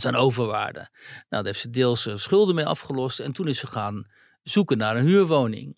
ze 0.00 0.08
aan 0.08 0.14
overwaarde. 0.14 0.88
Nou, 1.08 1.26
daar 1.28 1.44
heeft 1.44 1.60
ze 1.60 1.70
deels 1.70 2.06
eh, 2.06 2.16
schulden 2.16 2.54
mee 2.54 2.66
afgelost. 2.66 3.20
En 3.20 3.32
toen 3.32 3.48
is 3.48 3.58
ze 3.58 3.66
gaan 3.66 4.06
zoeken 4.42 4.78
naar 4.78 4.96
een 4.96 5.06
huurwoning. 5.06 5.76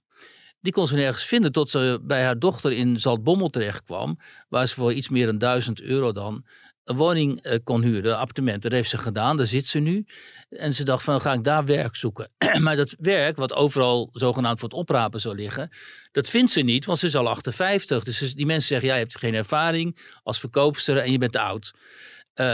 Die 0.60 0.72
kon 0.72 0.86
ze 0.86 0.94
nergens 0.94 1.24
vinden 1.24 1.52
tot 1.52 1.70
ze 1.70 2.00
bij 2.02 2.24
haar 2.24 2.38
dochter 2.38 2.72
in 2.72 3.00
Zaltbommel 3.00 3.48
terecht 3.48 3.84
kwam. 3.84 4.18
Waar 4.48 4.66
ze 4.66 4.74
voor 4.74 4.92
iets 4.92 5.08
meer 5.08 5.26
dan 5.26 5.38
1000 5.38 5.80
euro 5.80 6.12
dan 6.12 6.44
een 6.84 6.96
woning 6.96 7.42
eh, 7.42 7.58
kon 7.64 7.82
huren, 7.82 8.10
een 8.10 8.18
appartement. 8.18 8.62
Dat 8.62 8.72
heeft 8.72 8.90
ze 8.90 8.98
gedaan, 8.98 9.36
daar 9.36 9.46
zit 9.46 9.68
ze 9.68 9.78
nu. 9.78 10.06
En 10.48 10.74
ze 10.74 10.84
dacht 10.84 11.04
van, 11.04 11.20
ga 11.20 11.32
ik 11.32 11.44
daar 11.44 11.64
werk 11.64 11.96
zoeken. 11.96 12.30
maar 12.64 12.76
dat 12.76 12.96
werk, 12.98 13.36
wat 13.36 13.54
overal 13.54 14.10
zogenaamd 14.12 14.60
voor 14.60 14.68
het 14.68 14.78
oprapen 14.78 15.20
zou 15.20 15.34
liggen, 15.34 15.70
dat 16.12 16.28
vindt 16.28 16.52
ze 16.52 16.60
niet, 16.60 16.84
want 16.84 16.98
ze 16.98 17.06
is 17.06 17.16
al 17.16 17.28
58. 17.28 18.04
Dus 18.04 18.34
die 18.34 18.46
mensen 18.46 18.68
zeggen, 18.68 18.88
ja, 18.88 18.94
je 18.94 19.00
hebt 19.00 19.18
geen 19.18 19.34
ervaring 19.34 20.18
als 20.22 20.40
verkoopster 20.40 20.96
en 20.96 21.12
je 21.12 21.18
bent 21.18 21.36
oud. 21.36 21.72
Eh, 22.34 22.52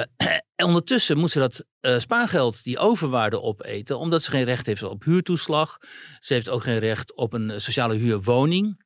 en 0.56 0.66
ondertussen 0.70 1.18
moet 1.18 1.30
ze 1.30 1.38
dat 1.38 1.64
eh, 1.80 1.98
spaargeld, 1.98 2.64
die 2.64 2.78
overwaarde 2.78 3.40
opeten, 3.40 3.98
omdat 3.98 4.22
ze 4.22 4.30
geen 4.30 4.44
recht 4.44 4.66
heeft 4.66 4.82
op 4.82 5.04
huurtoeslag. 5.04 5.78
Ze 6.20 6.34
heeft 6.34 6.48
ook 6.48 6.62
geen 6.62 6.78
recht 6.78 7.16
op 7.16 7.32
een 7.32 7.50
eh, 7.50 7.58
sociale 7.58 7.94
huurwoning. 7.94 8.84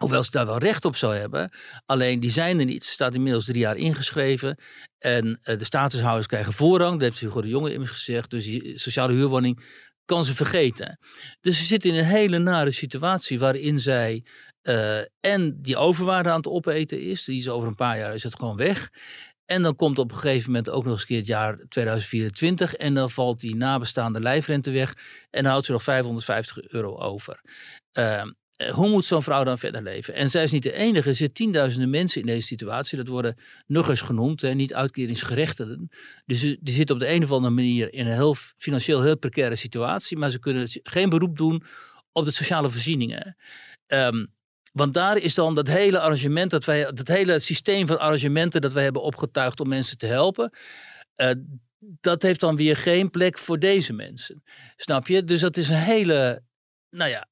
Hoewel 0.00 0.22
ze 0.22 0.30
daar 0.30 0.46
wel 0.46 0.58
recht 0.58 0.84
op 0.84 0.96
zou 0.96 1.14
hebben. 1.14 1.50
Alleen 1.86 2.20
die 2.20 2.30
zijn 2.30 2.58
er 2.58 2.64
niet. 2.64 2.84
Ze 2.84 2.92
staat 2.92 3.14
inmiddels 3.14 3.44
drie 3.44 3.58
jaar 3.58 3.76
ingeschreven. 3.76 4.58
En 4.98 5.38
eh, 5.42 5.58
de 5.58 5.64
statushouders 5.64 6.26
krijgen 6.26 6.52
voorrang. 6.52 6.92
Dat 6.92 7.00
heeft 7.00 7.18
Hugo 7.20 7.40
de 7.40 7.48
Jonge 7.48 7.72
immers 7.72 7.90
gezegd. 7.90 8.30
Dus 8.30 8.44
die 8.44 8.78
sociale 8.78 9.12
huurwoning 9.12 9.64
kan 10.04 10.24
ze 10.24 10.34
vergeten. 10.34 10.98
Dus 11.40 11.58
ze 11.58 11.64
zit 11.64 11.84
in 11.84 11.94
een 11.94 12.04
hele 12.04 12.38
nare 12.38 12.70
situatie 12.70 13.38
waarin 13.38 13.80
zij 13.80 14.24
eh, 14.62 14.98
en 15.20 15.62
die 15.62 15.76
overwaarde 15.76 16.28
aan 16.28 16.36
het 16.36 16.46
opeten 16.46 17.00
is. 17.00 17.24
Die 17.24 17.38
is 17.38 17.48
over 17.48 17.68
een 17.68 17.74
paar 17.74 17.98
jaar 17.98 18.14
is 18.14 18.22
het 18.22 18.36
gewoon 18.36 18.56
weg. 18.56 18.90
En 19.50 19.62
dan 19.62 19.76
komt 19.76 19.98
op 19.98 20.10
een 20.10 20.18
gegeven 20.18 20.46
moment 20.50 20.70
ook 20.70 20.84
nog 20.84 20.92
eens 20.92 21.18
het 21.18 21.26
jaar 21.26 21.58
2024. 21.68 22.74
En 22.74 22.94
dan 22.94 23.10
valt 23.10 23.40
die 23.40 23.56
nabestaande 23.56 24.20
lijfrente 24.20 24.70
weg. 24.70 24.94
En 25.30 25.42
dan 25.42 25.50
houdt 25.50 25.66
ze 25.66 25.72
nog 25.72 25.82
550 25.82 26.68
euro 26.68 26.98
over. 26.98 27.40
Ehm, 27.92 28.30
eh, 28.56 28.72
hoe 28.72 28.88
moet 28.88 29.04
zo'n 29.04 29.22
vrouw 29.22 29.44
dan 29.44 29.58
verder 29.58 29.82
leven? 29.82 30.14
En 30.14 30.30
zij 30.30 30.42
is 30.42 30.50
niet 30.50 30.62
de 30.62 30.72
enige. 30.72 31.08
Er 31.08 31.14
zitten 31.14 31.36
tienduizenden 31.36 31.90
mensen 31.90 32.20
in 32.20 32.26
deze 32.26 32.46
situatie. 32.46 32.96
Dat 32.98 33.08
worden 33.08 33.36
nog 33.66 33.88
eens 33.88 34.00
genoemd. 34.00 34.40
Hè, 34.40 34.54
niet 34.54 34.74
uitkeringsgerechtigden. 34.74 35.88
Dus 36.26 36.40
ze- 36.40 36.58
die 36.60 36.74
zitten 36.74 36.94
op 36.94 37.00
de 37.00 37.08
een 37.12 37.22
of 37.24 37.30
andere 37.32 37.54
manier 37.54 37.92
in 37.92 38.06
een 38.06 38.12
heel 38.14 38.34
financieel 38.56 39.02
heel 39.02 39.18
precaire 39.18 39.56
situatie. 39.56 40.16
Maar 40.18 40.30
ze 40.30 40.38
kunnen 40.38 40.68
geen 40.82 41.08
beroep 41.08 41.36
doen 41.36 41.64
op 42.12 42.24
de 42.24 42.32
sociale 42.32 42.70
voorzieningen. 42.70 43.36
Ehm, 43.86 44.26
want 44.72 44.94
daar 44.94 45.16
is 45.16 45.34
dan 45.34 45.54
dat 45.54 45.66
hele 45.66 46.00
arrangement, 46.00 46.50
dat, 46.50 46.64
wij, 46.64 46.92
dat 46.92 47.08
hele 47.08 47.38
systeem 47.38 47.86
van 47.86 47.98
arrangementen 47.98 48.60
dat 48.60 48.72
wij 48.72 48.82
hebben 48.82 49.02
opgetuigd 49.02 49.60
om 49.60 49.68
mensen 49.68 49.98
te 49.98 50.06
helpen. 50.06 50.52
eh, 51.14 51.30
dat 51.80 52.22
heeft 52.22 52.40
dan 52.40 52.56
weer 52.56 52.76
geen 52.76 53.10
plek 53.10 53.38
voor 53.38 53.58
deze 53.58 53.92
mensen. 53.92 54.42
Snap 54.76 55.06
je? 55.06 55.24
Dus 55.24 55.40
dat 55.40 55.56
is 55.56 55.68
een 55.68 55.76
hele, 55.76 56.42
nou 56.90 57.10
ja, 57.10 57.28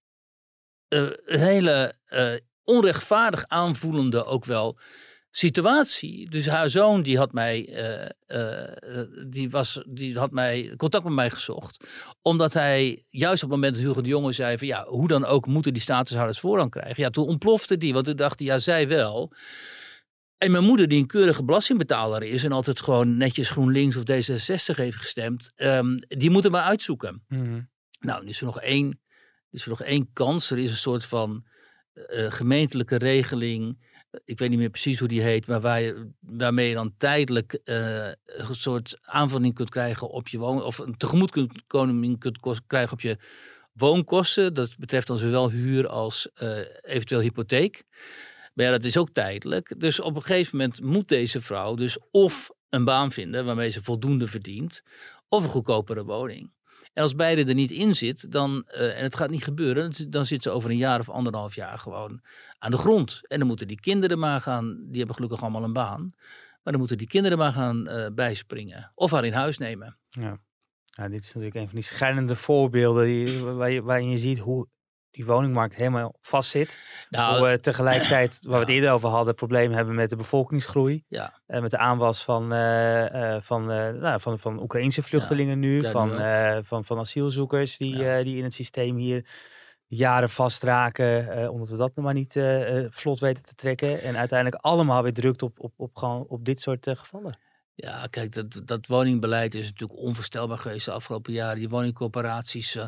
eh, 0.88 1.10
een 1.24 1.40
hele 1.40 1.94
eh, 2.04 2.34
onrechtvaardig 2.64 3.44
aanvoelende 3.46 4.24
ook 4.24 4.44
wel 4.44 4.78
situatie. 5.38 6.30
Dus 6.30 6.46
haar 6.46 6.70
zoon 6.70 7.02
die 7.02 7.18
had 7.18 7.32
mij, 7.32 7.68
eh, 7.68 8.08
eh, 8.26 9.00
eh, 9.00 9.08
die 9.26 9.50
was, 9.50 9.82
die 9.86 10.18
had 10.18 10.30
mij 10.30 10.74
contact 10.76 11.04
met 11.04 11.12
mij 11.12 11.30
gezocht. 11.30 11.84
Omdat 12.22 12.52
hij 12.52 13.04
juist 13.08 13.42
op 13.42 13.50
het 13.50 13.58
moment 13.58 13.74
dat 13.74 13.84
Hugo 13.84 14.00
de 14.00 14.08
Jonge 14.08 14.32
zei 14.32 14.58
van 14.58 14.66
ja, 14.66 14.84
hoe 14.86 15.08
dan 15.08 15.24
ook 15.24 15.46
moeten 15.46 15.72
die 15.72 15.82
statushouders 15.82 16.40
voorrang 16.40 16.70
krijgen. 16.70 17.02
Ja, 17.02 17.10
toen 17.10 17.26
ontplofte 17.26 17.76
die, 17.76 17.92
want 17.92 18.04
toen 18.04 18.16
dacht 18.16 18.38
hij 18.38 18.48
ja, 18.48 18.58
zij 18.58 18.88
wel. 18.88 19.32
En 20.38 20.50
mijn 20.50 20.64
moeder, 20.64 20.88
die 20.88 20.98
een 20.98 21.06
keurige 21.06 21.44
belastingbetaler 21.44 22.22
is 22.22 22.44
en 22.44 22.52
altijd 22.52 22.80
gewoon 22.80 23.16
netjes 23.16 23.50
GroenLinks 23.50 23.96
of 23.96 24.02
D66 24.02 24.76
heeft 24.76 24.96
gestemd, 24.96 25.52
ehm, 25.56 25.96
die 26.08 26.30
moet 26.30 26.44
er 26.44 26.50
maar 26.50 26.62
uitzoeken. 26.62 27.24
Mhm. 27.28 27.60
Nou, 28.00 28.22
er 28.22 28.28
is 28.28 28.40
er 28.40 28.46
nog 28.46 28.60
één, 28.60 29.00
is 29.50 29.62
er 29.62 29.68
nog 29.68 29.82
één 29.82 30.10
kans. 30.12 30.50
Er 30.50 30.58
is 30.58 30.70
een 30.70 30.76
soort 30.76 31.04
van 31.04 31.44
gemeentelijke 32.28 32.96
regeling. 32.96 33.78
Ik 34.24 34.38
weet 34.38 34.50
niet 34.50 34.58
meer 34.58 34.70
precies 34.70 34.98
hoe 34.98 35.08
die 35.08 35.22
heet, 35.22 35.46
maar 35.46 35.60
waar 35.60 35.80
je, 35.80 36.10
waarmee 36.20 36.68
je 36.68 36.74
dan 36.74 36.94
tijdelijk 36.98 37.52
eh, 37.64 38.06
een 38.24 38.54
soort 38.54 38.98
aanvulling 39.02 39.54
kunt 39.54 39.70
krijgen 39.70 40.08
op 40.10 40.28
je 40.28 40.38
woon, 40.38 40.62
of 40.62 40.78
een 40.78 40.96
tegemoetkoming 40.96 42.18
kunt 42.18 42.38
kos- 42.38 42.66
krijgen 42.66 42.92
op 42.92 43.00
je 43.00 43.18
woonkosten. 43.72 44.54
Dat 44.54 44.76
betreft 44.78 45.06
dan 45.06 45.18
zowel 45.18 45.50
huur 45.50 45.88
als 45.88 46.30
eh, 46.34 46.58
eventueel 46.80 47.20
hypotheek. 47.20 47.84
Maar 48.54 48.66
ja, 48.66 48.72
dat 48.72 48.84
is 48.84 48.96
ook 48.96 49.10
tijdelijk. 49.10 49.80
Dus 49.80 50.00
op 50.00 50.16
een 50.16 50.22
gegeven 50.22 50.56
moment 50.56 50.80
moet 50.82 51.08
deze 51.08 51.40
vrouw 51.40 51.74
dus 51.74 51.98
of 52.10 52.50
een 52.68 52.84
baan 52.84 53.12
vinden 53.12 53.44
waarmee 53.44 53.70
ze 53.70 53.82
voldoende 53.82 54.26
verdient, 54.26 54.82
of 55.28 55.44
een 55.44 55.50
goedkopere 55.50 56.04
woning. 56.04 56.50
En 56.92 57.02
als 57.02 57.14
beide 57.14 57.44
er 57.44 57.54
niet 57.54 57.70
in 57.70 57.94
zit, 57.94 58.32
dan, 58.32 58.64
eh, 58.66 58.98
en 58.98 59.02
het 59.02 59.16
gaat 59.16 59.30
niet 59.30 59.44
gebeuren, 59.44 60.10
dan 60.10 60.26
zit 60.26 60.42
ze 60.42 60.50
over 60.50 60.70
een 60.70 60.76
jaar 60.76 61.00
of 61.00 61.10
anderhalf 61.10 61.54
jaar 61.54 61.78
gewoon 61.78 62.20
aan 62.58 62.70
de 62.70 62.78
grond. 62.78 63.20
En 63.22 63.38
dan 63.38 63.48
moeten 63.48 63.68
die 63.68 63.80
kinderen 63.80 64.18
maar 64.18 64.40
gaan, 64.40 64.78
die 64.86 64.98
hebben 64.98 65.14
gelukkig 65.14 65.42
allemaal 65.42 65.64
een 65.64 65.72
baan, 65.72 66.12
maar 66.62 66.72
dan 66.72 66.78
moeten 66.78 66.98
die 66.98 67.06
kinderen 67.06 67.38
maar 67.38 67.52
gaan 67.52 67.86
eh, 67.86 68.06
bijspringen. 68.14 68.92
Of 68.94 69.10
haar 69.10 69.24
in 69.24 69.32
huis 69.32 69.58
nemen. 69.58 69.98
Ja. 70.08 70.38
Nou, 70.96 71.10
dit 71.10 71.20
is 71.20 71.26
natuurlijk 71.26 71.54
een 71.54 71.66
van 71.66 71.74
die 71.74 71.84
schijnende 71.84 72.36
voorbeelden 72.36 73.06
die, 73.06 73.38
waar 73.38 73.70
je, 73.70 73.82
waarin 73.82 74.10
je 74.10 74.18
ziet 74.18 74.38
hoe 74.38 74.68
die 75.10 75.24
woningmarkt 75.26 75.74
helemaal 75.74 76.14
vastzit. 76.20 76.80
Nou, 77.10 77.38
hoe 77.38 77.48
we 77.48 77.60
tegelijkertijd, 77.60 78.38
waar 78.42 78.54
we 78.54 78.60
het 78.60 78.68
eerder 78.68 78.90
over 78.90 79.08
hadden, 79.08 79.34
problemen 79.34 79.76
hebben 79.76 79.94
met 79.94 80.10
de 80.10 80.16
bevolkingsgroei. 80.16 81.04
Ja. 81.08 81.40
En 81.46 81.62
met 81.62 81.70
de 81.70 81.78
aanwas 81.78 82.24
van, 82.24 82.52
eh, 82.52 83.34
eh, 83.34 83.42
van, 83.42 83.70
eh, 83.70 83.88
nou, 83.90 84.20
van, 84.20 84.38
van 84.38 84.62
Oekraïnse 84.62 85.02
vluchtelingen 85.02 85.58
nu, 85.58 85.88
van, 85.90 86.08
nu 86.10 86.16
eh, 86.16 86.58
van, 86.62 86.84
van 86.84 86.98
asielzoekers 86.98 87.76
die, 87.76 87.96
Ja. 87.96 88.18
eh, 88.18 88.24
die 88.24 88.36
in 88.36 88.44
het 88.44 88.54
systeem 88.54 88.96
hier 88.96 89.26
jaren 89.86 90.28
vastraken, 90.30 91.30
eh, 91.30 91.50
omdat 91.50 91.68
we 91.68 91.76
dat 91.76 91.94
nog 91.94 92.04
maar 92.04 92.14
niet 92.14 92.36
eh, 92.36 92.78
eh, 92.78 92.86
vlot 92.90 93.20
weten 93.20 93.44
te 93.44 93.54
trekken. 93.54 94.02
En 94.02 94.16
uiteindelijk 94.16 94.62
allemaal 94.62 95.02
weer 95.02 95.14
drukt 95.14 95.42
op, 95.42 95.60
op, 95.60 95.72
op, 95.76 95.96
gewoon 95.96 96.24
op 96.28 96.44
dit 96.44 96.60
soort 96.60 96.86
eh, 96.86 96.96
gevallen. 96.96 97.38
Ja, 97.74 98.06
kijk, 98.10 98.32
dat, 98.32 98.62
dat 98.64 98.86
woningbeleid 98.86 99.54
is 99.54 99.64
natuurlijk 99.64 99.98
onvoorstelbaar 99.98 100.58
geweest 100.58 100.84
de 100.84 100.92
afgelopen 100.92 101.32
jaren. 101.32 101.58
Die 101.58 101.68
woningcorporaties, 101.68 102.76
eh, 102.76 102.84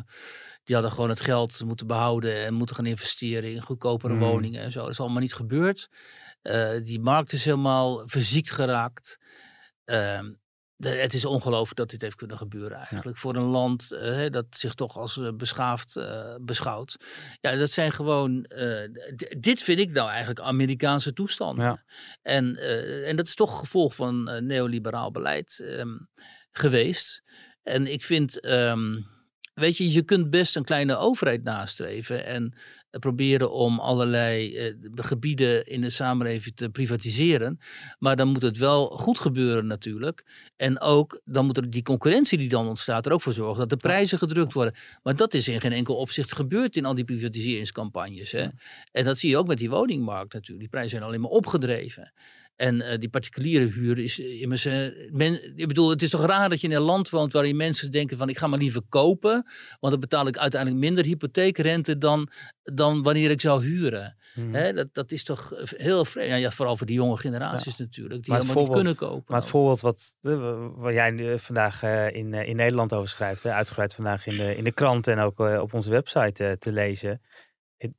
die 0.63 0.75
hadden 0.75 0.93
gewoon 0.93 1.09
het 1.09 1.19
geld 1.21 1.63
moeten 1.65 1.87
behouden 1.87 2.45
en 2.45 2.53
moeten 2.53 2.75
gaan 2.75 2.85
investeren 2.85 3.51
in 3.51 3.61
goedkopere 3.61 4.13
Mm. 4.13 4.19
woningen 4.19 4.61
en 4.61 4.71
zo. 4.71 4.81
Dat 4.81 4.89
is 4.89 4.99
allemaal 4.99 5.21
niet 5.21 5.33
gebeurd. 5.33 5.89
Eh, 6.41 6.69
die 6.83 6.99
markt 6.99 7.33
is 7.33 7.45
helemaal 7.45 8.07
verziekt 8.07 8.51
geraakt. 8.51 9.17
Ehm, 9.85 10.31
de- 10.75 10.89
het 10.89 11.13
is 11.13 11.25
ongelooflijk 11.25 11.75
dat 11.77 11.89
dit 11.89 12.01
heeft 12.01 12.15
kunnen 12.15 12.37
gebeuren 12.37 12.77
eigenlijk. 12.77 13.17
Voor 13.17 13.35
een 13.35 13.43
land 13.43 13.91
eh, 13.91 14.29
dat 14.29 14.45
zich 14.49 14.73
toch 14.73 14.97
als 14.97 15.17
eh, 15.17 15.29
beschaafd 15.33 15.99
beschouwt. 16.41 16.95
Ja, 17.41 17.55
dat 17.55 17.71
zijn 17.71 17.91
gewoon... 17.91 18.45
dit 19.39 19.63
vind 19.63 19.79
ik 19.79 19.91
nou 19.91 20.09
eigenlijk 20.09 20.39
Amerikaanse 20.39 21.13
toestanden. 21.13 21.65
Ja. 21.65 21.83
En, 22.21 22.55
en 23.05 23.15
dat 23.15 23.27
is 23.27 23.35
toch 23.35 23.59
gevolg 23.59 23.95
van 23.95 24.45
neoliberaal 24.45 25.11
beleid 25.11 25.59
ehm, 25.59 25.97
geweest. 26.51 27.23
En 27.63 27.87
ik 27.87 28.03
vind, 28.03 28.39
ehm, 28.39 28.93
weet 29.61 29.77
je, 29.77 29.91
je 29.91 30.01
kunt 30.01 30.29
best 30.29 30.55
een 30.55 30.63
kleine 30.63 30.97
overheid 30.97 31.43
nastreven 31.43 32.25
en 32.25 32.53
eh, 32.89 32.99
proberen 32.99 33.51
om 33.51 33.79
allerlei 33.79 34.55
eh, 34.55 34.73
gebieden 34.95 35.65
in 35.65 35.81
de 35.81 35.89
samenleving 35.89 36.55
te 36.55 36.69
privatiseren. 36.69 37.59
Maar 37.99 38.15
dan 38.15 38.27
moet 38.27 38.41
het 38.41 38.57
wel 38.57 38.87
goed 38.87 39.19
gebeuren 39.19 39.67
natuurlijk. 39.67 40.25
En 40.57 40.79
ook, 40.79 41.21
dan 41.25 41.45
moet 41.45 41.57
er 41.57 41.69
die 41.69 41.83
concurrentie 41.83 42.37
die 42.37 42.49
dan 42.49 42.67
ontstaat 42.67 43.05
er 43.05 43.11
ook 43.11 43.21
voor 43.21 43.33
zorgen 43.33 43.59
dat 43.59 43.69
de 43.69 43.87
prijzen 43.87 44.17
gedrukt 44.17 44.53
worden. 44.53 44.75
Maar 45.03 45.15
dat 45.15 45.33
is 45.33 45.47
in 45.47 45.61
geen 45.61 45.71
enkel 45.71 45.95
opzicht 45.95 46.33
gebeurd 46.33 46.75
in 46.75 46.85
al 46.85 46.95
die 46.95 47.05
privatiseringscampagnes. 47.05 48.31
Hè? 48.31 48.47
En 48.91 49.05
dat 49.05 49.17
zie 49.17 49.29
je 49.29 49.37
ook 49.37 49.47
met 49.47 49.57
die 49.57 49.69
woningmarkt 49.69 50.33
natuurlijk. 50.33 50.59
Die 50.59 50.69
prijzen 50.69 50.91
zijn 50.91 51.03
alleen 51.03 51.21
maar 51.21 51.29
opgedreven. 51.29 52.13
En 52.61 52.81
eh, 52.81 52.99
die 52.99 53.09
particuliere 53.09 53.65
huur 53.65 53.99
is 53.99 54.19
eh, 54.19 54.41
immers. 54.41 54.65
eh, 54.65 54.73
men, 55.11 55.57
ik 55.57 55.67
bedoel, 55.67 55.89
het 55.89 56.01
is 56.01 56.09
toch 56.09 56.25
raar 56.25 56.49
dat 56.49 56.61
je 56.61 56.67
in 56.67 56.75
een 56.75 56.81
land 56.81 57.09
woont 57.09 57.33
waarin 57.33 57.55
mensen 57.55 57.91
denken: 57.91 58.17
van 58.17 58.29
ik 58.29 58.37
ga 58.37 58.47
maar 58.47 58.59
liever 58.59 58.81
kopen. 58.89 59.31
Want 59.79 59.93
dan 59.93 59.99
betaal 59.99 60.27
ik 60.27 60.37
uiteindelijk 60.37 60.81
minder 60.81 61.05
hypotheekrente 61.05 61.97
dan, 61.97 62.29
dan 62.63 63.03
wanneer 63.03 63.29
ik 63.29 63.41
zou 63.41 63.63
huren. 63.63 64.17
Mhm. 64.35 64.53
Hè, 64.53 64.73
dat, 64.73 64.93
dat 64.93 65.11
is 65.11 65.23
toch 65.23 65.53
heel 65.75 66.05
vreemd. 66.05 66.29
Ja, 66.29 66.35
ja, 66.35 66.51
vooral 66.51 66.77
voor 66.77 66.87
die 66.87 66.95
jonge 66.95 67.17
generaties 67.17 67.77
natuurlijk, 67.77 68.23
die 68.23 68.33
helemaal 68.33 68.63
niet 68.63 68.73
kunnen 68.73 68.95
kopen. 68.95 69.23
Maar 69.27 69.39
het 69.39 69.49
voorbeeld 69.49 69.81
wat, 69.81 70.17
waar 70.75 70.93
jij 70.93 71.09
nu 71.09 71.39
vandaag 71.39 71.83
in, 72.13 72.33
in 72.33 72.55
Nederland 72.55 72.93
over 72.93 73.09
schrijft, 73.09 73.43
hè, 73.43 73.51
uitgebreid 73.51 73.95
vandaag 73.95 74.25
in 74.25 74.37
de, 74.37 74.55
in 74.55 74.63
de 74.63 74.73
krant 74.73 75.07
en 75.07 75.19
ook 75.19 75.39
op 75.39 75.73
onze 75.73 75.89
website 75.89 76.55
te 76.59 76.71
lezen, 76.71 77.21
het, 77.77 77.91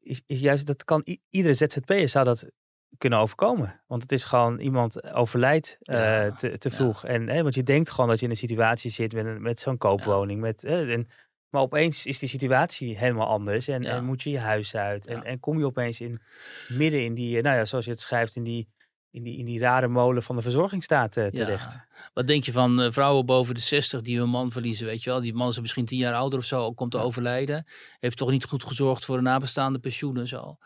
is, 0.00 0.22
is 0.26 0.40
juist 0.40 0.66
dat 0.66 0.84
kan 0.84 1.06
iedere 1.30 1.54
ZZP'er 1.54 2.08
zou 2.08 2.24
dat 2.24 2.50
kunnen 2.98 3.18
overkomen. 3.18 3.80
Want 3.86 4.02
het 4.02 4.12
is 4.12 4.24
gewoon 4.24 4.58
iemand 4.58 5.12
overlijdt 5.12 5.78
eh, 5.80 5.96
Ja, 5.98 6.30
te, 6.30 6.58
te 6.58 6.68
ja. 6.68 6.74
vroeg. 6.76 7.04
En, 7.04 7.28
hè, 7.28 7.42
want 7.42 7.54
je 7.54 7.62
denkt 7.62 7.90
gewoon 7.90 8.08
dat 8.08 8.18
je 8.18 8.24
in 8.24 8.30
een 8.30 8.36
situatie 8.36 8.90
zit 8.90 9.12
met, 9.12 9.40
met 9.40 9.60
zo'n 9.60 9.78
koopwoning. 9.78 10.40
Met, 10.40 10.64
en, 10.64 11.08
maar 11.50 11.62
opeens 11.62 12.06
is 12.06 12.18
die 12.18 12.28
situatie 12.28 12.98
helemaal 12.98 13.28
anders 13.28 13.68
en, 13.68 13.84
en 13.84 14.04
moet 14.04 14.22
je 14.22 14.30
je 14.30 14.38
huis 14.38 14.76
uit. 14.76 15.06
En, 15.06 15.24
en 15.24 15.40
kom 15.40 15.58
je 15.58 15.64
opeens 15.64 16.00
in, 16.00 16.22
midden 16.68 17.04
in 17.04 17.14
die, 17.14 17.36
eh, 17.36 17.42
nou 17.42 17.56
ja, 17.56 17.64
zoals 17.64 17.84
je 17.84 17.90
het 17.90 18.00
schrijft, 18.00 18.36
in 18.36 18.42
die, 18.42 18.68
in 19.16 19.22
die, 19.22 19.38
in 19.38 19.44
die 19.44 19.58
rare 19.58 19.88
molen 19.88 20.22
van 20.22 20.36
de 20.36 20.42
verzorgingsstaat 20.42 21.16
eh, 21.16 21.26
terecht. 21.26 21.72
Ja. 21.72 21.86
Wat 22.14 22.26
denk 22.26 22.44
je 22.44 22.52
van 22.52 22.80
eh, 22.80 22.92
vrouwen 22.92 23.26
boven 23.26 23.54
de 23.54 23.60
60 23.60 24.00
die 24.00 24.18
hun 24.18 24.28
man 24.28 24.52
verliezen? 24.52 24.86
Weet 24.86 25.02
je 25.02 25.10
wel, 25.10 25.20
die 25.20 25.34
man 25.34 25.48
is 25.48 25.60
misschien 25.60 25.84
tien 25.84 25.98
jaar 25.98 26.14
ouder 26.14 26.38
of 26.38 26.44
zo, 26.44 26.72
komt 26.72 26.90
te 26.90 26.98
overlijden. 26.98 27.66
Heeft 28.00 28.16
toch 28.16 28.30
niet 28.30 28.44
goed 28.44 28.64
gezorgd 28.64 29.04
voor 29.04 29.16
een 29.16 29.22
nabestaande 29.22 29.78
pensioen 29.78 30.16
en 30.16 30.28
zo. 30.28 30.56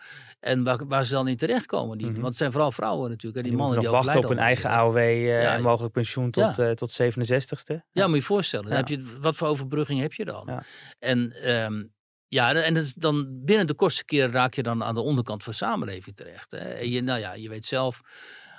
En 0.40 0.64
waar, 0.64 0.86
waar 0.86 1.04
ze 1.04 1.12
dan 1.12 1.28
in 1.28 1.36
terechtkomen. 1.36 1.98
Die, 1.98 2.06
Mhm. 2.06 2.14
Want 2.14 2.26
het 2.26 2.36
zijn 2.36 2.52
vooral 2.52 2.72
vrouwen 2.72 3.10
natuurlijk. 3.10 3.36
Hè, 3.36 3.42
Die, 3.42 3.50
die, 3.50 3.60
mannen 3.60 3.76
moeten 3.76 3.92
die 3.92 4.04
nog 4.04 4.14
wachten 4.14 4.30
op 4.30 4.36
hun 4.36 4.46
eigen 4.46 4.70
AOW 4.70 4.96
eh, 4.96 5.42
Ja, 5.42 5.54
en 5.54 5.62
mogelijk 5.62 5.92
pensioen 5.92 6.30
tot, 6.30 6.58
eh 6.58 6.70
tot 6.70 7.00
67ste. 7.02 7.74
Ja, 7.92 8.02
moet 8.06 8.14
je 8.14 8.20
je 8.20 8.22
voorstellen. 8.22 8.66
Dan 8.66 8.76
heb 8.76 8.88
je, 8.88 9.16
wat 9.20 9.36
voor 9.36 9.48
overbrugging 9.48 10.00
heb 10.00 10.12
je 10.12 10.24
dan? 10.24 10.62
En, 10.98 11.32
ehm, 11.42 11.82
ja, 12.30 12.54
en 12.54 12.86
dan 12.96 13.44
binnen 13.44 13.66
de 13.66 13.74
kortste 13.74 14.04
keer 14.04 14.30
raak 14.30 14.54
je 14.54 14.62
dan 14.62 14.84
aan 14.84 14.94
de 14.94 15.00
onderkant 15.00 15.42
van 15.42 15.52
de 15.52 15.58
samenleving 15.58 16.16
terecht. 16.16 16.50
Hè? 16.50 16.58
En 16.58 16.90
je, 16.90 17.02
nou 17.02 17.20
ja, 17.20 17.32
je 17.32 17.48
weet 17.48 17.66
zelf, 17.66 18.00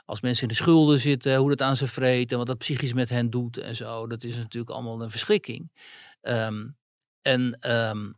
als 0.05 0.21
mensen 0.21 0.43
in 0.43 0.49
de 0.49 0.55
schulden 0.55 0.99
zitten, 0.99 1.35
hoe 1.35 1.49
dat 1.49 1.61
aan 1.61 1.75
ze 1.75 1.87
vreet 1.87 2.31
en 2.31 2.37
wat 2.37 2.47
dat 2.47 2.57
psychisch 2.57 2.93
met 2.93 3.09
hen 3.09 3.29
doet 3.29 3.57
en 3.57 3.75
zo. 3.75 4.07
Dat 4.07 4.23
is 4.23 4.37
natuurlijk 4.37 4.71
allemaal 4.71 5.01
een 5.01 5.11
verschrikking. 5.11 5.71
Ehm, 6.21 6.67
en 7.21 7.57
ehm, 7.59 8.11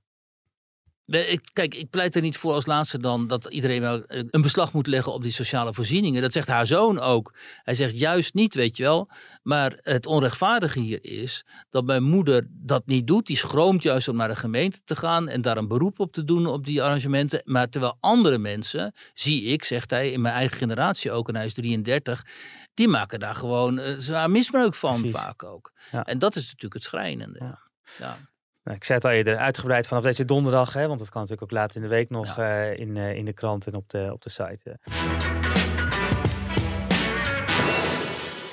kijk, 1.54 1.76
ik 1.76 1.90
pleit 1.90 2.16
er 2.16 2.22
niet 2.22 2.38
voor 2.38 2.54
als 2.54 2.66
laatste 2.66 3.00
dan 3.00 3.28
dat 3.28 3.46
iedereen 3.46 3.82
wel 3.82 4.06
eh, 4.06 4.24
een 4.30 4.42
beslag 4.42 4.74
moet 4.74 4.88
leggen 4.88 5.14
op 5.14 5.22
die 5.22 5.32
sociale 5.32 5.74
voorzieningen. 5.74 6.22
Dat 6.22 6.32
zegt 6.32 6.48
haar 6.48 6.68
zoon 6.68 7.00
ook. 7.00 7.34
Hij 7.64 7.76
zegt 7.76 8.00
juist 8.00 8.34
niet, 8.34 8.54
weet 8.56 8.78
je 8.78 8.84
wel. 8.84 9.10
Maar 9.42 9.74
het 9.82 10.06
onrechtvaardige 10.06 10.80
hier 10.80 11.04
is 11.04 11.46
dat 11.70 11.86
mijn 11.86 12.04
moeder 12.04 12.48
dat 12.50 12.86
niet 12.86 13.08
doet. 13.08 13.28
Die 13.28 13.38
schroomt 13.38 13.84
juist 13.84 14.08
om 14.08 14.16
naar 14.16 14.28
de 14.28 14.36
gemeente 14.36 14.80
te 14.86 14.96
gaan 14.96 15.30
en 15.30 15.42
daar 15.42 15.58
een 15.58 15.68
beroep 15.68 16.00
op 16.00 16.14
te 16.14 16.24
doen 16.24 16.48
op 16.48 16.66
die 16.66 16.84
arrangementen. 16.84 17.42
Maar 17.46 17.70
terwijl 17.70 17.98
andere 18.00 18.38
mensen, 18.38 18.94
zie 19.14 19.44
ik, 19.44 19.64
zegt 19.64 19.90
hij, 19.90 20.12
in 20.12 20.22
mijn 20.22 20.36
eigen 20.36 20.58
generatie 20.58 21.12
ook, 21.12 21.28
en 21.28 21.36
hij 21.36 21.46
is 21.46 21.54
33, 21.54 22.26
die 22.74 22.88
maken 22.88 23.20
daar 23.20 23.36
gewoon 23.36 23.80
eh, 23.80 23.96
zwaar 23.98 24.32
misbruik 24.32 24.76
van 24.76 25.00
Precies. 25.00 25.20
vaak 25.20 25.44
ook. 25.44 25.72
Ja. 25.92 26.06
En 26.06 26.20
dat 26.20 26.36
is 26.36 26.44
natuurlijk 26.44 26.74
het 26.74 26.84
schrijnende. 26.84 27.40
Ja. 27.40 27.60
Ja. 28.00 28.18
Nou, 28.64 28.78
ik 28.78 28.84
zei 28.84 28.98
het 28.98 29.08
al 29.08 29.14
eerder, 29.14 29.38
uitgebreid 29.38 29.88
vanaf 29.88 30.04
deze 30.04 30.26
donderdag, 30.26 30.74
hè, 30.74 30.88
want 30.88 31.00
dat 31.00 31.10
kan 31.10 31.22
natuurlijk 31.22 31.52
ook 31.52 31.58
later 31.58 31.76
in 31.76 31.82
de 31.82 31.88
week 31.88 32.10
nog 32.10 32.38
eh, 32.38 32.78
in, 32.78 32.98
eh, 32.98 33.16
in 33.16 33.26
de 33.26 33.34
krant 33.34 33.68
en 33.68 33.76
op 33.76 33.90
de, 33.90 34.10
op 34.14 34.22
de 34.22 34.30
site. 34.30 34.80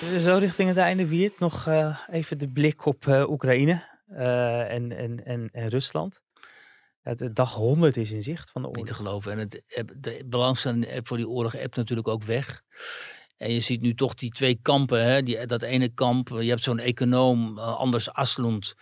eh. 0.00 0.20
Zo 0.20 0.36
richting 0.36 0.68
het 0.68 0.78
einde, 0.78 1.06
Wiert, 1.06 1.38
nog 1.38 1.68
even 2.10 2.38
de 2.38 2.48
blik 2.48 2.84
op 2.86 3.06
Oekraïne 3.06 3.82
en, 4.68 4.92
en, 4.96 5.24
en, 5.24 5.48
en 5.52 5.68
Rusland. 5.68 6.20
De 7.02 7.32
dag 7.32 7.54
100 7.54 7.96
is 7.96 8.10
in 8.12 8.22
zicht 8.22 8.50
van 8.50 8.62
de 8.62 8.68
Niet 8.68 8.76
te 8.76 8.82
oorlog. 8.82 8.96
geloven. 8.96 9.32
En 9.32 9.38
het, 9.38 9.62
de 9.96 10.22
belangstelling 10.26 11.00
voor 11.02 11.16
die 11.16 11.28
oorlog 11.28 11.58
appt 11.58 11.76
natuurlijk 11.76 12.08
ook 12.08 12.22
weg. 12.22 12.62
En 13.36 13.52
je 13.52 13.60
ziet 13.60 13.80
nu 13.80 13.94
toch 13.94 14.14
die 14.14 14.30
twee 14.30 14.58
kampen. 14.62 15.04
Hè? 15.04 15.22
Die, 15.22 15.46
dat 15.46 15.62
ene 15.62 15.88
kamp, 15.88 16.28
je 16.28 16.48
hebt 16.48 16.62
zo'n 16.62 16.78
econoom, 16.78 17.58
Anders 17.58 18.12
Aslund. 18.12 18.74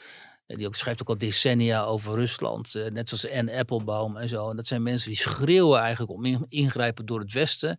Die 0.57 0.67
ook, 0.67 0.75
schrijft 0.75 1.01
ook 1.01 1.09
al 1.09 1.19
decennia 1.19 1.85
over 1.85 2.15
Rusland. 2.15 2.75
eh, 2.75 2.91
net 2.91 3.09
zoals 3.09 3.37
Anne 3.39 3.59
Applebaum 3.59 4.17
en 4.17 4.29
zo. 4.29 4.51
En 4.51 4.57
dat 4.57 4.67
zijn 4.67 4.83
mensen 4.83 5.09
die 5.09 5.19
schreeuwen 5.19 5.81
eigenlijk 5.81 6.13
om 6.13 6.25
in- 6.25 6.47
ingrijpen 6.49 7.07
door 7.07 7.21
het 7.21 7.33
Westen. 7.33 7.79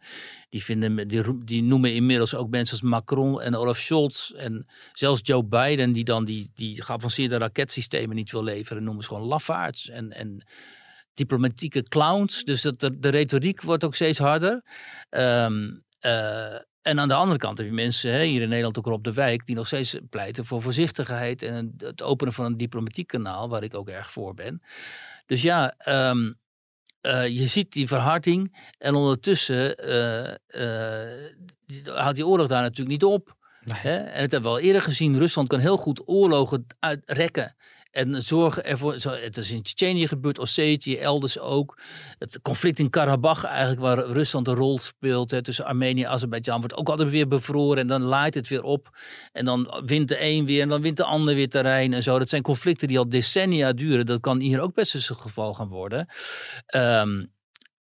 Die, 0.49 0.63
vinden, 0.63 1.07
die, 1.07 1.43
die 1.43 1.63
noemen 1.63 1.93
inmiddels 1.93 2.35
ook 2.35 2.49
mensen 2.49 2.79
als 2.79 2.89
Macron 2.89 3.41
en 3.41 3.55
Olaf 3.55 3.77
Scholz. 3.79 4.29
En 4.31 4.67
zelfs 4.93 5.21
Joe 5.23 5.43
Biden, 5.45 5.91
die 5.91 6.03
dan 6.03 6.25
die, 6.25 6.51
die 6.53 6.81
geavanceerde 6.83 7.37
raketsystemen 7.37 8.15
niet 8.15 8.31
wil 8.31 8.43
leveren, 8.43 8.83
noemen 8.83 9.03
ze 9.03 9.09
gewoon 9.09 9.27
lafaards. 9.27 9.89
En, 9.89 10.11
en 10.11 10.47
diplomatieke 11.13 11.83
clowns. 11.83 12.43
Dus 12.43 12.61
dat, 12.61 12.79
de, 12.79 12.99
de 12.99 13.09
retoriek 13.09 13.61
wordt 13.61 13.83
ook 13.83 13.95
steeds 13.95 14.19
harder. 14.19 14.63
Eh, 15.09 16.55
en 16.81 16.99
aan 16.99 17.07
de 17.07 17.13
andere 17.13 17.39
kant 17.39 17.57
heb 17.57 17.67
je 17.67 17.73
mensen, 17.73 18.11
hè, 18.13 18.23
hier 18.23 18.41
in 18.41 18.49
Nederland 18.49 18.77
ook 18.77 18.85
op 18.85 19.03
de 19.03 19.13
wijk, 19.13 19.45
die 19.45 19.55
nog 19.55 19.67
steeds 19.67 19.97
pleiten 20.09 20.45
voor 20.45 20.61
voorzichtigheid 20.61 21.41
en 21.41 21.73
het- 21.77 22.01
openen 22.03 22.33
van 22.33 22.45
een 22.45 22.57
diplomatiek 22.57 23.07
kanaal, 23.07 23.49
waar 23.49 23.63
ik 23.63 23.73
ook 23.75 23.89
erg 23.89 24.11
voor 24.11 24.33
ben. 24.33 24.61
Dus 25.25 25.41
ja, 25.41 25.73
ehm, 25.77 26.31
eh, 27.01 27.27
je 27.27 27.45
ziet 27.47 27.71
die 27.71 27.87
verharding 27.87 28.71
en 28.77 28.95
ondertussen 28.95 29.77
die- 31.65 31.81
houdt 31.91 32.15
die 32.15 32.27
oorlog 32.27 32.47
daar 32.47 32.61
natuurlijk 32.61 32.89
niet 32.89 33.03
op. 33.03 33.37
Nee. 33.63 33.79
Hè? 33.81 33.95
En 33.97 34.21
het 34.21 34.31
hebben 34.31 34.51
we 34.51 34.57
al 34.57 34.63
eerder 34.63 34.81
gezien. 34.81 35.17
Rusland 35.17 35.47
kan 35.47 35.59
heel 35.59 35.77
goed 35.77 36.01
oorlogen 36.07 36.65
uitrekken. 36.79 37.55
En 37.91 38.23
zorgen 38.23 38.65
ervoor. 38.65 38.99
Zo, 38.99 39.09
het 39.09 39.37
is 39.37 39.51
in 39.51 39.61
Tsjetsjenië 39.61 40.07
gebeurd, 40.07 40.39
Ossetië, 40.39 40.97
elders 40.97 41.39
ook. 41.39 41.77
Het 42.17 42.39
conflict 42.41 42.79
in 42.79 42.89
Karabach, 42.89 43.43
eigenlijk, 43.43 43.81
waar 43.81 44.05
Rusland 44.05 44.47
een 44.47 44.55
rol 44.55 44.79
speelt. 44.79 45.31
Hè, 45.31 45.41
tussen 45.43 45.65
Armenië 45.65 46.03
en 46.03 46.09
Azerbeidzjan, 46.09 46.59
wordt 46.59 46.75
ook 46.75 46.89
altijd 46.89 47.09
weer 47.09 47.27
bevroren. 47.27 47.77
En 47.77 47.87
dan 47.87 48.01
laait 48.01 48.33
het 48.33 48.47
weer 48.47 48.63
op. 48.63 48.97
En 49.31 49.45
dan 49.45 49.81
wint 49.85 50.07
de 50.07 50.23
een 50.23 50.45
weer. 50.45 50.61
En 50.61 50.69
dan 50.69 50.81
wint 50.81 50.97
de 50.97 51.03
ander 51.03 51.35
weer 51.35 51.49
terrein. 51.49 51.93
En 51.93 52.03
zo. 52.03 52.19
Dat 52.19 52.29
zijn 52.29 52.41
conflicten 52.41 52.87
die 52.87 52.97
al 52.97 53.09
decennia 53.09 53.73
duren. 53.73 54.05
Dat 54.05 54.19
kan 54.21 54.39
hier 54.39 54.61
ook 54.61 54.73
best 54.73 54.95
eens 54.95 55.07
het 55.07 55.21
geval 55.21 55.53
gaan 55.53 55.69
worden. 55.69 56.07
Ehm, 56.65 57.25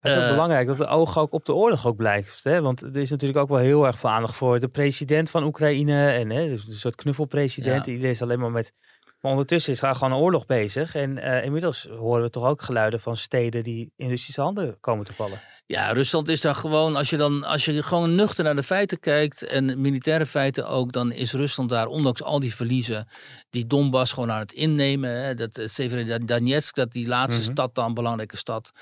Het 0.00 0.12
is 0.12 0.18
ook 0.18 0.26
Eh, 0.26 0.30
belangrijk 0.30 0.66
dat 0.66 0.76
de 0.76 0.86
oog 0.86 1.18
ook 1.18 1.32
op 1.32 1.44
de 1.44 1.54
oorlog 1.54 1.86
ook 1.86 1.96
blijft. 1.96 2.44
Hè? 2.44 2.60
Want 2.60 2.82
er 2.82 2.96
is 2.96 3.10
natuurlijk 3.10 3.38
ook 3.38 3.48
wel 3.48 3.58
heel 3.58 3.86
erg 3.86 3.98
veel 3.98 4.10
aandacht 4.10 4.36
voor 4.36 4.60
de 4.60 4.68
president 4.68 5.30
van 5.30 5.44
Oekraïne. 5.44 6.10
En 6.10 6.30
hè, 6.30 6.48
dus 6.48 6.66
een 6.66 6.74
soort 6.74 6.94
knuffelpresident. 6.94 7.86
Ja. 7.86 7.92
Iedereen 7.92 8.10
is 8.10 8.22
alleen 8.22 8.38
maar 8.40 8.50
met 8.50 8.74
Maar 9.20 9.30
ondertussen 9.30 9.72
is 9.72 9.80
daar 9.80 9.94
gewoon 9.94 10.12
een 10.12 10.18
oorlog 10.18 10.46
bezig. 10.46 10.94
En 10.94 11.18
eh, 11.18 11.44
inmiddels 11.44 11.88
horen 11.98 12.22
we 12.22 12.30
toch 12.30 12.44
ook 12.44 12.62
geluiden 12.62 13.00
van 13.00 13.16
steden 13.16 13.62
die 13.62 13.92
in 13.96 14.08
Russische 14.08 14.40
handen 14.40 14.76
komen 14.80 15.04
te 15.04 15.12
vallen. 15.14 15.40
Ja, 15.66 15.92
Rusland 15.92 16.28
is 16.28 16.40
daar 16.40 16.54
gewoon, 16.54 16.96
als 16.96 17.10
je 17.10 17.16
dan, 17.16 17.44
als 17.44 17.64
je 17.64 17.82
gewoon 17.82 18.14
nuchter 18.14 18.44
naar 18.44 18.56
de 18.56 18.62
feiten 18.62 19.00
kijkt 19.00 19.42
en 19.42 19.80
militaire 19.80 20.26
feiten 20.26 20.68
ook, 20.68 20.92
dan 20.92 21.12
is 21.12 21.32
Rusland 21.32 21.68
daar, 21.70 21.86
ondanks 21.86 22.22
al 22.22 22.40
die 22.40 22.54
verliezen, 22.54 23.08
die 23.50 23.66
Donbass 23.66 24.12
gewoon 24.12 24.30
aan 24.30 24.38
het 24.40 24.52
innemen. 24.52 25.10
Hè, 25.24 25.34
dat 25.34 25.60
Severodonetsk, 25.64 26.74
dat 26.74 26.92
die 26.92 27.06
laatste 27.08 27.42
Mhm. 27.42 27.50
stad 27.52 27.74
dan, 27.74 27.94
belangrijke 27.94 28.36
stad, 28.36 28.72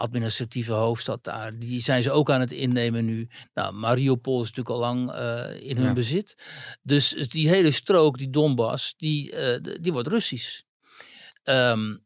administratieve 0.00 0.72
hoofdstad 0.72 1.24
daar, 1.24 1.58
die 1.58 1.80
zijn 1.80 2.02
ze 2.02 2.10
ook 2.10 2.30
aan 2.30 2.40
het 2.40 2.52
innemen 2.52 3.04
nu. 3.04 3.28
Nou, 3.54 3.74
Mariupol 3.74 4.42
is 4.42 4.48
natuurlijk 4.52 4.74
al 4.74 4.78
lang 4.80 5.12
eh, 5.12 5.68
in 5.68 5.76
hun 5.76 5.86
Ja. 5.86 5.92
bezit. 5.92 6.36
Dus 6.82 7.08
die 7.28 7.48
hele 7.48 7.70
strook, 7.70 8.18
die 8.18 8.30
Donbass, 8.30 8.94
die, 8.96 9.32
eh, 9.32 9.76
die 9.80 9.92
wordt 9.92 10.08
Russisch. 10.08 10.62
Ehm, 11.42 11.96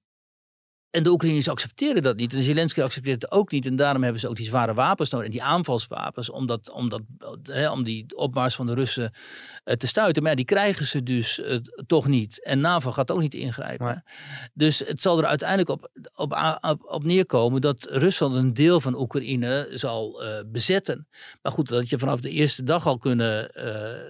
en 0.94 1.02
de 1.02 1.10
Oekraïners 1.10 1.48
accepteren 1.48 2.02
dat 2.02 2.16
niet. 2.16 2.34
En 2.34 2.42
Zelensky 2.42 2.80
accepteert 2.80 3.22
het 3.22 3.30
ook 3.30 3.50
niet. 3.50 3.66
En 3.66 3.76
daarom 3.76 4.02
hebben 4.02 4.20
ze 4.20 4.28
ook 4.28 4.36
die 4.36 4.46
zware 4.46 4.74
wapens 4.74 5.10
nodig. 5.10 5.26
En 5.26 5.32
die 5.32 5.42
aanvalswapens. 5.42 6.30
Om, 6.30 6.46
dat, 6.46 6.70
om, 6.70 6.88
dat, 6.88 7.02
hè, 7.42 7.70
om 7.70 7.84
die 7.84 8.16
opmars 8.16 8.54
van 8.54 8.66
de 8.66 8.74
Russen 8.74 9.12
eh, 9.64 9.76
te 9.76 9.86
stuiten. 9.86 10.22
Maar 10.22 10.30
ja, 10.30 10.36
die 10.36 10.46
krijgen 10.46 10.86
ze 10.86 11.02
dus 11.02 11.40
eh, 11.40 11.56
toch 11.86 12.06
niet. 12.06 12.44
En 12.44 12.60
NAVO 12.60 12.92
gaat 12.92 13.10
ook 13.10 13.20
niet 13.20 13.34
ingrijpen. 13.34 14.04
Dus 14.52 14.78
het 14.78 15.02
zal 15.02 15.18
er 15.18 15.26
uiteindelijk 15.26 15.68
op, 15.68 15.90
op, 16.14 16.58
op, 16.60 16.84
op 16.84 17.04
neerkomen 17.04 17.60
dat 17.60 17.86
Rusland 17.90 18.34
een 18.34 18.54
deel 18.54 18.80
van 18.80 18.98
Oekraïne 19.00 19.68
zal 19.72 20.22
eh, 20.22 20.28
bezetten. 20.46 21.08
Maar 21.42 21.52
goed, 21.52 21.68
dat 21.68 21.78
had 21.78 21.88
je 21.88 21.98
vanaf 21.98 22.20
de 22.20 22.30
eerste 22.30 22.62
dag 22.62 22.86
al 22.86 22.98
kunnen 22.98 23.50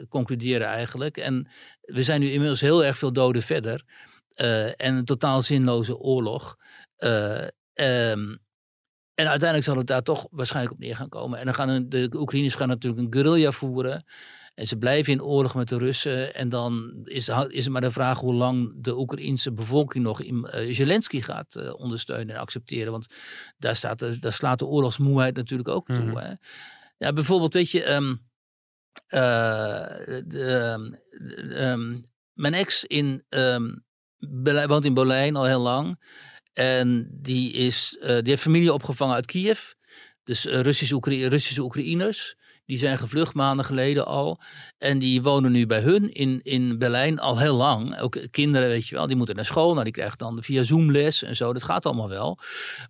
concluderen 0.08 0.66
eigenlijk. 0.66 1.16
En 1.16 1.48
we 1.80 2.02
zijn 2.02 2.20
nu 2.20 2.30
inmiddels 2.30 2.60
heel 2.60 2.84
erg 2.84 2.98
veel 2.98 3.12
doden 3.12 3.42
verder. 3.42 3.84
Eh, 4.34 4.66
en 4.66 4.94
een 4.94 5.04
totaal 5.04 5.42
zinloze 5.42 5.98
oorlog. 5.98 6.56
Eh, 6.96 7.42
ehm, 7.72 8.36
en 9.14 9.28
uiteindelijk 9.28 9.64
zal 9.64 9.76
het 9.76 9.86
daar 9.86 10.02
toch 10.02 10.26
waarschijnlijk 10.30 10.74
op 10.74 10.80
neer 10.80 10.96
gaan 10.96 11.08
komen. 11.08 11.38
En 11.38 11.44
dan 11.44 11.54
gaan 11.54 11.88
de 11.88 12.10
Oekraïners 12.14 12.54
gaan 12.54 12.68
natuurlijk 12.68 13.02
een 13.02 13.12
guerrilla 13.12 13.50
voeren. 13.50 14.04
En 14.54 14.66
ze 14.66 14.76
blijven 14.76 15.12
in 15.12 15.22
oorlog 15.22 15.54
met 15.54 15.68
de 15.68 15.78
Russen. 15.78 16.34
En 16.34 16.48
dan 16.48 17.00
is, 17.04 17.28
is 17.48 17.64
het 17.64 17.72
maar 17.72 17.80
de 17.80 17.90
vraag 17.90 18.18
hoe 18.20 18.34
lang 18.34 18.72
de 18.76 18.98
Oekraïnse 18.98 19.52
bevolking 19.52 20.04
nog 20.04 20.22
in, 20.22 20.44
eh, 20.44 20.74
Zelensky 20.74 21.20
gaat 21.20 21.74
ondersteunen 21.76 22.34
en 22.34 22.40
accepteren. 22.40 22.92
Want 22.92 23.06
daar, 23.58 23.76
staat 23.76 23.98
de, 23.98 24.18
daar 24.18 24.32
slaat 24.32 24.58
de 24.58 24.66
oorlogsmoeheid 24.66 25.36
natuurlijk 25.36 25.68
ook 25.68 25.86
toe. 25.86 26.04
Mhm. 26.04 26.16
hè. 26.16 26.32
Ja, 26.98 27.12
bijvoorbeeld, 27.12 27.54
weet 27.54 27.70
je, 27.70 27.84
ehm, 27.84 28.14
eh, 29.06 29.20
de, 30.26 31.52
ehm, 31.54 32.00
mijn 32.32 32.54
ex 32.54 32.84
in, 32.84 33.24
woont 34.66 34.84
in 34.84 34.94
Berlijn 34.94 35.36
al 35.36 35.44
heel 35.44 35.60
lang. 35.60 35.98
En 36.52 37.08
die, 37.10 37.52
is, 37.52 37.96
eh, 38.00 38.08
die 38.08 38.28
heeft 38.28 38.42
familie 38.42 38.72
opgevangen 38.72 39.14
uit 39.14 39.26
Kiev. 39.26 39.70
Dus 40.24 40.46
eh, 40.46 40.60
Russische, 40.60 40.94
Oekra- 40.94 41.28
Russische 41.28 41.62
Oekraïners. 41.62 42.36
Die 42.66 42.76
zijn 42.76 42.98
gevlucht 42.98 43.34
maanden 43.34 43.64
geleden 43.64 44.06
al. 44.06 44.40
En 44.78 44.98
die 44.98 45.22
wonen 45.22 45.52
nu 45.52 45.66
bij 45.66 45.80
hun 45.80 46.12
in, 46.12 46.40
in 46.42 46.78
Berlijn 46.78 47.18
al 47.18 47.38
heel 47.38 47.54
lang. 47.54 48.00
Ook 48.00 48.18
kinderen, 48.30 48.68
weet 48.68 48.86
je 48.86 48.94
wel, 48.94 49.06
die 49.06 49.16
moeten 49.16 49.36
naar 49.36 49.44
school. 49.44 49.72
Nou, 49.72 49.84
die 49.84 49.92
krijgen 49.92 50.18
dan 50.18 50.42
via 50.42 50.62
Zoom 50.62 50.90
les 50.90 51.22
en 51.22 51.36
zo. 51.36 51.52
Dat 51.52 51.62
gaat 51.62 51.86
allemaal 51.86 52.08
wel. 52.08 52.38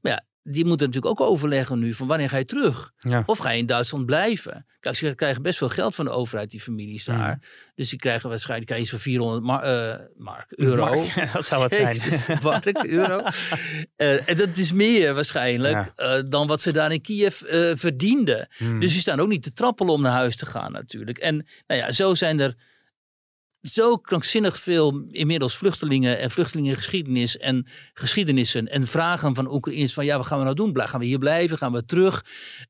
Maar 0.03 0.13
ja, 0.13 0.25
die 0.45 0.65
moeten 0.65 0.87
natuurlijk 0.87 1.21
ook 1.21 1.29
overleggen 1.29 1.79
nu 1.79 1.95
van 1.95 2.07
wanneer 2.07 2.29
ga 2.29 2.37
je 2.37 2.45
terug? 2.45 2.93
Ja. 2.99 3.23
Of 3.27 3.39
ga 3.39 3.51
je 3.51 3.59
in 3.59 3.67
Duitsland 3.67 4.07
blijven? 4.07 4.67
Kijk, 4.81 4.97
ze 4.97 5.15
krijgen 5.15 5.43
best 5.43 5.59
veel 5.59 5.69
geld 5.69 5.95
van 5.95 6.05
de 6.05 6.11
overheid, 6.11 6.51
die 6.51 6.61
families 6.61 7.05
daar. 7.05 7.39
Dus 7.75 7.91
die 7.91 7.99
krijgen 7.99 8.29
waarschijnlijk 8.29 8.71
krijgen 8.71 8.89
voor 8.89 8.99
400 8.99 9.43
mar- 9.43 9.63
eh, 9.63 10.01
mark, 10.17 10.47
euro. 10.51 10.85
Mark, 10.85 11.33
dat 11.33 11.47
zou 11.47 11.63
het 11.63 11.75
zijn. 11.75 11.95
Jezus, 11.95 12.41
mark, 12.41 12.85
euro. 12.85 13.23
Eh, 13.97 14.29
en 14.29 14.37
dat 14.37 14.57
is 14.57 14.73
meer 14.73 15.15
waarschijnlijk 15.15 15.93
eh, 15.95 16.21
dan 16.29 16.47
wat 16.47 16.63
ze 16.63 16.73
daar 16.73 16.93
in 16.93 17.01
Kiev 17.01 17.41
verdienden. 17.75 18.49
Hmm. 18.57 18.81
Dus 18.81 18.93
die 18.93 19.01
staan 19.01 19.21
ook 19.21 19.29
niet 19.29 19.43
te 19.43 19.53
trappelen 19.53 19.93
om 19.93 20.03
naar 20.03 20.13
huis 20.13 20.37
te 20.37 20.47
gaan 20.47 20.73
natuurlijk. 20.73 21.19
En 21.19 21.47
nou 21.67 21.81
ja, 21.81 21.93
zo 21.93 22.15
zijn 22.15 22.41
er 22.41 22.55
zo 23.65 23.97
krankzinnig 23.97 24.59
veel 24.59 25.05
inmiddels 25.11 25.57
vluchtelingen 25.57 26.19
en 26.19 26.31
vluchtelingengeschiedenis 26.31 27.39
en 27.39 27.67
geschiedenissen 27.95 28.69
en 28.69 28.87
vragen 28.87 29.35
van 29.35 29.53
Oekraïners 29.53 29.93
van 29.93 30.05
ja, 30.05 30.17
wat 30.17 30.27
gaan 30.27 30.39
we 30.39 30.45
nou 30.45 30.57
doen? 30.57 30.81
Gaan 30.81 31.01
we 31.01 31.07
hier 31.07 31.19
blijven? 31.19 31.59
Gaan 31.59 31.73
we 31.73 31.85
terug? 31.85 32.25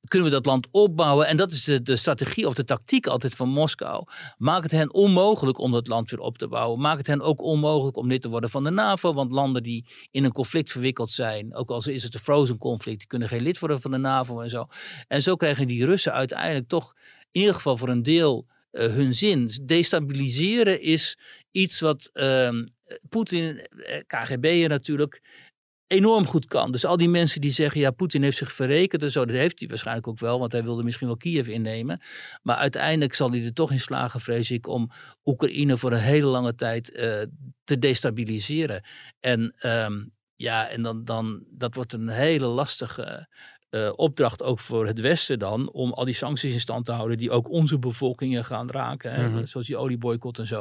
Kunnen 0.09 0.29
we 0.29 0.35
dat 0.35 0.47
land 0.47 0.69
opbouwen? 0.71 1.27
En 1.27 1.37
dat 1.37 1.53
is 1.53 1.65
de, 1.65 1.83
de 1.83 1.97
strategie 1.97 2.47
of 2.47 2.55
de 2.55 2.65
tactiek 2.65 3.07
altijd 3.07 3.35
van 3.35 3.49
Moskou. 3.49 4.05
Maak 4.39 4.63
het 4.63 4.73
hen 4.73 4.93
onmogelijk 4.93 5.59
om 5.59 5.73
dat 5.73 5.89
land 5.89 6.11
weer 6.11 6.21
op 6.21 6.39
te 6.39 6.49
bouwen. 6.49 6.81
Maak 6.81 6.99
het 6.99 7.07
hen 7.07 7.21
ook 7.21 7.43
onmogelijk 7.43 7.97
om 7.97 8.09
lid 8.09 8.23
te 8.23 8.29
worden 8.29 8.51
van 8.51 8.65
de 8.65 8.71
NAVO. 8.71 9.15
Want 9.15 9.33
landen 9.33 9.63
die 9.63 9.87
in 10.11 10.25
een 10.25 10.33
conflict 10.33 10.73
verwikkeld 10.73 11.11
zijn, 11.11 11.55
ook 11.55 11.71
al 11.71 11.89
is 11.89 12.03
het 12.03 12.15
een 12.15 12.21
frozen 12.21 12.59
conflict, 12.59 12.99
die 12.99 13.09
kunnen 13.09 13.29
geen 13.29 13.43
lid 13.43 13.59
worden 13.59 13.81
van 13.81 13.91
de 13.91 13.99
NAVO 13.99 14.41
en 14.41 14.51
zo. 14.51 14.67
En 15.09 15.23
zo 15.23 15.37
krijgen 15.37 15.67
die 15.67 15.85
Russen 15.85 16.13
uiteindelijk 16.13 16.69
toch 16.69 16.95
in 17.33 17.41
ieder 17.41 17.55
geval 17.55 17.77
voor 17.77 17.89
een 17.89 18.03
deel 18.03 18.47
hun 18.81 19.14
zin. 19.14 19.51
Destabiliseren 19.66 20.81
is 20.81 21.18
iets 21.51 21.81
wat 21.81 22.11
ehm, 22.12 22.64
Poetin, 23.09 23.59
eh, 23.59 24.01
KGB'er 24.07 24.68
natuurlijk, 24.68 25.22
enorm 25.87 26.27
goed 26.27 26.47
kan. 26.47 26.72
Dus 26.72 26.85
al 26.85 26.97
die 26.97 27.09
mensen 27.09 27.41
die 27.41 27.51
zeggen, 27.51 27.81
ja, 27.81 27.91
Poetin 27.91 28.22
heeft 28.22 28.37
zich 28.37 28.53
verrekend 28.53 29.03
en 29.03 29.11
zo, 29.11 29.25
dat 29.25 29.37
heeft 29.37 29.59
hij 29.59 29.68
waarschijnlijk 29.68 30.09
ook 30.09 30.18
wel, 30.18 30.39
want 30.39 30.53
hij 30.53 30.64
wilde 30.64 30.83
misschien 30.83 31.07
wel 31.07 31.16
Kiev 31.16 31.49
innemen. 31.49 32.01
Maar 32.43 32.57
uiteindelijk 32.57 33.14
zal 33.14 33.31
hij 33.31 33.45
er 33.45 33.53
toch 33.53 33.70
in 33.70 33.81
slagen, 33.81 34.20
vrees 34.20 34.51
ik, 34.51 34.66
om 34.66 34.91
Oekraïne 35.25 35.79
voor 35.79 35.93
een 35.93 35.99
hele 35.99 36.27
lange 36.27 36.55
tijd 36.55 36.93
eh, 36.93 37.22
te 37.64 37.79
destabiliseren. 37.79 38.85
En 39.20 39.55
ehm, 39.59 40.05
ja, 40.37 40.68
en 40.68 40.83
dan, 40.83 41.05
dan, 41.05 41.45
dat 41.51 41.75
wordt 41.75 41.93
een 41.93 42.09
hele 42.09 42.47
lastige 42.47 43.29
eh, 43.75 43.93
opdracht 43.97 44.43
ook 44.43 44.61
voor 44.61 44.87
het 44.87 45.01
Westen 45.01 45.39
dan, 45.39 45.70
om 45.72 45.93
al 45.93 46.05
die 46.05 46.14
sancties 46.14 46.53
in 46.53 46.61
stand 46.61 46.85
te 46.85 46.93
houden 46.93 47.18
die 47.18 47.31
ook 47.31 47.49
onze 47.51 47.79
bevolkingen 47.79 48.45
gaan 48.45 48.70
raken, 48.70 49.12
hè, 49.12 49.29
Mhm. 49.29 49.45
zoals 49.47 49.66
die 49.66 49.77
olieboycott 49.77 50.39
en 50.39 50.47
zo. 50.47 50.61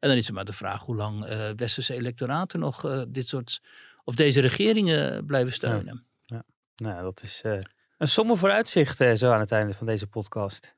En 0.00 0.08
dan 0.08 0.16
is 0.16 0.26
het 0.26 0.34
maar 0.34 0.44
de 0.44 0.52
vraag 0.52 0.82
hoe 0.82 0.96
lang 0.96 1.24
eh, 1.24 1.48
westerse 1.56 1.94
electoraten 1.94 2.60
nog 2.60 2.84
eh, 2.84 3.02
dit 3.08 3.28
soort, 3.28 3.62
of 4.04 4.14
deze 4.14 4.40
regeringen 4.40 5.24
blijven 5.26 5.52
steunen. 5.52 6.06
Nou, 6.76 7.02
dat 7.02 7.22
is 7.22 7.42
een 7.98 8.08
somber 8.08 8.38
vooruitzicht 8.38 8.96
zo 9.14 9.30
aan 9.30 9.40
het 9.40 9.52
einde 9.52 9.74
van 9.74 9.86
deze 9.86 10.06
podcast. 10.06 10.76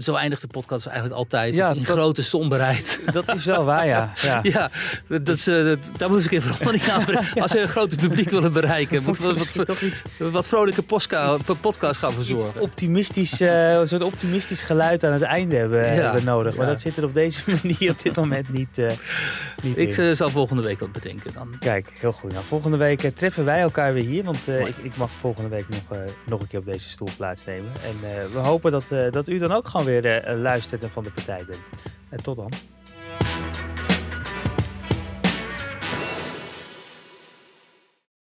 Zo 0.00 0.14
eindigt 0.14 0.40
de 0.40 0.46
podcast 0.46 0.86
eigenlijk 0.86 1.16
altijd, 1.16 1.54
Ja, 1.54 1.68
in 1.70 1.82
dat- 1.82 1.84
grote 1.96 2.22
somberheid. 2.22 3.00
Dat 3.12 3.34
is 3.34 3.44
wel 3.44 3.64
waar, 3.64 3.86
ja. 3.86 4.12
ja. 4.22 4.40
Ja, 4.42 4.70
dat 5.08 5.28
is, 5.28 5.46
eh, 5.46 5.64
dat- 5.64 5.90
daar 5.96 6.10
moet 6.10 6.24
ik 6.24 6.30
een 6.30 6.42
verandering 6.42 6.88
aan 6.88 7.04
brengen. 7.04 7.32
Als 7.42 7.52
we 7.52 7.60
een 7.60 7.68
groter 7.68 7.98
publiek 7.98 8.30
willen 8.30 8.52
bereiken, 8.52 9.02
moeten 9.02 9.34
we 9.34 9.44
wat, 9.54 9.66
toch 9.66 9.80
iets, 9.80 10.02
wat, 10.18 10.46
vrolijke 10.46 10.82
postka- 10.82 11.36
podcast 11.60 11.98
gaan 11.98 12.12
verzorgen. 12.12 12.60
optimistisch, 12.60 13.40
eh, 13.40 13.70
een 13.72 13.88
soort 13.88 14.02
optimistisch 14.02 14.62
geluid 14.62 15.04
aan 15.04 15.12
het 15.12 15.22
einde 15.22 15.56
hebben, 15.56 15.92
hebben 15.92 16.24
nodig. 16.24 16.56
Maar 16.56 16.66
dat 16.66 16.80
zit 16.80 16.96
er 16.96 17.04
op 17.04 17.14
deze 17.14 17.40
manier 17.62 17.90
op 17.90 18.02
dit 18.02 18.16
moment 18.16 18.52
niet, 18.52 18.78
eh 18.78 18.90
niet 19.62 19.78
Ik 19.78 19.96
in. 19.96 20.04
eh, 20.08 20.14
zal 20.14 20.30
volgende 20.30 20.62
week 20.62 20.80
wat 20.80 20.92
bedenken 20.92 21.32
dan. 21.34 21.56
Kijk, 21.58 21.92
heel 22.00 22.12
goed. 22.12 22.32
Nou, 22.32 22.44
volgende 22.44 22.76
week 22.76 23.02
eh, 23.02 23.10
treffen 23.14 23.44
wij 23.44 23.60
elkaar 23.60 23.92
weer 23.92 24.04
hier. 24.04 24.24
Want 24.24 24.48
eh, 24.48 24.60
ik, 24.66 24.76
ik 24.82 24.96
mag 24.96 25.10
volgende 25.20 25.48
week 25.50 25.68
nog, 25.68 25.80
eh, 25.90 25.98
nog 26.26 26.40
een 26.40 26.46
keer 26.46 26.58
op 26.58 26.66
deze 26.66 26.88
stoel 26.88 27.08
plaatsnemen. 27.16 27.70
En 27.84 28.10
eh, 28.10 28.24
we 28.32 28.38
hopen 28.38 28.72
dat, 28.72 28.90
eh, 28.90 29.10
dat 29.10 29.28
u 29.28 29.38
dan 29.38 29.52
ook 29.52 29.68
gewoon 29.76 30.02
weer 30.02 30.24
eh, 30.24 30.38
luisteren 30.38 30.90
van 30.90 31.04
de 31.04 31.10
partij 31.10 31.44
bent. 31.46 31.60
En 32.08 32.22
tot 32.22 32.36
dan. 32.36 32.50